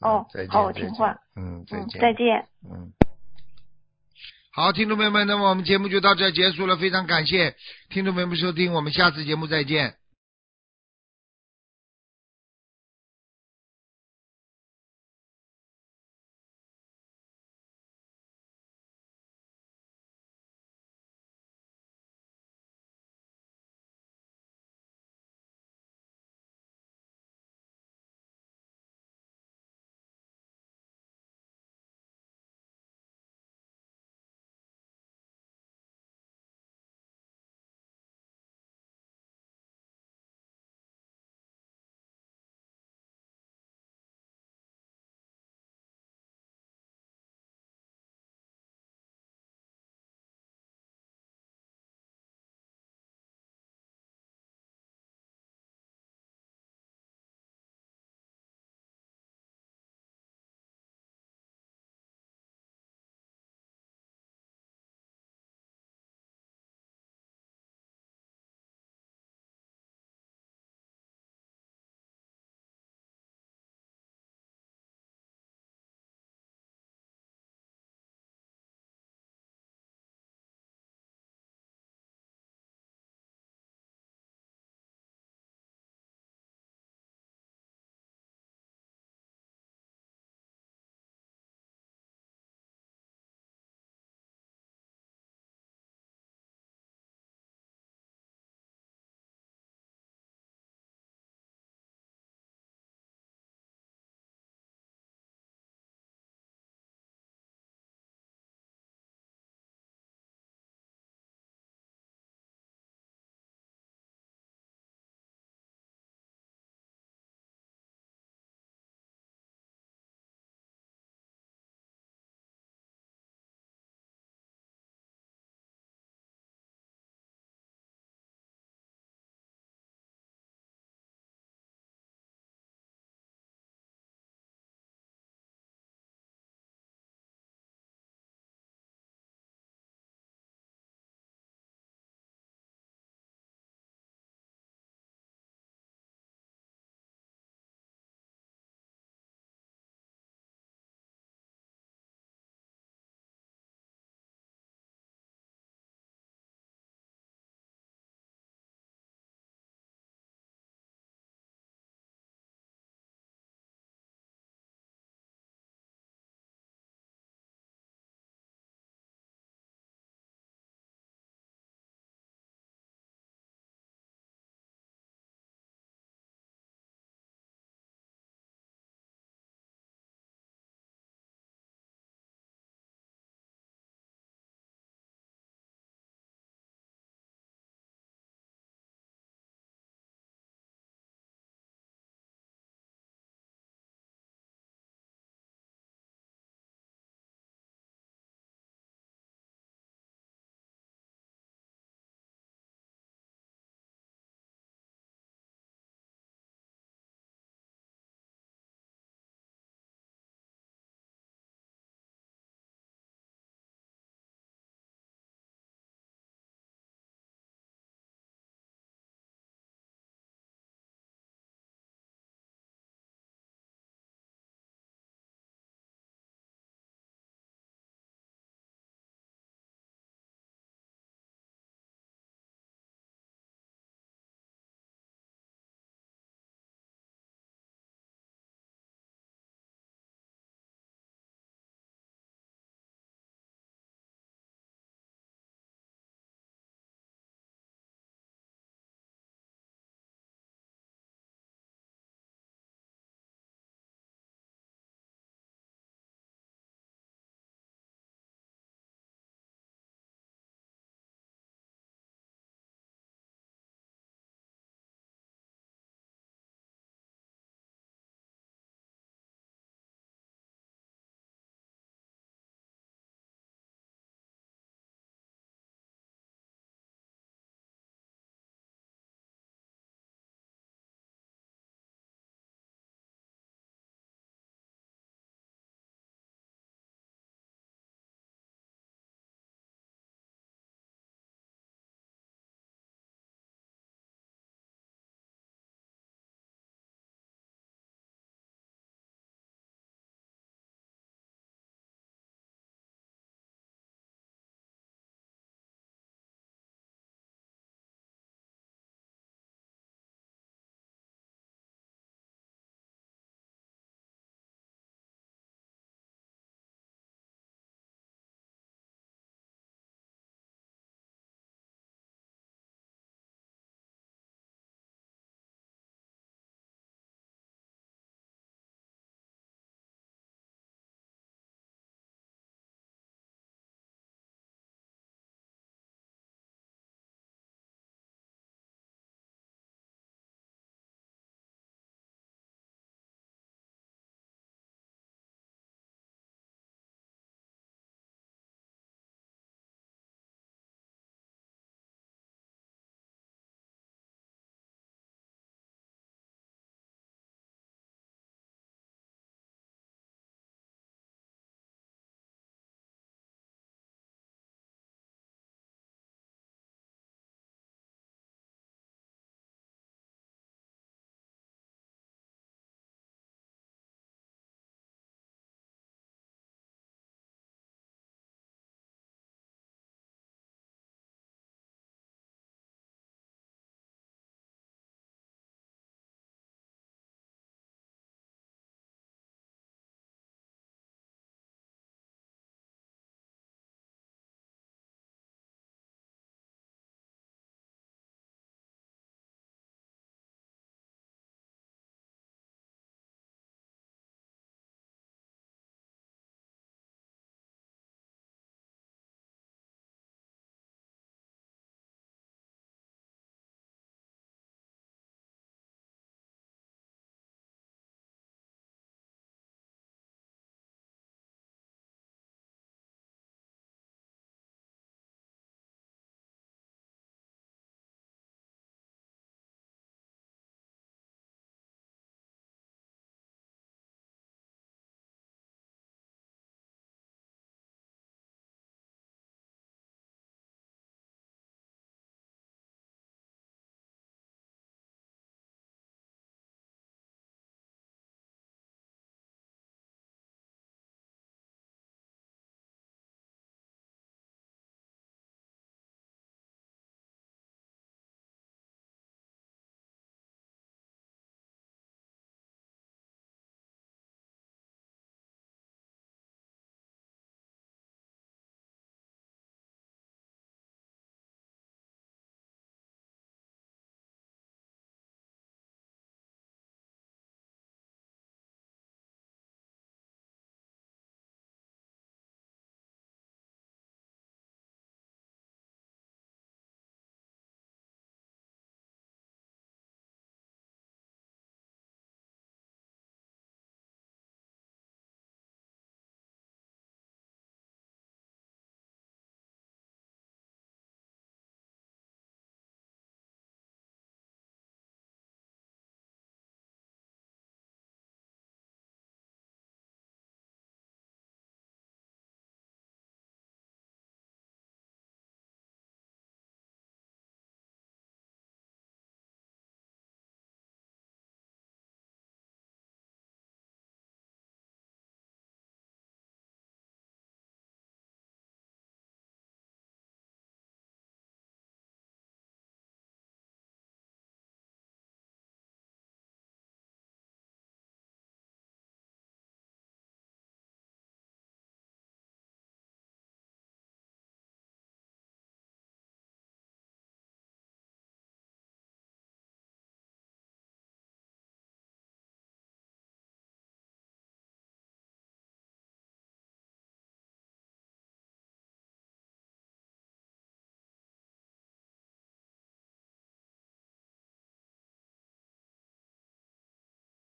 [0.00, 1.14] 哦再见，好，我再见听话。
[1.36, 2.48] 嗯，再嗯，见，再见。
[2.64, 2.92] 嗯。
[4.54, 7.54] 好，听众朋友们，那么我们节目就到这结束了，非常感谢
[7.90, 9.96] 听众朋友们收听，我们下次节目再见。